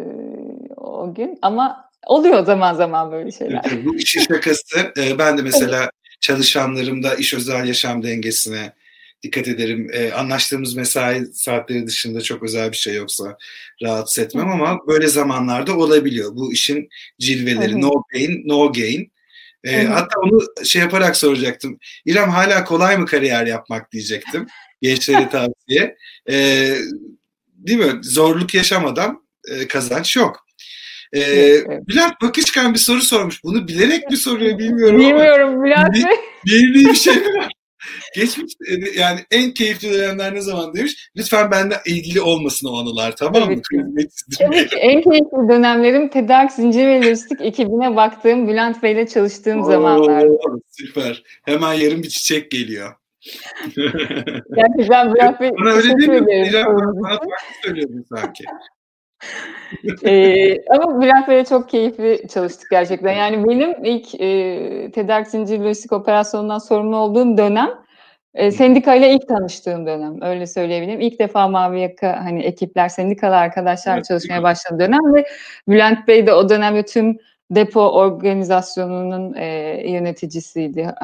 o 0.76 1.14
gün 1.14 1.38
ama 1.42 1.91
oluyor 2.06 2.44
zaman 2.44 2.74
zaman 2.74 3.12
böyle 3.12 3.32
şeyler. 3.32 3.62
Evet, 3.68 3.84
bu 3.86 3.96
işin 3.96 4.20
şakası. 4.20 4.92
Ee, 4.96 5.18
ben 5.18 5.38
de 5.38 5.42
mesela 5.42 5.90
çalışanlarımda 6.20 7.14
iş 7.14 7.34
özel 7.34 7.68
yaşam 7.68 8.02
dengesine 8.02 8.72
dikkat 9.22 9.48
ederim. 9.48 9.90
Ee, 9.92 10.12
anlaştığımız 10.12 10.74
mesai 10.74 11.26
saatleri 11.26 11.86
dışında 11.86 12.20
çok 12.20 12.42
özel 12.42 12.72
bir 12.72 12.76
şey 12.76 12.94
yoksa 12.94 13.36
rahatsız 13.82 14.24
etmem 14.24 14.48
ama 14.48 14.78
böyle 14.86 15.08
zamanlarda 15.08 15.76
olabiliyor. 15.76 16.36
Bu 16.36 16.52
işin 16.52 16.88
cilveleri. 17.20 17.80
No 17.80 17.90
pain, 18.12 18.42
no 18.48 18.72
gain. 18.72 19.12
E, 19.64 19.84
hatta 19.84 20.20
onu 20.20 20.64
şey 20.64 20.82
yaparak 20.82 21.16
soracaktım. 21.16 21.78
İrem 22.04 22.30
hala 22.30 22.64
kolay 22.64 22.96
mı 22.96 23.06
kariyer 23.06 23.46
yapmak 23.46 23.92
diyecektim. 23.92 24.46
Gençlere 24.82 25.28
tavsiye. 25.32 25.96
E, 26.30 26.34
değil 27.48 27.78
mi? 27.78 28.00
Zorluk 28.02 28.54
yaşamadan 28.54 29.26
e, 29.48 29.68
kazanç 29.68 30.16
yok. 30.16 30.41
Ee, 31.12 31.20
evet, 31.20 31.66
evet. 31.68 31.88
Bülent 31.88 32.12
Bakışkan 32.22 32.74
bir 32.74 32.78
soru 32.78 33.00
sormuş. 33.00 33.44
Bunu 33.44 33.68
bilerek 33.68 34.10
mi 34.10 34.16
soruyor 34.16 34.58
bilmiyorum 34.58 35.00
Bilmiyorum 35.00 35.48
ama. 35.48 35.64
Bülent 35.64 35.94
Bey. 35.94 36.16
Bildiği 36.46 36.86
bir 36.86 36.94
şey 36.94 37.14
mi 37.14 37.20
var? 37.38 37.52
Geçmiş 38.16 38.52
yani 38.98 39.20
en 39.30 39.54
keyifli 39.54 39.92
dönemler 39.92 40.34
ne 40.34 40.40
zaman 40.40 40.74
demiş. 40.74 41.10
Lütfen 41.16 41.50
benimle 41.50 41.76
ilgili 41.86 42.20
olmasın 42.20 42.68
o 42.68 42.76
anılar 42.76 43.16
tamam 43.16 43.50
mı? 43.50 43.62
Tabii 44.38 44.66
ki 44.66 44.76
en 44.76 45.02
keyifli 45.02 45.48
dönemlerim 45.48 46.08
tedarik 46.08 46.52
zincir 46.52 46.86
ve 46.86 46.98
lojistik 47.00 47.40
ekibine 47.40 47.96
baktığım 47.96 48.48
Bülent 48.48 48.82
Bey'le 48.82 49.06
çalıştığım 49.06 49.64
zamanlar. 49.64 50.28
Süper. 50.70 51.22
Hemen 51.44 51.72
yarın 51.74 52.02
bir 52.02 52.08
çiçek 52.08 52.50
geliyor. 52.50 52.92
Gerçekten 54.56 55.14
Bülent 55.14 55.40
Bey 55.40 55.50
bana 55.50 55.70
öyle 55.70 55.98
değil 55.98 56.08
mi? 56.08 56.52
Bana 56.66 57.08
farklı 57.08 57.28
söylüyordun 57.64 58.04
sanki. 58.08 58.44
ee, 60.04 60.56
ama 60.70 61.00
Bülent 61.00 61.28
Bey'le 61.28 61.44
çok 61.44 61.68
keyifli 61.68 62.28
çalıştık 62.28 62.70
gerçekten. 62.70 63.12
Yani 63.12 63.48
benim 63.48 63.84
ilk 63.84 64.20
e, 64.20 64.90
tedarik 64.90 65.26
zincir 65.26 65.60
lojistik 65.60 65.92
operasyonundan 65.92 66.58
sorumlu 66.58 66.96
olduğum 66.96 67.36
dönem 67.36 67.70
e, 68.34 68.50
sendikayla 68.50 69.08
ilk 69.08 69.28
tanıştığım 69.28 69.86
dönem. 69.86 70.22
Öyle 70.22 70.46
söyleyebilirim. 70.46 71.00
İlk 71.00 71.18
defa 71.18 71.48
Mavi 71.48 71.80
Yaka 71.80 72.24
hani 72.24 72.42
ekipler, 72.42 72.88
sendikalı 72.88 73.36
arkadaşlar 73.36 73.94
evet, 73.94 74.04
çalışmaya 74.04 74.42
başladığı 74.42 74.78
dönem 74.78 75.14
ve 75.14 75.24
Bülent 75.68 76.08
Bey 76.08 76.26
de 76.26 76.32
o 76.32 76.48
dönemde 76.48 76.84
tüm 76.84 77.16
depo 77.50 77.80
organizasyonunun 77.80 79.34
e, 79.34 79.46
yöneticisiydi. 79.90 80.94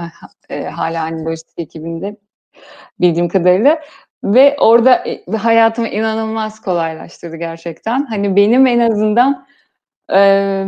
E, 0.48 0.64
hala 0.64 1.02
hani 1.02 1.24
lojistik 1.24 1.58
ekibinde 1.58 2.16
bildiğim 3.00 3.28
kadarıyla. 3.28 3.80
Ve 4.24 4.56
orada 4.60 4.94
e, 4.94 5.36
hayatımı 5.36 5.88
inanılmaz 5.88 6.60
kolaylaştırdı 6.60 7.36
gerçekten. 7.36 8.06
Hani 8.06 8.36
benim 8.36 8.66
en 8.66 8.78
azından 8.78 9.46
e, 10.12 10.64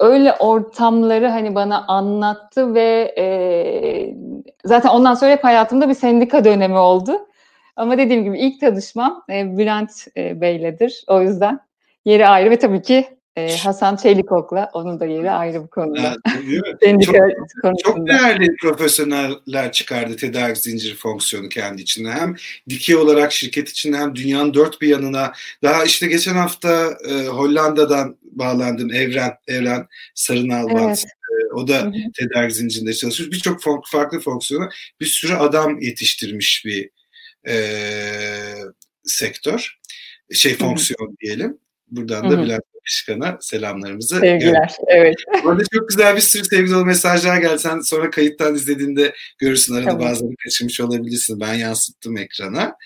öyle 0.00 0.32
ortamları 0.32 1.28
hani 1.28 1.54
bana 1.54 1.86
anlattı 1.86 2.74
ve 2.74 3.14
e, 3.18 3.24
zaten 4.64 4.88
ondan 4.88 5.14
sonra 5.14 5.30
hep 5.30 5.44
hayatımda 5.44 5.88
bir 5.88 5.94
sendika 5.94 6.44
dönemi 6.44 6.78
oldu. 6.78 7.12
Ama 7.76 7.98
dediğim 7.98 8.24
gibi 8.24 8.38
ilk 8.38 8.60
tanışmam 8.60 9.24
e, 9.30 9.58
Bülent 9.58 10.06
e, 10.16 10.40
Bey'ledir. 10.40 11.04
O 11.08 11.20
yüzden 11.20 11.60
yeri 12.04 12.28
ayrı 12.28 12.50
ve 12.50 12.58
tabii 12.58 12.82
ki 12.82 13.06
e, 13.36 13.56
Hasan 13.56 13.96
Çelikok'la 13.96 14.70
onun 14.72 15.00
da 15.00 15.06
yeri 15.06 15.30
ayrı 15.30 15.62
bu 15.62 15.70
konuda. 15.70 16.16
Evet, 16.82 17.02
çok, 17.02 17.16
çok 17.84 18.08
değerli 18.08 18.56
profesyoneller 18.56 19.72
çıkardı 19.72 20.16
tedarik 20.16 20.56
zinciri 20.56 20.94
fonksiyonu 20.94 21.48
kendi 21.48 21.82
içinde. 21.82 22.10
Hem 22.10 22.36
dikey 22.68 22.96
olarak 22.96 23.32
şirket 23.32 23.68
içinde 23.68 23.96
hem 23.96 24.16
dünyanın 24.16 24.54
dört 24.54 24.80
bir 24.80 24.88
yanına. 24.88 25.32
Daha 25.62 25.84
işte 25.84 26.06
geçen 26.06 26.34
hafta 26.34 26.90
e, 27.08 27.26
Hollanda'dan 27.26 28.16
bağlandım 28.22 28.92
Evren, 28.92 29.32
Evren 29.48 29.86
Sarınal 30.14 30.68
evet. 30.70 31.04
E, 31.04 31.52
o 31.54 31.68
da 31.68 31.92
tedarik 32.14 32.52
zincirinde 32.52 32.94
çalışıyor. 32.94 33.30
Birçok 33.30 33.62
farklı 33.90 34.20
fonksiyonu 34.20 34.68
bir 35.00 35.06
sürü 35.06 35.34
adam 35.34 35.80
yetiştirmiş 35.80 36.64
bir 36.66 36.90
e, 37.48 37.54
sektör. 39.04 39.78
Şey 40.32 40.56
fonksiyon 40.56 41.16
diyelim. 41.20 41.58
Buradan 41.92 42.30
da 42.30 42.42
Bülent 42.42 42.62
Başkan'a 42.84 43.38
selamlarımızı. 43.40 44.18
Sevgiler, 44.20 44.72
evet. 44.88 45.14
Orada 45.44 45.62
çok 45.72 45.88
güzel 45.88 46.16
bir 46.16 46.20
sürü 46.20 46.44
sevgi 46.44 46.70
dolu 46.70 46.84
mesajlar 46.84 47.40
geldi. 47.40 47.58
Sen 47.58 47.80
sonra 47.80 48.10
kayıttan 48.10 48.54
izlediğinde 48.54 49.14
görürsün. 49.38 49.74
Arada 49.74 49.90
tamam. 49.90 50.08
bazılarını 50.08 50.36
kaçırmış 50.44 50.80
olabilirsin. 50.80 51.40
Ben 51.40 51.54
yansıttım 51.54 52.16
ekrana. 52.16 52.76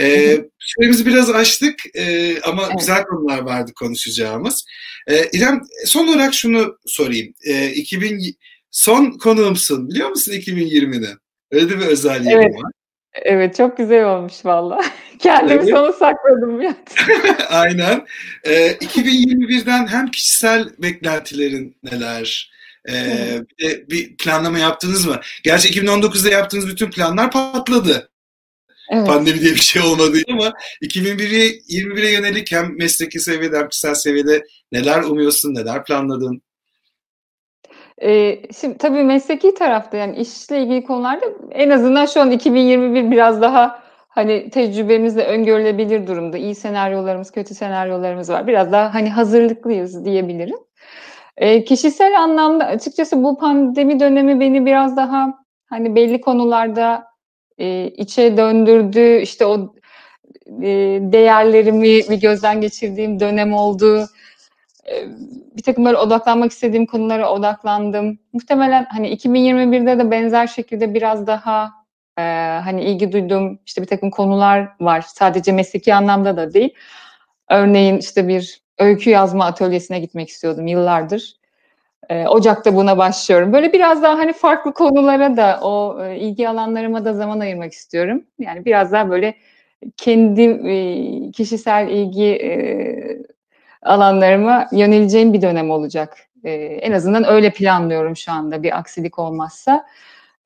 Ee, 0.00 0.40
süremizi 0.58 1.06
biraz 1.06 1.30
açtık 1.30 1.74
e, 1.94 2.34
ama 2.40 2.66
evet. 2.66 2.78
güzel 2.78 3.04
konular 3.04 3.38
vardı 3.38 3.72
konuşacağımız. 3.74 4.64
Ee, 5.08 5.28
İrem 5.32 5.60
son 5.84 6.08
olarak 6.08 6.34
şunu 6.34 6.78
sorayım. 6.86 7.34
Ee, 7.46 7.70
2000 7.70 8.36
son 8.70 9.10
konuğumsun 9.10 9.88
biliyor 9.88 10.08
musun 10.08 10.32
2020'de? 10.32 11.16
Öyle 11.50 11.70
de 11.70 11.78
bir 11.78 11.86
özelliği 11.86 12.34
evet. 12.34 12.54
var. 12.54 12.72
Evet 13.22 13.56
çok 13.56 13.76
güzel 13.76 14.04
olmuş 14.04 14.44
valla. 14.44 14.80
Kendimi 15.18 15.52
evet. 15.52 15.70
sana 15.70 15.92
sakladım 15.92 16.60
ya. 16.60 16.74
Aynen. 17.48 18.06
Ee, 18.44 18.70
2021'den 18.72 19.86
hem 19.86 20.10
kişisel 20.10 20.68
beklentilerin 20.78 21.76
neler, 21.82 22.50
ee, 22.88 23.40
bir, 23.58 23.64
de 23.64 23.90
bir 23.90 24.16
planlama 24.16 24.58
yaptınız 24.58 25.06
mı? 25.06 25.20
Gerçi 25.44 25.80
2019'da 25.80 26.30
yaptığınız 26.30 26.68
bütün 26.68 26.90
planlar 26.90 27.30
patladı. 27.30 28.10
Evet. 28.92 29.06
Pandemi 29.06 29.40
diye 29.40 29.54
bir 29.54 29.60
şey 29.60 29.82
olmadı 29.82 30.18
ama 30.28 30.52
2021'e 30.82 31.48
21'e 31.48 32.12
yönelik 32.12 32.52
hem 32.52 32.78
mesleki 32.78 33.20
seviyede 33.20 33.58
hem 33.58 33.68
kişisel 33.68 33.94
seviyede 33.94 34.42
neler 34.72 35.02
umuyorsun, 35.02 35.54
neler 35.54 35.84
planladın? 35.84 36.42
Ee, 38.02 38.42
şimdi 38.60 38.78
tabii 38.78 39.04
mesleki 39.04 39.54
tarafta 39.54 39.96
yani 39.96 40.16
işle 40.16 40.62
ilgili 40.62 40.84
konularda 40.84 41.26
en 41.50 41.70
azından 41.70 42.06
şu 42.06 42.20
an 42.20 42.30
2021 42.30 43.10
biraz 43.10 43.42
daha 43.42 43.82
hani 44.08 44.50
tecrübemizle 44.50 45.24
öngörülebilir 45.24 46.06
durumda. 46.06 46.38
İyi 46.38 46.54
senaryolarımız, 46.54 47.30
kötü 47.30 47.54
senaryolarımız 47.54 48.30
var. 48.30 48.46
Biraz 48.46 48.72
daha 48.72 48.94
hani 48.94 49.10
hazırlıklıyız 49.10 50.04
diyebilirim. 50.04 50.58
Ee, 51.36 51.64
kişisel 51.64 52.20
anlamda 52.22 52.64
açıkçası 52.66 53.24
bu 53.24 53.38
pandemi 53.38 54.00
dönemi 54.00 54.40
beni 54.40 54.66
biraz 54.66 54.96
daha 54.96 55.34
hani 55.66 55.94
belli 55.94 56.20
konularda 56.20 57.04
e, 57.58 57.86
içe 57.86 58.36
döndürdü. 58.36 59.18
İşte 59.18 59.46
o 59.46 59.74
e, 60.62 60.98
değerlerimi 61.02 61.82
bir 61.82 62.20
gözden 62.20 62.60
geçirdiğim 62.60 63.20
dönem 63.20 63.54
oldu 63.54 64.06
bir 65.56 65.62
takım 65.62 65.84
böyle 65.84 65.96
odaklanmak 65.96 66.52
istediğim 66.52 66.86
konulara 66.86 67.32
odaklandım. 67.32 68.18
Muhtemelen 68.32 68.86
hani 68.90 69.08
2021'de 69.08 69.98
de 69.98 70.10
benzer 70.10 70.46
şekilde 70.46 70.94
biraz 70.94 71.26
daha 71.26 71.72
e, 72.18 72.22
hani 72.64 72.84
ilgi 72.84 73.12
duyduğum 73.12 73.58
işte 73.66 73.82
bir 73.82 73.86
takım 73.86 74.10
konular 74.10 74.68
var. 74.80 75.04
Sadece 75.08 75.52
mesleki 75.52 75.94
anlamda 75.94 76.36
da 76.36 76.54
değil. 76.54 76.74
Örneğin 77.50 77.98
işte 77.98 78.28
bir 78.28 78.60
öykü 78.78 79.10
yazma 79.10 79.46
atölyesine 79.46 80.00
gitmek 80.00 80.28
istiyordum 80.28 80.66
yıllardır. 80.66 81.36
E, 82.08 82.26
Ocak'ta 82.28 82.74
buna 82.74 82.98
başlıyorum. 82.98 83.52
Böyle 83.52 83.72
biraz 83.72 84.02
daha 84.02 84.18
hani 84.18 84.32
farklı 84.32 84.74
konulara 84.74 85.36
da 85.36 85.60
o 85.62 86.04
e, 86.04 86.18
ilgi 86.18 86.48
alanlarıma 86.48 87.04
da 87.04 87.14
zaman 87.14 87.40
ayırmak 87.40 87.72
istiyorum. 87.72 88.24
Yani 88.38 88.64
biraz 88.64 88.92
daha 88.92 89.10
böyle 89.10 89.34
kendi 89.96 90.42
e, 90.42 91.30
kişisel 91.30 91.88
ilgi 91.88 92.24
e, 92.24 93.35
alanlarıma 93.86 94.68
yöneleceğim 94.72 95.32
bir 95.32 95.42
dönem 95.42 95.70
olacak. 95.70 96.18
Ee, 96.44 96.50
en 96.82 96.92
azından 96.92 97.24
öyle 97.28 97.50
planlıyorum 97.50 98.16
şu 98.16 98.32
anda 98.32 98.62
bir 98.62 98.78
aksilik 98.78 99.18
olmazsa. 99.18 99.86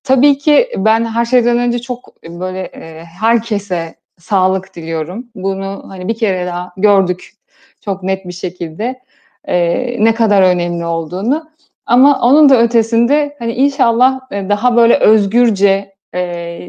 tabii 0.05 0.39
ki 0.39 0.69
ben 0.77 1.05
her 1.05 1.25
şeyden 1.25 1.59
önce 1.59 1.79
çok 1.79 2.23
böyle 2.25 2.61
e, 2.61 3.05
herkese 3.05 3.95
sağlık 4.19 4.77
diliyorum. 4.77 5.27
Bunu 5.35 5.85
hani 5.89 6.09
bir 6.09 6.19
kere 6.19 6.47
daha 6.47 6.73
gördük 6.77 7.33
çok 7.81 8.03
net 8.03 8.27
bir 8.29 8.33
şekilde 8.33 9.01
e, 9.45 9.97
ne 10.05 10.15
kadar 10.15 10.43
önemli 10.43 10.87
olduğunu. 10.87 11.51
Ama 11.87 12.21
onun 12.21 12.49
da 12.49 12.63
ötesinde 12.63 13.37
hani 13.39 13.53
inşallah 13.53 14.21
e, 14.31 14.49
daha 14.49 14.77
böyle 14.77 14.97
özgürce 14.97 15.95
e, 16.15 16.61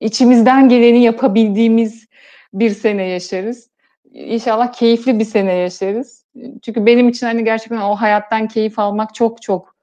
içimizden 0.00 0.68
geleni 0.68 1.02
yapabildiğimiz 1.02 2.06
bir 2.54 2.70
sene 2.70 3.04
yaşarız. 3.04 3.70
İnşallah 4.16 4.72
keyifli 4.72 5.18
bir 5.18 5.24
sene 5.24 5.54
yaşarız. 5.54 6.24
Çünkü 6.62 6.86
benim 6.86 7.08
için 7.08 7.26
hani 7.26 7.44
gerçekten 7.44 7.80
o 7.80 7.94
hayattan 7.96 8.48
keyif 8.48 8.78
almak 8.78 9.14
çok 9.14 9.42
çok 9.42 9.76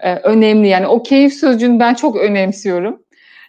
e, 0.00 0.14
önemli. 0.14 0.68
Yani 0.68 0.86
o 0.86 1.02
keyif 1.02 1.34
sözcüğünü 1.34 1.80
ben 1.80 1.94
çok 1.94 2.16
önemsiyorum. 2.16 3.02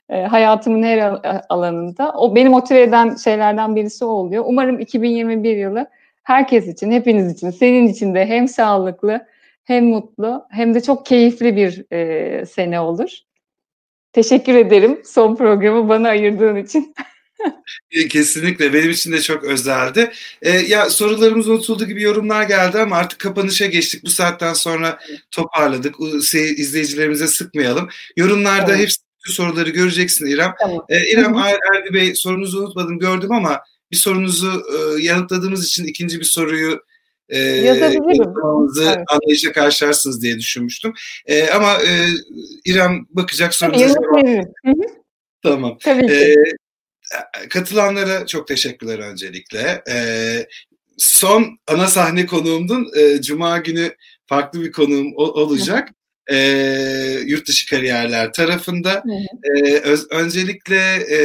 E, 0.09 0.21
hayatımın 0.21 0.83
her 0.83 1.19
alanında. 1.49 2.13
O 2.17 2.35
beni 2.35 2.49
motive 2.49 2.81
eden 2.81 3.15
şeylerden 3.15 3.75
birisi 3.75 4.05
oluyor. 4.05 4.43
Umarım 4.47 4.79
2021 4.79 5.57
yılı 5.57 5.87
herkes 6.23 6.67
için, 6.67 6.91
hepiniz 6.91 7.33
için, 7.33 7.49
senin 7.49 7.87
için 7.87 8.15
de 8.15 8.25
hem 8.25 8.47
sağlıklı, 8.47 9.27
hem 9.63 9.85
mutlu, 9.85 10.45
hem 10.49 10.73
de 10.73 10.81
çok 10.81 11.05
keyifli 11.05 11.55
bir 11.55 11.93
e, 11.93 12.45
sene 12.45 12.79
olur. 12.79 13.09
Teşekkür 14.13 14.55
ederim 14.55 15.01
son 15.05 15.35
programı 15.35 15.89
bana 15.89 16.09
ayırdığın 16.09 16.55
için. 16.55 16.95
Kesinlikle 18.09 18.73
benim 18.73 18.89
için 18.89 19.11
de 19.11 19.21
çok 19.21 19.43
özeldi. 19.43 20.11
Ee, 20.41 20.49
ya 20.49 20.89
sorularımız 20.89 21.47
unutuldu 21.47 21.85
gibi 21.85 22.01
yorumlar 22.01 22.43
geldi 22.43 22.79
ama 22.79 22.95
artık 22.95 23.19
kapanışa 23.19 23.65
geçtik. 23.65 24.03
Bu 24.05 24.09
saatten 24.09 24.53
sonra 24.53 24.99
toparladık. 25.31 25.95
İzleyicilerimize 26.33 27.27
sıkmayalım. 27.27 27.89
Yorumlarda 28.17 28.71
evet. 28.71 28.81
hepsi 28.81 28.97
soruları 29.25 29.69
göreceksin 29.69 30.25
İrem. 30.25 30.53
Tamam. 30.59 30.85
Ee, 30.89 31.11
İrem 31.11 31.35
Erdi 31.35 31.93
Bey 31.93 32.15
sorunuzu 32.15 32.59
unutmadım 32.59 32.99
gördüm 32.99 33.31
ama 33.31 33.61
bir 33.91 33.97
sorunuzu 33.97 34.63
e, 34.73 35.01
yanıtladığımız 35.01 35.65
için 35.65 35.87
ikinci 35.87 36.19
bir 36.19 36.25
soruyu 36.25 36.81
e, 37.29 37.39
yanıtlamamızı 37.39 38.83
evet. 38.83 39.05
anlayışla 39.07 39.51
karşılarsınız 39.51 40.21
diye 40.21 40.37
düşünmüştüm. 40.37 40.93
E, 41.25 41.49
ama 41.49 41.73
e, 41.73 42.07
İrem 42.65 43.05
bakacak 43.09 43.55
sorunuza 43.55 43.99
Tamam. 45.43 45.77
Tabii 45.83 46.07
ki. 46.07 46.13
E, 46.13 46.35
katılanlara 47.49 48.25
çok 48.25 48.47
teşekkürler 48.47 48.99
öncelikle. 48.99 49.83
E, 49.89 49.97
son 50.97 51.59
ana 51.67 51.87
sahne 51.87 52.25
konuğumdun. 52.25 52.91
E, 52.97 53.21
Cuma 53.21 53.57
günü 53.57 53.95
farklı 54.27 54.61
bir 54.61 54.71
konuğum 54.71 55.13
olacak. 55.15 55.89
E, 56.31 56.37
yurt 57.25 57.47
dışı 57.47 57.69
kariyerler 57.69 58.33
tarafında. 58.33 59.03
E, 59.43 59.77
öz, 59.79 60.07
öncelikle 60.11 60.77
e, 61.11 61.19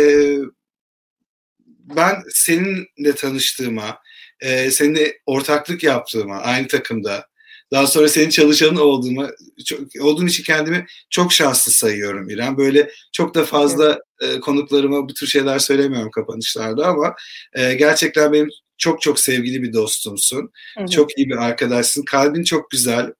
ben 1.96 2.22
seninle 2.30 3.14
tanıştığıma, 3.16 3.98
e, 4.40 4.70
seninle 4.70 5.18
ortaklık 5.26 5.82
yaptığıma 5.82 6.38
aynı 6.38 6.66
takımda, 6.68 7.26
daha 7.72 7.86
sonra 7.86 8.08
senin 8.08 8.30
çalışanın 8.30 8.76
olduğuma, 8.76 9.30
çok, 9.66 9.80
olduğum 10.00 10.26
için 10.26 10.44
kendimi 10.44 10.86
çok 11.10 11.32
şanslı 11.32 11.72
sayıyorum 11.72 12.30
İrem. 12.30 12.56
Böyle 12.56 12.90
çok 13.12 13.34
da 13.34 13.44
fazla 13.44 14.00
e, 14.20 14.40
konuklarıma 14.40 15.08
bu 15.08 15.14
tür 15.14 15.26
şeyler 15.26 15.58
söylemiyorum 15.58 16.10
kapanışlarda 16.10 16.86
ama 16.86 17.14
e, 17.54 17.74
gerçekten 17.74 18.32
benim 18.32 18.48
çok 18.78 19.02
çok 19.02 19.20
sevgili 19.20 19.62
bir 19.62 19.72
dostumsun. 19.72 20.50
Hı. 20.78 20.86
Çok 20.86 21.18
iyi 21.18 21.28
bir 21.28 21.36
arkadaşsın. 21.36 22.04
Kalbin 22.04 22.44
çok 22.44 22.70
güzel. 22.70 23.12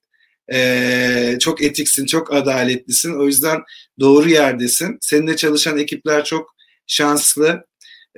Ee, 0.53 1.37
çok 1.41 1.63
etiksin, 1.63 2.07
çok 2.07 2.33
adaletlisin. 2.33 3.21
O 3.21 3.27
yüzden 3.27 3.61
doğru 4.01 4.31
yerdesin. 4.31 4.99
Seninle 5.01 5.37
çalışan 5.37 5.79
ekipler 5.79 6.25
çok 6.25 6.55
şanslı. 6.87 7.65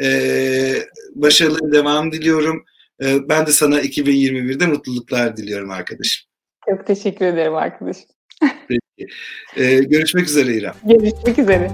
Ee, 0.03 0.83
başarılı 1.15 1.73
devam 1.73 2.13
diliyorum. 2.13 2.65
Ee, 3.03 3.29
ben 3.29 3.47
de 3.47 3.51
sana 3.53 3.81
2021'de 3.81 4.67
mutluluklar 4.67 5.37
diliyorum 5.37 5.71
arkadaşım. 5.71 6.29
Çok 6.71 6.87
teşekkür 6.87 7.27
ederim 7.27 7.55
arkadaşım. 7.55 8.05
Peki. 8.69 9.13
Ee, 9.57 9.79
görüşmek 9.79 10.25
üzere 10.25 10.55
İrem. 10.55 10.75
Görüşmek 10.85 11.39
üzere. 11.39 11.71